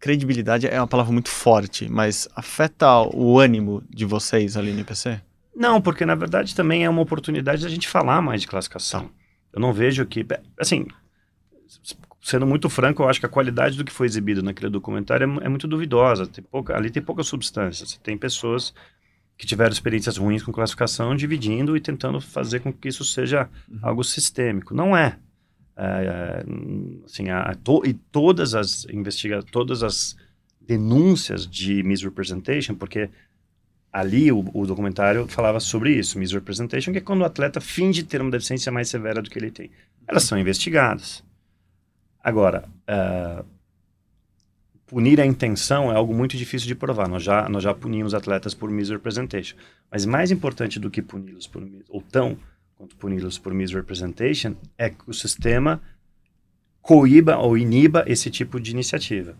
credibilidade 0.00 0.66
é 0.66 0.80
uma 0.80 0.86
palavra 0.86 1.12
muito 1.12 1.28
forte, 1.28 1.88
mas 1.88 2.28
afeta 2.34 3.00
o 3.14 3.38
ânimo 3.38 3.82
de 3.90 4.04
vocês 4.04 4.56
ali 4.56 4.72
no 4.72 4.80
IPC? 4.80 5.20
Não, 5.54 5.80
porque 5.80 6.06
na 6.06 6.14
verdade 6.14 6.54
também 6.54 6.84
é 6.84 6.90
uma 6.90 7.02
oportunidade 7.02 7.62
da 7.62 7.68
gente 7.68 7.88
falar 7.88 8.22
mais 8.22 8.40
de 8.40 8.46
classificação. 8.46 9.10
Eu 9.52 9.60
não 9.60 9.72
vejo 9.72 10.06
que, 10.06 10.24
assim, 10.58 10.86
sendo 12.20 12.46
muito 12.46 12.68
franco, 12.68 13.02
eu 13.02 13.08
acho 13.08 13.20
que 13.20 13.26
a 13.26 13.28
qualidade 13.28 13.76
do 13.76 13.84
que 13.84 13.92
foi 13.92 14.06
exibido 14.06 14.42
naquele 14.42 14.70
documentário 14.70 15.40
é, 15.40 15.46
é 15.46 15.48
muito 15.48 15.68
duvidosa. 15.68 16.26
Tem 16.26 16.44
pouca, 16.44 16.76
ali 16.76 16.90
tem 16.90 17.02
pouca 17.02 17.22
substância. 17.22 17.86
Você 17.86 17.98
tem 18.02 18.16
pessoas 18.18 18.74
que 19.36 19.46
tiveram 19.46 19.72
experiências 19.72 20.16
ruins 20.16 20.42
com 20.42 20.52
classificação, 20.52 21.14
dividindo 21.14 21.76
e 21.76 21.80
tentando 21.80 22.20
fazer 22.20 22.58
com 22.58 22.72
que 22.72 22.88
isso 22.88 23.04
seja 23.04 23.48
uhum. 23.70 23.78
algo 23.82 24.02
sistêmico. 24.02 24.74
Não 24.74 24.96
é. 24.96 25.16
é, 25.76 25.84
é 25.84 26.44
assim, 27.04 27.28
a, 27.28 27.42
a 27.42 27.54
to, 27.54 27.82
e 27.86 27.94
todas 27.94 28.54
as 28.54 28.84
investiga 28.86 29.42
todas 29.42 29.84
as 29.84 30.16
denúncias 30.60 31.46
de 31.46 31.82
misrepresentation, 31.84 32.74
porque 32.74 33.08
ali 33.92 34.30
o, 34.30 34.44
o, 34.52 34.66
documentário 34.66 35.26
falava 35.28 35.60
sobre 35.60 35.94
isso, 35.94 36.18
misrepresentation, 36.18 36.92
que 36.92 36.98
é 36.98 37.00
quando 37.00 37.22
o 37.22 37.24
atleta 37.24 37.60
finge 37.60 38.02
ter 38.02 38.20
uma 38.20 38.30
deficiência 38.30 38.70
mais 38.70 38.88
severa 38.88 39.22
do 39.22 39.30
que 39.30 39.38
ele 39.38 39.50
tem. 39.50 39.70
Elas 40.06 40.24
são 40.24 40.38
investigadas. 40.38 41.24
Agora, 42.28 42.68
uh, 42.90 43.42
punir 44.86 45.18
a 45.18 45.24
intenção 45.24 45.90
é 45.90 45.96
algo 45.96 46.12
muito 46.12 46.36
difícil 46.36 46.68
de 46.68 46.74
provar. 46.74 47.08
Nós 47.08 47.22
já, 47.22 47.48
nós 47.48 47.62
já 47.62 47.72
punimos 47.72 48.12
atletas 48.12 48.52
por 48.52 48.70
misrepresentation. 48.70 49.56
Mas 49.90 50.04
mais 50.04 50.30
importante 50.30 50.78
do 50.78 50.90
que 50.90 51.00
puni-los 51.00 51.46
por 51.46 51.66
ou 51.88 52.02
tão 52.02 52.36
quanto 52.76 52.94
puni-los 52.96 53.38
por 53.38 53.54
misrepresentation 53.54 54.54
é 54.76 54.90
que 54.90 55.08
o 55.08 55.14
sistema 55.14 55.80
coíba 56.82 57.38
ou 57.38 57.56
iniba 57.56 58.04
esse 58.06 58.30
tipo 58.30 58.60
de 58.60 58.72
iniciativa. 58.72 59.34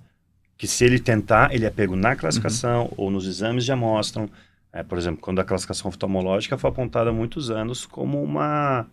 Que 0.56 0.66
se 0.66 0.82
ele 0.82 0.98
tentar, 0.98 1.54
ele 1.54 1.66
é 1.66 1.70
pego 1.70 1.94
na 1.94 2.16
classificação 2.16 2.84
uhum. 2.84 2.94
ou 2.96 3.10
nos 3.10 3.26
exames 3.26 3.66
já 3.66 3.76
mostram. 3.76 4.30
É, 4.72 4.82
por 4.82 4.96
exemplo, 4.96 5.20
quando 5.20 5.40
a 5.40 5.44
classificação 5.44 5.90
oftalmológica 5.90 6.56
foi 6.56 6.70
apontada 6.70 7.10
há 7.10 7.12
muitos 7.12 7.50
anos 7.50 7.84
como 7.84 8.22
uma, 8.22 8.86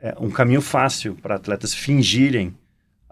é, 0.00 0.16
um 0.18 0.30
caminho 0.30 0.60
fácil 0.60 1.14
para 1.14 1.36
atletas 1.36 1.72
fingirem 1.72 2.52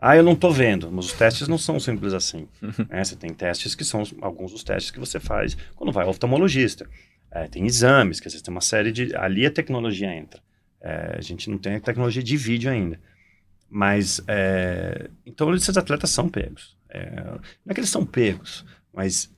ah, 0.01 0.16
eu 0.16 0.22
não 0.22 0.32
estou 0.32 0.53
vendo, 0.53 0.90
mas 0.92 1.07
os 1.07 1.12
testes 1.12 1.49
não 1.49 1.59
são 1.59 1.80
simples 1.80 2.14
assim. 2.14 2.49
né? 2.88 3.03
Você 3.03 3.16
tem 3.16 3.34
testes 3.34 3.74
que 3.74 3.84
são 3.84 4.03
alguns 4.20 4.53
dos 4.53 4.62
testes 4.62 4.90
que 4.90 5.01
você 5.01 5.18
faz 5.18 5.57
quando 5.74 5.92
vai 5.92 6.05
ao 6.05 6.11
oftalmologista. 6.11 6.88
É, 7.30 7.46
tem 7.49 7.66
exames, 7.66 8.20
quer 8.20 8.28
dizer, 8.28 8.40
tem 8.42 8.55
uma 8.55 8.61
série 8.61 8.92
de. 8.92 9.14
Ali 9.16 9.44
a 9.44 9.51
tecnologia 9.51 10.12
entra. 10.14 10.40
É, 10.80 11.16
a 11.18 11.20
gente 11.20 11.51
não 11.51 11.59
tem 11.59 11.74
a 11.74 11.80
tecnologia 11.80 12.22
de 12.22 12.36
vídeo 12.36 12.70
ainda. 12.70 12.99
Mas, 13.68 14.22
é, 14.26 15.11
então, 15.26 15.53
esses 15.55 15.76
atletas 15.76 16.11
são 16.11 16.28
pegos. 16.28 16.76
É, 16.88 17.11
não 17.20 17.70
é 17.70 17.74
que 17.74 17.80
eles 17.80 17.90
são 17.90 18.07
pegos, 18.07 18.64
mas 18.94 19.30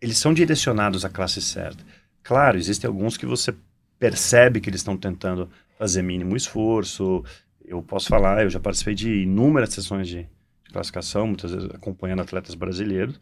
eles 0.00 0.16
são 0.16 0.32
direcionados 0.32 1.04
à 1.04 1.10
classe 1.10 1.42
certa. 1.42 1.84
Claro, 2.22 2.56
existem 2.56 2.88
alguns 2.88 3.16
que 3.16 3.26
você 3.26 3.54
percebe 3.98 4.60
que 4.60 4.70
eles 4.70 4.80
estão 4.80 4.96
tentando 4.96 5.50
fazer 5.78 6.02
mínimo 6.02 6.36
esforço, 6.36 7.24
eu 7.68 7.82
posso 7.82 8.08
falar, 8.08 8.42
eu 8.42 8.50
já 8.50 8.58
participei 8.58 8.94
de 8.94 9.22
inúmeras 9.22 9.74
sessões 9.74 10.08
de, 10.08 10.22
de 10.22 10.72
classificação, 10.72 11.26
muitas 11.26 11.52
vezes 11.52 11.68
acompanhando 11.74 12.22
atletas 12.22 12.54
brasileiros, 12.54 13.20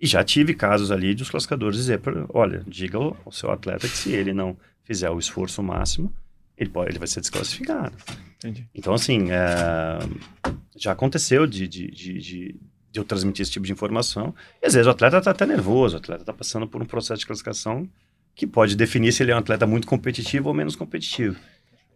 e 0.00 0.06
já 0.06 0.24
tive 0.24 0.54
casos 0.54 0.90
ali 0.90 1.14
de 1.14 1.22
os 1.22 1.30
classificadores 1.30 1.76
dizer, 1.76 2.00
olha, 2.30 2.64
diga 2.66 2.98
ao, 2.98 3.16
ao 3.24 3.30
seu 3.30 3.50
atleta 3.50 3.86
que 3.86 3.96
se 3.96 4.12
ele 4.12 4.32
não 4.32 4.56
fizer 4.82 5.10
o 5.10 5.18
esforço 5.18 5.62
máximo, 5.62 6.12
ele, 6.56 6.70
pode, 6.70 6.90
ele 6.90 6.98
vai 6.98 7.06
ser 7.06 7.20
desclassificado. 7.20 7.96
Entendi. 8.38 8.66
Então, 8.74 8.94
assim, 8.94 9.30
é, 9.30 9.98
já 10.76 10.92
aconteceu 10.92 11.46
de, 11.46 11.68
de, 11.68 11.88
de, 11.90 12.18
de, 12.18 12.60
de 12.90 13.00
eu 13.00 13.04
transmitir 13.04 13.42
esse 13.42 13.52
tipo 13.52 13.64
de 13.64 13.72
informação, 13.72 14.34
e 14.60 14.66
às 14.66 14.74
vezes 14.74 14.86
o 14.86 14.90
atleta 14.90 15.18
está 15.18 15.30
até 15.30 15.46
nervoso, 15.46 15.94
o 15.94 15.98
atleta 15.98 16.22
está 16.22 16.32
passando 16.32 16.66
por 16.66 16.82
um 16.82 16.86
processo 16.86 17.20
de 17.20 17.26
classificação 17.26 17.88
que 18.34 18.46
pode 18.46 18.74
definir 18.74 19.12
se 19.12 19.22
ele 19.22 19.30
é 19.30 19.34
um 19.34 19.38
atleta 19.38 19.66
muito 19.66 19.86
competitivo 19.86 20.48
ou 20.48 20.54
menos 20.54 20.74
competitivo. 20.74 21.36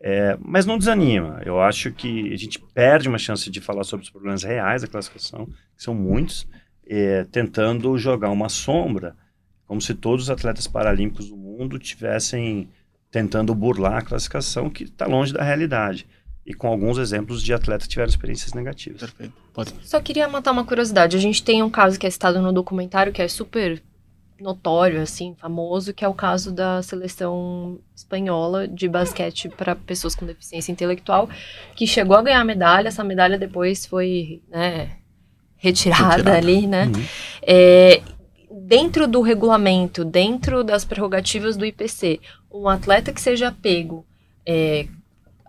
É, 0.08 0.38
mas 0.40 0.64
não 0.64 0.78
desanima. 0.78 1.42
Eu 1.44 1.60
acho 1.60 1.90
que 1.90 2.32
a 2.32 2.36
gente 2.36 2.60
perde 2.72 3.08
uma 3.08 3.18
chance 3.18 3.50
de 3.50 3.60
falar 3.60 3.82
sobre 3.82 4.04
os 4.04 4.10
problemas 4.10 4.44
reais 4.44 4.82
da 4.82 4.86
classificação, 4.86 5.46
que 5.46 5.82
são 5.82 5.92
muitos, 5.92 6.46
é, 6.86 7.24
tentando 7.24 7.98
jogar 7.98 8.30
uma 8.30 8.48
sombra, 8.48 9.16
como 9.66 9.80
se 9.80 9.92
todos 9.94 10.26
os 10.26 10.30
atletas 10.30 10.68
paralímpicos 10.68 11.28
do 11.28 11.36
mundo 11.36 11.76
tivessem 11.76 12.68
tentando 13.10 13.52
burlar 13.52 13.96
a 13.96 14.02
classificação, 14.02 14.70
que 14.70 14.84
está 14.84 15.06
longe 15.06 15.32
da 15.32 15.42
realidade. 15.42 16.06
E 16.46 16.54
com 16.54 16.68
alguns 16.68 16.98
exemplos 16.98 17.42
de 17.42 17.52
atletas 17.52 17.88
que 17.88 17.94
tiveram 17.94 18.08
experiências 18.08 18.52
negativas. 18.52 19.00
Perfeito. 19.00 19.34
Pode. 19.52 19.74
Só 19.82 20.00
queria 20.00 20.28
matar 20.28 20.52
uma 20.52 20.64
curiosidade. 20.64 21.16
A 21.16 21.20
gente 21.20 21.42
tem 21.42 21.64
um 21.64 21.70
caso 21.70 21.98
que 21.98 22.06
é 22.06 22.10
citado 22.10 22.40
no 22.40 22.52
documentário 22.52 23.12
que 23.12 23.22
é 23.22 23.26
super 23.26 23.82
notório, 24.40 25.00
assim, 25.00 25.34
famoso, 25.38 25.94
que 25.94 26.04
é 26.04 26.08
o 26.08 26.14
caso 26.14 26.52
da 26.52 26.82
seleção 26.82 27.78
espanhola 27.94 28.68
de 28.68 28.88
basquete 28.88 29.48
para 29.48 29.74
pessoas 29.74 30.14
com 30.14 30.26
deficiência 30.26 30.70
intelectual, 30.70 31.28
que 31.74 31.86
chegou 31.86 32.16
a 32.16 32.22
ganhar 32.22 32.44
medalha, 32.44 32.88
essa 32.88 33.02
medalha 33.02 33.38
depois 33.38 33.86
foi, 33.86 34.42
né, 34.48 34.96
retirada, 35.56 36.16
retirada. 36.16 36.36
ali, 36.36 36.66
né? 36.66 36.86
Uhum. 36.86 37.04
É, 37.42 38.02
dentro 38.50 39.06
do 39.06 39.20
regulamento, 39.20 40.04
dentro 40.04 40.62
das 40.62 40.84
prerrogativas 40.84 41.56
do 41.56 41.64
IPC, 41.64 42.20
um 42.52 42.68
atleta 42.68 43.12
que 43.12 43.20
seja 43.20 43.50
pego 43.50 44.04
é, 44.46 44.86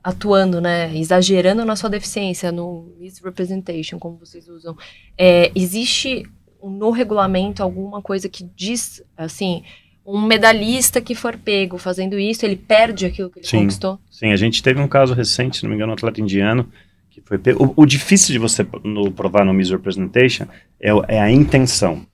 atuando, 0.04 0.62
né, 0.62 0.96
exagerando 0.96 1.66
na 1.66 1.76
sua 1.76 1.90
deficiência, 1.90 2.52
no 2.52 2.96
misrepresentation, 2.98 4.00
como 4.00 4.18
vocês 4.18 4.48
usam, 4.48 4.78
é, 5.18 5.52
existe 5.54 6.24
no 6.70 6.92
regulamento 6.92 7.62
alguma 7.64 8.02
coisa 8.02 8.28
que 8.30 8.44
diz, 8.56 9.02
assim, 9.16 9.64
um 10.06 10.22
medalhista 10.22 11.02
que 11.02 11.14
for 11.14 11.38
pego 11.38 11.78
fazendo 11.78 12.18
isso, 12.18 12.46
ele 12.46 12.56
perde 12.56 13.06
aquilo 13.06 13.30
que 13.30 13.40
ele 13.40 13.48
sim, 13.48 13.60
conquistou? 13.60 14.00
Sim, 14.10 14.32
a 14.32 14.36
gente 14.38 14.64
teve 14.64 14.80
um 14.80 14.88
caso 14.88 15.14
recente, 15.14 15.58
se 15.58 15.64
não 15.64 15.70
me 15.70 15.76
engano, 15.76 15.92
um 15.92 15.96
atleta 15.96 16.22
indiano, 16.22 16.72
que 17.10 17.22
foi 17.22 17.38
pego. 17.38 17.74
O, 17.76 17.84
o 17.84 17.86
difícil 17.86 18.32
de 18.32 18.40
você 18.40 18.66
no, 18.84 19.12
provar 19.12 19.44
no 19.44 19.54
misrepresentation 19.54 20.46
é, 20.80 20.90
é 21.08 21.20
a 21.20 21.30
intenção. 21.30 22.06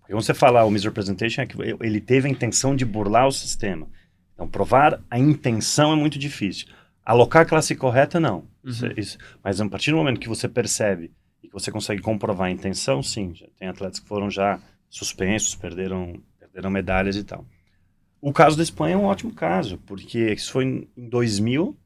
Porque 0.00 0.12
quando 0.12 0.22
você 0.22 0.34
falar 0.34 0.64
o 0.64 0.70
misrepresentation, 0.70 1.42
é 1.42 1.46
que 1.46 1.56
ele 1.80 2.00
teve 2.00 2.28
a 2.28 2.30
intenção 2.30 2.74
de 2.74 2.84
burlar 2.84 3.26
o 3.26 3.32
sistema. 3.32 3.86
Então, 4.34 4.48
provar 4.48 5.00
a 5.10 5.18
intenção 5.18 5.92
é 5.92 5.96
muito 5.96 6.18
difícil. 6.18 6.66
Alocar 7.04 7.42
a 7.42 7.44
classe 7.46 7.74
correta, 7.74 8.18
não. 8.18 8.44
Isso, 8.64 8.86
isso- 8.96 9.18
mas 9.42 9.60
a 9.60 9.68
partir 9.68 9.90
do 9.90 9.96
momento 9.98 10.18
que 10.18 10.28
você 10.28 10.48
percebe 10.48 11.10
e 11.44 11.48
que 11.48 11.52
você 11.52 11.70
consegue 11.70 12.00
comprovar 12.02 12.48
a 12.48 12.50
intenção, 12.50 13.02
sim. 13.02 13.34
Já 13.34 13.46
tem 13.58 13.68
atletas 13.68 14.00
que 14.00 14.08
foram 14.08 14.30
já 14.30 14.58
suspensos, 14.88 15.54
perderam, 15.54 16.20
perderam 16.40 16.70
medalhas 16.70 17.16
e 17.16 17.24
tal. 17.24 17.44
O 18.20 18.32
caso 18.32 18.56
da 18.56 18.62
Espanha 18.62 18.94
é 18.94 18.96
um 18.98 19.04
ótimo 19.04 19.32
caso, 19.34 19.78
porque 19.86 20.32
isso 20.32 20.50
foi 20.52 20.64
em 20.64 20.88
em 20.96 21.08
2000 21.08 21.76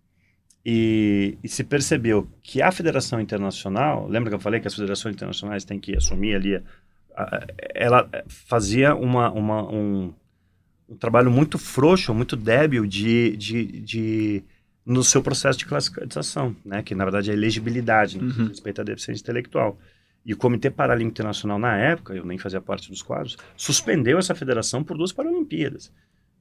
e, 0.64 1.38
e 1.42 1.48
se 1.48 1.64
percebeu 1.64 2.28
que 2.42 2.60
a 2.62 2.70
Federação 2.70 3.20
Internacional, 3.20 4.06
lembra 4.08 4.30
que 4.30 4.36
eu 4.36 4.40
falei 4.40 4.60
que 4.60 4.68
as 4.68 4.74
federações 4.74 5.14
internacionais 5.14 5.64
têm 5.64 5.80
que 5.80 5.96
assumir 5.96 6.34
ali, 6.34 6.56
a- 6.56 6.62
a- 7.16 7.46
ela 7.74 8.08
fazia 8.28 8.94
uma, 8.94 9.30
uma- 9.30 9.68
um, 9.72 10.12
um 10.88 10.96
trabalho 10.96 11.30
muito 11.30 11.58
frouxo, 11.58 12.14
muito 12.14 12.36
débil 12.36 12.86
de, 12.86 13.36
de, 13.36 13.80
de- 13.80 14.44
no 14.88 15.04
seu 15.04 15.22
processo 15.22 15.58
de 15.58 15.66
classificação, 15.66 16.56
né, 16.64 16.82
que 16.82 16.94
na 16.94 17.04
verdade 17.04 17.30
é 17.30 17.34
elegibilidade, 17.34 18.18
diz 18.18 18.36
Uhum. 18.38 18.48
respeito 18.48 18.80
à 18.80 18.84
deficiência 18.84 19.20
intelectual. 19.22 19.78
E 20.24 20.32
o 20.32 20.36
Comitê 20.36 20.70
Paralímpico 20.70 21.12
Internacional, 21.12 21.58
na 21.58 21.76
época, 21.76 22.14
eu 22.14 22.24
nem 22.24 22.38
fazia 22.38 22.60
parte 22.60 22.90
dos 22.90 23.02
quadros, 23.02 23.36
suspendeu 23.56 24.18
essa 24.18 24.34
federação 24.34 24.82
por 24.82 24.96
duas 24.96 25.12
Paralimpíadas. 25.12 25.92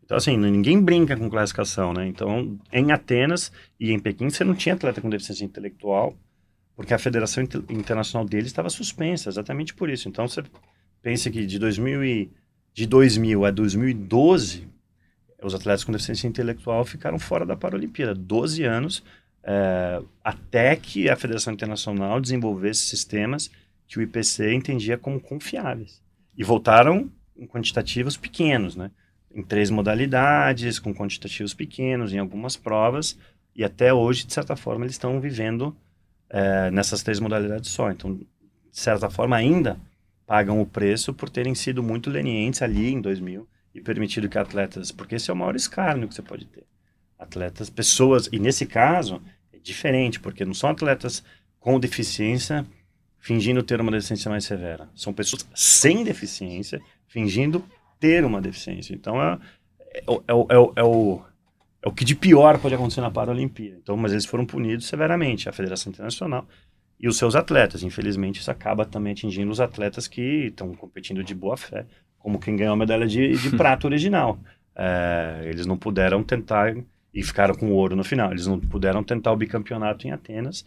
Então, 0.04 0.16
assim, 0.18 0.38
ninguém 0.38 0.82
brinca 0.82 1.16
com 1.18 1.30
classificação, 1.30 1.94
né? 1.94 2.08
Então, 2.08 2.58
em 2.72 2.92
Atenas 2.94 3.52
e 3.80 3.92
em 3.92 4.00
Pequim, 4.00 4.30
você 4.30 4.44
não 4.46 4.56
tinha 4.56 4.76
atleta 4.76 5.02
com 5.02 5.10
deficiência 5.10 5.44
intelectual, 5.44 6.16
porque 6.76 6.94
a 6.94 6.98
Federação 6.98 7.44
Inter- 7.44 7.64
Internacional 7.70 8.26
deles 8.28 8.48
estava 8.48 8.70
suspensa, 8.70 9.28
exatamente 9.30 9.74
por 9.74 9.90
isso. 9.90 10.08
Então, 10.08 10.26
você 10.28 10.42
pensa 11.02 11.30
que 11.30 11.46
de 11.46 11.60
2000, 11.60 12.04
e, 12.06 12.32
de 12.74 12.86
2000 12.88 13.44
a 13.46 13.52
2012, 13.52 14.68
os 15.42 15.54
atletas 15.54 15.84
com 15.84 15.92
deficiência 15.92 16.28
intelectual 16.28 16.84
ficaram 16.84 17.20
fora 17.20 17.46
da 17.46 17.56
Paralimpíada. 17.56 18.16
12 18.16 18.64
anos, 18.64 19.04
eh, 19.44 20.02
até 20.24 20.76
que 20.76 21.10
a 21.10 21.16
Federação 21.16 21.54
Internacional 21.54 22.20
desenvolvesse 22.20 22.82
sistemas 22.82 23.52
que 23.88 24.00
o 24.00 24.02
IPC 24.02 24.54
entendia 24.54 24.98
como 24.98 25.20
confiáveis. 25.20 26.02
E 26.36 26.44
voltaram 26.44 27.12
em 27.38 27.46
quantitativos 27.46 28.18
pequenos, 28.18 28.76
né? 28.76 28.92
Em 29.34 29.44
três 29.44 29.70
modalidades, 29.70 30.80
com 30.80 30.94
quantitativos 30.94 31.54
pequenos, 31.54 32.12
em 32.12 32.18
algumas 32.18 32.58
provas, 32.58 33.18
e 33.56 33.64
até 33.64 33.94
hoje, 33.94 34.26
de 34.26 34.34
certa 34.34 34.56
forma, 34.56 34.86
eles 34.86 34.96
estão 34.96 35.20
vivendo 35.22 35.76
eh, 36.30 36.72
nessas 36.72 37.04
três 37.04 37.20
modalidades 37.20 37.70
só. 37.70 37.92
Então, 37.92 38.16
de 38.16 38.26
certa 38.72 39.10
forma, 39.10 39.36
ainda 39.36 39.80
pagam 40.26 40.60
o 40.60 40.66
preço 40.66 41.14
por 41.14 41.30
terem 41.30 41.54
sido 41.54 41.84
muito 41.84 42.10
lenientes 42.10 42.62
ali 42.62 42.92
em 42.92 43.00
2000 43.00 43.48
e 43.78 43.82
permitido 43.82 44.28
que 44.28 44.38
atletas, 44.38 44.92
porque 44.92 45.16
esse 45.16 45.30
é 45.30 45.34
o 45.34 45.38
maior 45.38 45.56
escárnio 45.56 46.08
que 46.08 46.16
você 46.16 46.22
pode 46.22 46.46
ter. 46.46 46.64
Atletas, 47.18 47.70
pessoas, 47.70 48.28
e 48.32 48.40
nesse 48.40 48.66
caso 48.66 49.22
é 49.54 49.60
diferente, 49.60 50.20
porque 50.20 50.44
não 50.44 50.54
são 50.54 50.72
atletas 50.72 51.24
com 51.60 51.80
deficiência 51.80 52.66
fingindo 53.20 53.62
ter 53.62 53.80
uma 53.80 53.92
deficiência 53.92 54.30
mais 54.30 54.46
severa. 54.46 54.90
São 54.96 55.14
pessoas 55.14 55.48
sem 55.54 56.04
deficiência 56.04 56.82
fingindo 57.08 57.64
ter 58.00 58.26
uma 58.26 58.42
deficiência. 58.42 58.94
Então 58.94 59.22
é, 59.22 59.40
é, 59.94 60.00
é, 60.00 60.34
é, 60.34 60.72
é 60.76 60.84
o, 60.84 61.22
é 61.82 61.88
o 61.88 61.92
que 61.92 62.06
de 62.06 62.16
pior 62.16 62.58
pode 62.60 62.76
acontecer 62.76 63.02
na 63.02 63.12
Paralimpíada. 63.12 63.78
Então, 63.82 63.96
mas 63.96 64.12
eles 64.12 64.26
foram 64.26 64.46
punidos 64.46 64.88
severamente, 64.88 65.50
a 65.50 65.52
Federação 65.52 65.92
Internacional 65.92 66.48
e 67.00 67.08
os 67.08 67.18
seus 67.18 67.36
atletas. 67.36 67.84
Infelizmente, 67.84 68.40
isso 68.40 68.50
acaba 68.50 68.86
também 68.86 69.14
atingindo 69.14 69.52
os 69.52 69.60
atletas 69.60 70.08
que 70.08 70.48
estão 70.48 70.74
competindo 70.74 71.24
de 71.24 71.36
boa 71.36 71.58
fé, 71.58 71.86
como 72.28 72.40
quem 72.40 72.58
ganhou 72.58 72.74
a 72.74 72.76
medalha 72.76 73.08
de, 73.08 73.38
de 73.38 73.50
prata 73.56 73.88
original. 73.88 74.38
É, 74.76 75.44
eles 75.46 75.66
não 75.66 75.78
puderam 75.78 76.22
tentar 76.22 76.76
e 77.14 77.24
ficaram 77.24 77.56
com 77.56 77.72
ouro 77.72 77.96
no 77.96 78.04
final. 78.04 78.32
Eles 78.32 78.46
não 78.46 78.60
puderam 78.60 79.02
tentar 79.02 79.32
o 79.32 79.38
bicampeonato 79.38 80.06
em 80.06 80.12
Atenas 80.12 80.66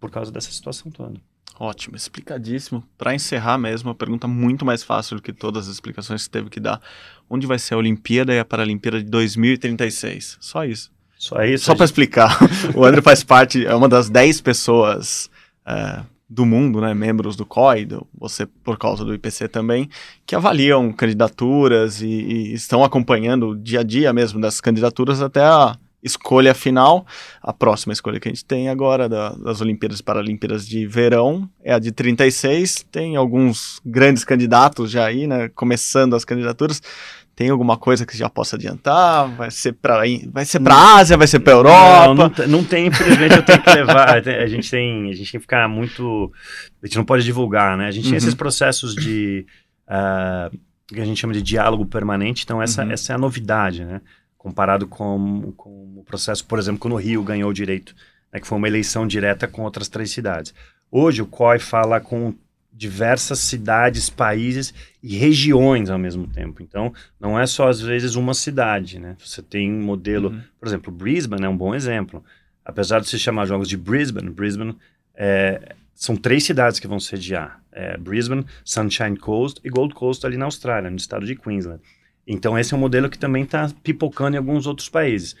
por 0.00 0.10
causa 0.10 0.32
dessa 0.32 0.50
situação 0.50 0.90
toda. 0.90 1.20
Ótimo, 1.60 1.96
explicadíssimo. 1.96 2.82
Para 2.96 3.14
encerrar 3.14 3.58
mesmo, 3.58 3.90
uma 3.90 3.94
pergunta 3.94 4.26
muito 4.26 4.64
mais 4.64 4.82
fácil 4.82 5.16
do 5.16 5.22
que 5.22 5.34
todas 5.34 5.68
as 5.68 5.74
explicações 5.74 6.24
que 6.24 6.30
teve 6.30 6.48
que 6.48 6.58
dar. 6.58 6.80
Onde 7.28 7.46
vai 7.46 7.58
ser 7.58 7.74
a 7.74 7.76
Olimpíada 7.76 8.32
e 8.32 8.38
a 8.38 8.44
Paralimpíada 8.44 9.02
de 9.02 9.10
2036? 9.10 10.38
Só 10.40 10.64
isso. 10.64 10.90
Só 11.18 11.44
isso. 11.44 11.66
Só 11.66 11.74
para 11.74 11.84
gente- 11.84 11.90
explicar, 11.92 12.38
o 12.74 12.86
André 12.86 13.02
faz 13.02 13.22
parte, 13.22 13.66
é 13.66 13.74
uma 13.74 13.86
das 13.86 14.08
10 14.08 14.40
pessoas 14.40 15.30
é, 15.66 16.00
do 16.34 16.46
mundo, 16.46 16.80
né, 16.80 16.94
membros 16.94 17.36
do 17.36 17.44
COI, 17.44 17.84
do- 17.84 18.06
você 18.18 18.46
por 18.46 18.78
causa 18.78 19.04
do 19.04 19.12
IPC 19.12 19.48
também, 19.48 19.88
que 20.26 20.34
avaliam 20.34 20.90
candidaturas 20.92 22.00
e, 22.00 22.06
e 22.06 22.54
estão 22.54 22.82
acompanhando 22.82 23.50
o 23.50 23.56
dia 23.56 23.80
a 23.80 23.82
dia 23.82 24.12
mesmo 24.12 24.40
das 24.40 24.60
candidaturas 24.60 25.20
até 25.20 25.42
a 25.42 25.76
escolha 26.02 26.54
final. 26.54 27.06
A 27.40 27.52
próxima 27.52 27.92
escolha 27.92 28.18
que 28.18 28.28
a 28.28 28.32
gente 28.32 28.44
tem 28.44 28.68
agora 28.70 29.08
da- 29.08 29.34
das 29.34 29.60
Olimpíadas 29.60 30.00
e 30.00 30.02
Paralimpíadas 30.02 30.66
de 30.66 30.86
Verão 30.86 31.48
é 31.62 31.72
a 31.74 31.78
de 31.78 31.92
36. 31.92 32.84
Tem 32.90 33.14
alguns 33.14 33.78
grandes 33.84 34.24
candidatos 34.24 34.90
já 34.90 35.04
aí, 35.04 35.26
né, 35.26 35.48
começando 35.50 36.16
as 36.16 36.24
candidaturas. 36.24 36.80
Tem 37.34 37.48
alguma 37.48 37.76
coisa 37.78 38.04
que 38.04 38.16
já 38.16 38.28
possa 38.28 38.56
adiantar? 38.56 39.26
Vai 39.34 39.50
ser 39.50 39.72
para 39.72 40.02
vai 40.30 40.44
ser 40.44 40.60
para 40.60 40.96
Ásia, 40.96 41.16
vai 41.16 41.26
ser 41.26 41.40
para 41.40 41.52
Europa? 41.54 42.14
Não, 42.14 42.14
não, 42.28 42.48
não 42.58 42.64
tem, 42.64 42.86
infelizmente, 42.88 43.34
eu 43.36 43.42
tenho 43.42 43.62
que 43.62 43.70
levar. 43.70 44.10
A 44.10 44.46
gente 44.46 44.70
tem, 44.70 45.08
a 45.10 45.12
gente 45.14 45.30
tem 45.32 45.40
que 45.40 45.44
ficar 45.44 45.66
muito. 45.68 46.30
A 46.82 46.86
gente 46.86 46.96
não 46.98 47.04
pode 47.04 47.24
divulgar, 47.24 47.76
né? 47.78 47.86
A 47.86 47.90
gente 47.90 48.04
tem 48.04 48.12
Uhum. 48.12 48.18
esses 48.18 48.34
processos 48.34 48.94
de. 48.94 49.46
ah, 49.88 50.50
que 50.86 51.00
a 51.00 51.04
gente 51.06 51.18
chama 51.20 51.32
de 51.32 51.40
diálogo 51.40 51.86
permanente, 51.86 52.44
então 52.44 52.60
essa, 52.60 52.84
Uhum. 52.84 52.90
essa 52.92 53.12
é 53.12 53.16
a 53.16 53.18
novidade, 53.18 53.82
né? 53.82 54.02
Comparado 54.36 54.86
com, 54.86 55.52
com 55.56 55.70
o 55.96 56.04
processo, 56.04 56.44
por 56.44 56.58
exemplo, 56.58 56.80
quando 56.80 56.92
o 56.94 56.98
Rio 56.98 57.22
ganhou 57.22 57.48
o 57.48 57.54
direito, 57.54 57.94
né, 58.30 58.38
que 58.40 58.46
foi 58.46 58.58
uma 58.58 58.68
eleição 58.68 59.06
direta 59.06 59.46
com 59.48 59.62
outras 59.62 59.88
três 59.88 60.10
cidades. 60.10 60.52
Hoje 60.90 61.22
o 61.22 61.26
COI 61.26 61.58
fala 61.58 61.98
com 61.98 62.34
diversas 62.72 63.38
cidades, 63.40 64.08
países 64.08 64.72
e 65.02 65.16
regiões 65.16 65.90
ao 65.90 65.98
mesmo 65.98 66.26
tempo. 66.26 66.62
Então, 66.62 66.92
não 67.20 67.38
é 67.38 67.46
só 67.46 67.68
às 67.68 67.80
vezes 67.80 68.14
uma 68.14 68.34
cidade, 68.34 68.98
né? 68.98 69.16
Você 69.24 69.42
tem 69.42 69.70
um 69.72 69.82
modelo, 69.82 70.30
Uhum. 70.30 70.40
por 70.58 70.66
exemplo, 70.68 70.92
Brisbane 70.92 71.44
é 71.44 71.48
um 71.48 71.56
bom 71.56 71.74
exemplo. 71.74 72.24
Apesar 72.64 73.00
de 73.00 73.08
se 73.08 73.18
chamar 73.18 73.46
jogos 73.46 73.68
de 73.68 73.76
Brisbane, 73.76 74.30
Brisbane 74.30 74.76
é, 75.14 75.74
são 75.94 76.16
três 76.16 76.44
cidades 76.44 76.80
que 76.80 76.86
vão 76.88 76.98
sediar: 76.98 77.60
é, 77.70 77.96
Brisbane, 77.98 78.46
Sunshine 78.64 79.16
Coast 79.16 79.60
e 79.64 79.68
Gold 79.68 79.94
Coast 79.94 80.24
ali 80.24 80.36
na 80.36 80.46
Austrália, 80.46 80.90
no 80.90 80.96
estado 80.96 81.26
de 81.26 81.36
Queensland. 81.36 81.80
Então 82.26 82.56
esse 82.58 82.72
é 82.72 82.76
um 82.76 82.80
modelo 82.80 83.10
que 83.10 83.18
também 83.18 83.42
está 83.42 83.68
pipocando 83.82 84.36
em 84.36 84.38
alguns 84.38 84.66
outros 84.66 84.88
países. 84.88 85.34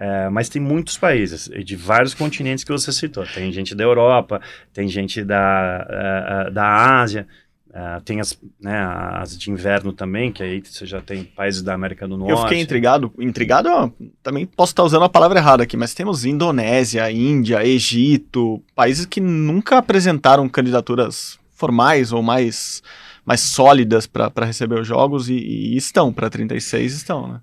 É, 0.00 0.28
mas 0.28 0.48
tem 0.48 0.62
muitos 0.62 0.96
países, 0.96 1.50
de 1.64 1.74
vários 1.74 2.14
continentes 2.14 2.62
que 2.62 2.70
você 2.70 2.92
citou. 2.92 3.26
Tem 3.26 3.50
gente 3.50 3.74
da 3.74 3.82
Europa, 3.82 4.40
tem 4.72 4.86
gente 4.86 5.24
da, 5.24 5.86
eh, 5.90 6.46
eh, 6.46 6.50
da 6.52 7.00
Ásia, 7.00 7.26
eh, 7.74 8.00
tem 8.04 8.20
as, 8.20 8.38
né, 8.60 8.78
as 9.14 9.36
de 9.36 9.50
inverno 9.50 9.92
também, 9.92 10.30
que 10.30 10.40
aí 10.40 10.62
você 10.64 10.86
já 10.86 11.00
tem 11.00 11.24
países 11.24 11.62
da 11.62 11.74
América 11.74 12.06
do 12.06 12.16
Norte. 12.16 12.30
Eu 12.30 12.38
fiquei 12.38 12.60
intrigado. 12.60 13.12
Intrigado, 13.18 13.68
ó, 13.68 13.90
também 14.22 14.46
posso 14.46 14.70
estar 14.70 14.84
usando 14.84 15.02
a 15.02 15.08
palavra 15.08 15.40
errada 15.40 15.64
aqui, 15.64 15.76
mas 15.76 15.94
temos 15.94 16.24
Indonésia, 16.24 17.10
Índia, 17.10 17.66
Egito, 17.66 18.62
países 18.76 19.04
que 19.04 19.20
nunca 19.20 19.78
apresentaram 19.78 20.48
candidaturas 20.48 21.40
formais 21.50 22.12
ou 22.12 22.22
mais, 22.22 22.84
mais 23.24 23.40
sólidas 23.40 24.06
para 24.06 24.46
receber 24.46 24.78
os 24.78 24.86
jogos 24.86 25.28
e, 25.28 25.34
e 25.34 25.76
estão, 25.76 26.12
para 26.12 26.30
36 26.30 26.92
estão, 26.92 27.26
né? 27.26 27.40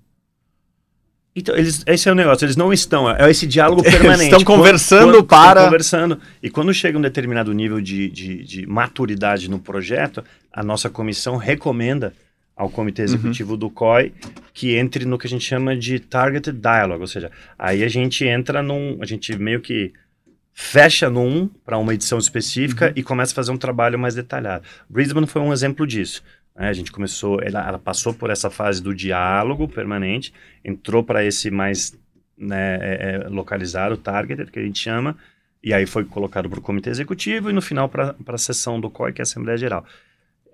Então, 1.38 1.54
eles, 1.54 1.82
esse 1.86 2.08
é 2.08 2.12
o 2.12 2.14
negócio, 2.14 2.46
eles 2.46 2.56
não 2.56 2.72
estão, 2.72 3.10
é 3.10 3.30
esse 3.30 3.46
diálogo 3.46 3.82
permanente. 3.82 4.24
estão 4.24 4.38
Quando- 4.42 4.58
conversando 4.58 5.12
quando- 5.12 5.24
para- 5.26 5.48
Estão 5.50 5.64
conversando, 5.66 6.18
e 6.42 6.48
quando 6.48 6.72
chega 6.72 6.96
um 6.96 7.02
determinado 7.02 7.52
nível 7.52 7.78
de, 7.80 8.08
de, 8.08 8.42
de 8.42 8.66
maturidade 8.66 9.50
no 9.50 9.58
projeto, 9.58 10.24
a 10.50 10.62
nossa 10.64 10.88
comissão 10.88 11.36
recomenda 11.36 12.14
ao 12.56 12.70
comitê 12.70 13.02
Uhum. 13.02 13.08
executivo 13.08 13.54
do 13.54 13.68
COI 13.68 14.14
que 14.54 14.74
entre 14.76 15.04
no 15.04 15.18
que 15.18 15.26
a 15.26 15.30
gente 15.30 15.44
chama 15.44 15.76
de 15.76 16.00
targeted 16.00 16.58
dialogue, 16.58 17.02
ou 17.02 17.06
seja, 17.06 17.30
aí 17.58 17.84
a 17.84 17.88
gente 17.88 18.24
entra 18.24 18.62
num, 18.62 18.96
a 19.02 19.04
gente 19.04 19.36
meio 19.36 19.60
que 19.60 19.92
fecha 20.54 21.10
num 21.10 21.50
para 21.66 21.76
uma 21.76 21.92
edição 21.92 22.16
específica 22.18 22.90
e 22.96 23.02
começa 23.02 23.32
a 23.32 23.34
fazer 23.34 23.52
um 23.52 23.58
trabalho 23.58 23.98
mais 23.98 24.14
detalhado. 24.14 24.64
Brisbane 24.88 25.26
foi 25.26 25.42
um 25.42 25.52
exemplo 25.52 25.86
disso. 25.86 26.22
Né? 26.56 26.68
A 26.68 26.72
gente 26.72 26.90
começou, 26.90 27.40
ela, 27.42 27.66
ela 27.66 27.78
passou 27.78 28.14
por 28.14 28.30
essa 28.30 28.50
fase 28.50 28.82
do 28.82 28.94
diálogo 28.94 29.68
permanente, 29.68 30.32
entrou 30.64 31.04
para 31.04 31.24
esse 31.24 31.50
mais 31.50 31.96
né, 32.36 32.78
é, 32.80 33.22
é, 33.24 33.28
localizado, 33.28 33.96
targeted, 33.96 34.50
que 34.50 34.58
a 34.58 34.62
gente 34.62 34.78
chama, 34.78 35.16
e 35.62 35.72
aí 35.72 35.86
foi 35.86 36.04
colocado 36.04 36.48
para 36.48 36.58
o 36.58 36.62
comitê 36.62 36.90
executivo 36.90 37.50
e 37.50 37.52
no 37.52 37.60
final 37.62 37.88
para 37.88 38.14
a 38.26 38.38
sessão 38.38 38.80
do 38.80 38.90
COI, 38.90 39.12
que 39.12 39.20
é 39.20 39.22
a 39.22 39.24
Assembleia 39.24 39.58
Geral. 39.58 39.84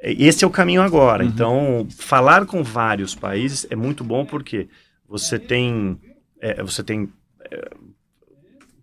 Esse 0.01 0.45
é 0.45 0.47
o 0.47 0.51
caminho 0.51 0.83
agora. 0.83 1.23
Uhum. 1.23 1.31
Então, 1.31 1.87
falar 1.97 2.45
com 2.47 2.63
vários 2.63 3.15
países 3.15 3.67
é 3.71 3.77
muito 3.77 4.03
bom 4.03 4.25
porque 4.25 4.69
você 5.09 5.39
tem, 5.39 6.01
é, 6.41 6.63
você 6.63 6.83
tem 6.83 7.09
é, 7.51 7.71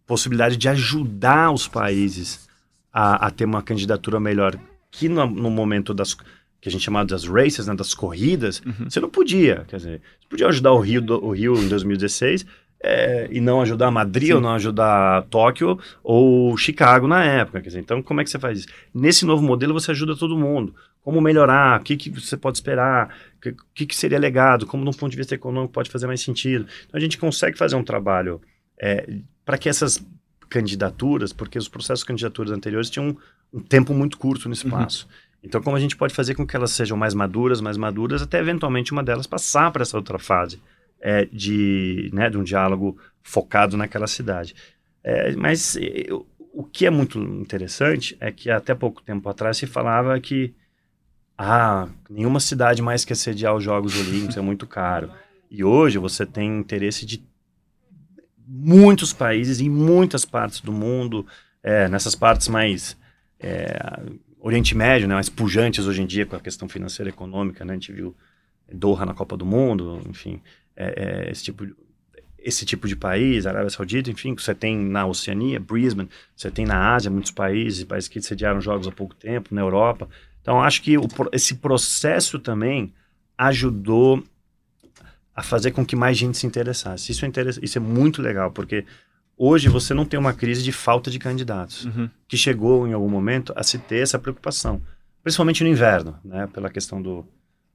possibilidade 0.06 0.56
de 0.56 0.70
ajudar 0.70 1.52
os 1.52 1.68
países 1.68 2.48
a, 2.94 3.28
a 3.28 3.32
ter 3.32 3.46
uma 3.46 3.62
candidatura 3.62 4.20
melhor 4.20 4.58
que 4.92 5.10
no, 5.10 5.26
no 5.26 5.50
momento 5.50 5.94
das 5.94 6.16
que 6.62 6.68
a 6.68 6.72
gente 6.72 6.84
chamava 6.84 7.06
das 7.06 7.26
races, 7.26 7.68
né, 7.68 7.76
das 7.76 7.94
corridas, 7.94 8.62
uhum. 8.66 8.90
você 8.90 9.00
não 9.00 9.10
podia. 9.10 9.66
Quer 9.68 9.78
dizer, 9.78 10.02
você 10.20 10.28
podia 10.30 10.48
ajudar 10.48 10.74
o 10.74 10.80
Rio, 10.80 11.02
do, 11.02 11.24
o 11.24 11.32
Rio 11.32 11.56
em 11.58 11.68
2016 11.68 12.46
é, 12.82 13.28
e 13.32 13.42
não 13.42 13.62
ajudar 13.62 13.92
Madrid 13.92 14.28
Sim. 14.28 14.34
ou 14.34 14.42
não 14.42 14.52
ajudar 14.52 15.24
Tóquio 15.24 15.80
ou 16.04 16.56
Chicago 16.58 17.08
na 17.08 17.24
época. 17.24 17.62
Quer 17.62 17.68
dizer, 17.68 17.80
então, 17.80 18.02
como 18.02 18.22
é 18.22 18.24
que 18.24 18.30
você 18.30 18.40
faz 18.40 18.60
isso? 18.60 18.68
Nesse 18.94 19.26
novo 19.26 19.44
modelo, 19.44 19.74
você 19.74 19.92
ajuda 19.92 20.16
todo 20.16 20.38
mundo. 20.38 20.74
Como 21.02 21.22
melhorar, 21.22 21.80
o 21.80 21.84
que, 21.84 21.96
que 21.96 22.10
você 22.10 22.38
pode 22.38 22.58
esperar, 22.58 23.16
o 23.38 23.54
que, 23.74 23.86
que 23.86 23.96
seria 23.96 24.20
legado, 24.20 24.66
como, 24.66 24.84
de 24.84 24.90
um 24.90 24.94
ponto 24.94 25.12
de 25.12 25.18
vista 25.18 25.36
econômico, 25.36 25.74
pode 25.74 25.90
fazer 25.90 26.08
mais 26.08 26.22
sentido. 26.22 26.68
Então, 26.88 26.98
a 26.98 27.02
gente 27.02 27.18
consegue 27.18 27.58
fazer 27.58 27.76
um 27.76 27.84
trabalho 27.84 28.42
é, 28.80 29.08
para 29.46 29.58
que 29.58 29.70
essas 29.70 30.06
candidaturas, 30.50 31.32
porque 31.32 31.58
os 31.58 31.68
processos 31.68 32.02
de 32.02 32.08
candidaturas 32.08 32.52
anteriores 32.52 32.90
tinham 32.90 33.10
um, 33.10 33.60
um 33.60 33.60
tempo 33.62 33.94
muito 33.94 34.18
curto 34.18 34.48
no 34.48 34.54
espaço. 34.54 35.06
Uhum. 35.06 35.29
Então, 35.44 35.62
como 35.62 35.76
a 35.76 35.80
gente 35.80 35.96
pode 35.96 36.14
fazer 36.14 36.36
com 36.36 36.46
que 36.46 36.56
elas 36.56 36.72
sejam 36.72 36.98
mais 36.98 37.14
maduras, 37.14 37.62
mais 37.62 37.78
maduras, 37.78 38.22
até 38.22 38.40
eventualmente 38.40 38.92
uma 38.92 39.04
delas 39.04 39.26
passar 39.26 39.72
para 39.72 39.84
essa 39.84 39.98
outra 39.98 40.20
fase 40.20 40.62
é, 41.00 41.26
de, 41.26 42.10
né, 42.14 42.30
de 42.30 42.38
um 42.38 42.44
diálogo 42.44 42.98
focado 43.24 43.78
naquela 43.78 44.08
cidade. 44.08 44.54
É, 45.04 45.34
mas 45.36 45.78
eu, 45.78 46.28
o 46.54 46.64
que 46.64 46.86
é 46.86 46.90
muito 46.90 47.20
interessante 47.20 48.18
é 48.20 48.32
que 48.32 48.50
até 48.50 48.76
pouco 48.76 49.02
tempo 49.02 49.28
atrás 49.30 49.58
se 49.58 49.66
falava 49.66 50.20
que 50.20 50.54
ah, 51.38 51.88
nenhuma 52.10 52.42
cidade 52.42 52.82
mais 52.82 53.06
quer 53.06 53.16
sediar 53.16 53.56
os 53.56 53.64
Jogos 53.64 53.98
Olímpicos, 53.98 54.36
é 54.36 54.42
muito 54.42 54.68
caro. 54.68 55.10
E 55.50 55.64
hoje 55.64 55.98
você 55.98 56.26
tem 56.26 56.60
interesse 56.60 57.06
de 57.06 57.24
muitos 58.46 59.14
países 59.14 59.62
em 59.62 59.70
muitas 59.70 60.26
partes 60.26 60.60
do 60.60 60.74
mundo, 60.74 61.26
é, 61.64 61.88
nessas 61.88 62.14
partes 62.14 62.50
mais 62.50 62.98
é, 63.40 63.80
Oriente 64.40 64.76
Médio, 64.76 65.08
né, 65.08 65.14
mais 65.14 65.30
pujantes 65.30 65.86
hoje 65.86 66.02
em 66.02 66.06
dia 66.06 66.26
com 66.26 66.36
a 66.36 66.40
questão 66.40 66.70
financeira 66.70 67.10
e 67.10 67.14
econômica, 67.14 67.66
né, 67.66 67.74
a 67.74 67.76
gente 67.76 67.92
viu 67.92 68.16
Doha 68.72 69.06
na 69.06 69.14
Copa 69.14 69.36
do 69.36 69.46
Mundo, 69.46 70.02
enfim, 70.08 70.42
é, 70.76 71.28
é, 71.28 71.32
esse 71.32 71.44
tipo 71.44 71.66
de, 71.66 71.76
esse 72.38 72.66
tipo 72.66 72.88
de 72.88 72.96
país, 72.96 73.46
Arábia 73.46 73.70
Saudita, 73.70 74.10
enfim, 74.10 74.34
que 74.34 74.42
você 74.42 74.56
tem 74.56 74.78
na 74.78 75.06
Oceania, 75.06 75.60
Brisbane, 75.60 76.10
você 76.36 76.50
tem 76.50 76.66
na 76.66 76.94
Ásia 76.94 77.12
muitos 77.12 77.32
países, 77.32 77.84
países 77.84 78.08
que 78.08 78.22
sediaram 78.22 78.62
jogos 78.62 78.88
há 78.88 78.92
pouco 78.92 79.14
tempo, 79.14 79.54
na 79.54 79.62
Europa. 79.62 80.08
Então, 80.42 80.62
acho 80.62 80.82
que 80.82 80.98
o, 80.98 81.08
esse 81.34 81.56
processo 81.56 82.40
também 82.40 82.94
ajudou 83.38 84.24
a 85.36 85.42
fazer 85.42 85.72
com 85.72 85.86
que 85.86 85.96
mais 85.96 86.18
gente 86.18 86.38
se 86.38 86.48
interessasse. 86.48 87.12
Isso 87.12 87.26
é, 87.26 87.30
isso 87.62 87.78
é 87.78 87.82
muito 87.82 88.22
legal, 88.22 88.52
porque 88.52 88.86
Hoje 89.42 89.70
você 89.70 89.94
não 89.94 90.04
tem 90.04 90.20
uma 90.20 90.34
crise 90.34 90.62
de 90.62 90.74
falta 90.74 91.10
de 91.10 91.18
candidatos, 91.18 91.86
uhum. 91.86 92.10
que 92.28 92.36
chegou 92.36 92.86
em 92.86 92.92
algum 92.92 93.08
momento 93.08 93.54
a 93.56 93.64
se 93.64 93.78
ter 93.78 94.04
essa 94.04 94.20
preocupação, 94.20 94.82
principalmente 95.24 95.64
no 95.64 95.70
inverno, 95.70 96.20
né, 96.26 96.46
pela 96.52 96.70
questão 96.70 97.02
do, 97.02 97.26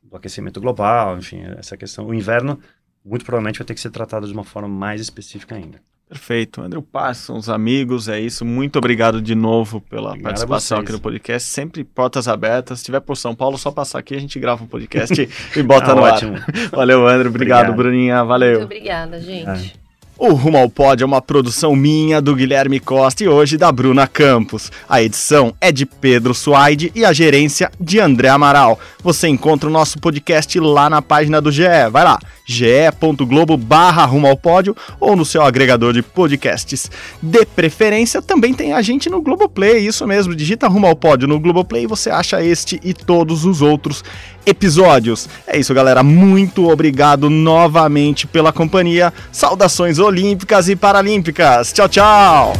do 0.02 0.14
aquecimento 0.14 0.60
global, 0.60 1.16
enfim, 1.16 1.42
essa 1.56 1.74
questão. 1.74 2.06
O 2.06 2.12
inverno 2.12 2.60
muito 3.02 3.24
provavelmente 3.24 3.58
vai 3.58 3.66
ter 3.66 3.72
que 3.72 3.80
ser 3.80 3.88
tratado 3.88 4.26
de 4.26 4.32
uma 4.34 4.44
forma 4.44 4.68
mais 4.68 5.00
específica 5.00 5.54
ainda. 5.54 5.80
Perfeito. 6.06 6.60
André 6.60 6.82
Parsons, 6.92 7.48
amigos, 7.48 8.08
é 8.08 8.20
isso. 8.20 8.44
Muito 8.44 8.78
obrigado 8.78 9.22
de 9.22 9.34
novo 9.34 9.80
pela 9.80 10.10
obrigado 10.10 10.24
participação 10.24 10.80
aqui 10.80 10.92
no 10.92 11.00
podcast. 11.00 11.48
Sempre 11.48 11.82
portas 11.82 12.28
abertas. 12.28 12.80
Se 12.80 12.84
tiver 12.84 13.00
por 13.00 13.16
São 13.16 13.34
Paulo, 13.34 13.56
só 13.56 13.70
passar 13.70 14.00
aqui, 14.00 14.14
a 14.14 14.20
gente 14.20 14.38
grava 14.38 14.62
um 14.62 14.66
podcast 14.66 15.14
e 15.56 15.62
bota 15.62 15.92
ah, 15.92 15.94
no 15.94 16.02
ótimo. 16.02 16.36
ar. 16.36 16.46
Valeu, 16.70 17.08
André. 17.08 17.28
Obrigado, 17.28 17.70
obrigado, 17.70 17.74
Bruninha. 17.74 18.22
Valeu. 18.22 18.58
Muito 18.58 18.64
obrigada, 18.64 19.18
gente. 19.18 19.74
É. 19.80 19.84
O 20.16 20.32
Rumo 20.32 20.58
ao 20.58 20.70
Pod 20.70 21.02
é 21.02 21.06
uma 21.06 21.20
produção 21.20 21.74
minha, 21.74 22.22
do 22.22 22.36
Guilherme 22.36 22.78
Costa 22.78 23.24
e 23.24 23.28
hoje 23.28 23.58
da 23.58 23.72
Bruna 23.72 24.06
Campos. 24.06 24.70
A 24.88 25.02
edição 25.02 25.52
é 25.60 25.72
de 25.72 25.84
Pedro 25.84 26.32
Suaide 26.32 26.92
e 26.94 27.04
a 27.04 27.12
gerência 27.12 27.68
de 27.80 27.98
André 27.98 28.28
Amaral. 28.28 28.78
Você 29.02 29.26
encontra 29.26 29.68
o 29.68 29.72
nosso 29.72 29.98
podcast 29.98 30.58
lá 30.60 30.88
na 30.88 31.02
página 31.02 31.40
do 31.40 31.50
GE. 31.50 31.64
Vai 31.90 32.04
lá, 32.04 32.20
ge.globo 32.46 33.56
barra 33.56 34.04
Rumo 34.04 34.28
ao 34.28 34.36
Pódio 34.36 34.76
ou 35.00 35.16
no 35.16 35.24
seu 35.24 35.42
agregador 35.42 35.92
de 35.92 36.00
podcasts. 36.00 36.88
De 37.20 37.44
preferência, 37.44 38.22
também 38.22 38.54
tem 38.54 38.72
a 38.72 38.80
gente 38.82 39.10
no 39.10 39.20
Globoplay, 39.20 39.84
isso 39.84 40.06
mesmo, 40.06 40.34
digita 40.34 40.68
Rumo 40.68 40.86
ao 40.86 40.94
Pódio 40.94 41.26
no 41.26 41.40
Globoplay 41.40 41.84
e 41.84 41.88
você 41.88 42.08
acha 42.08 42.40
este 42.40 42.80
e 42.84 42.94
todos 42.94 43.44
os 43.44 43.60
outros 43.60 44.04
episódios. 44.46 45.28
É 45.46 45.58
isso, 45.58 45.74
galera. 45.74 46.02
Muito 46.02 46.68
obrigado 46.68 47.30
novamente 47.30 48.26
pela 48.26 48.52
companhia. 48.52 49.12
Saudações 49.32 49.98
olímpicas 50.05 50.68
e 50.68 50.76
paralímpicas. 50.76 51.72
Tchau, 51.72 51.88
tchau! 51.88 52.52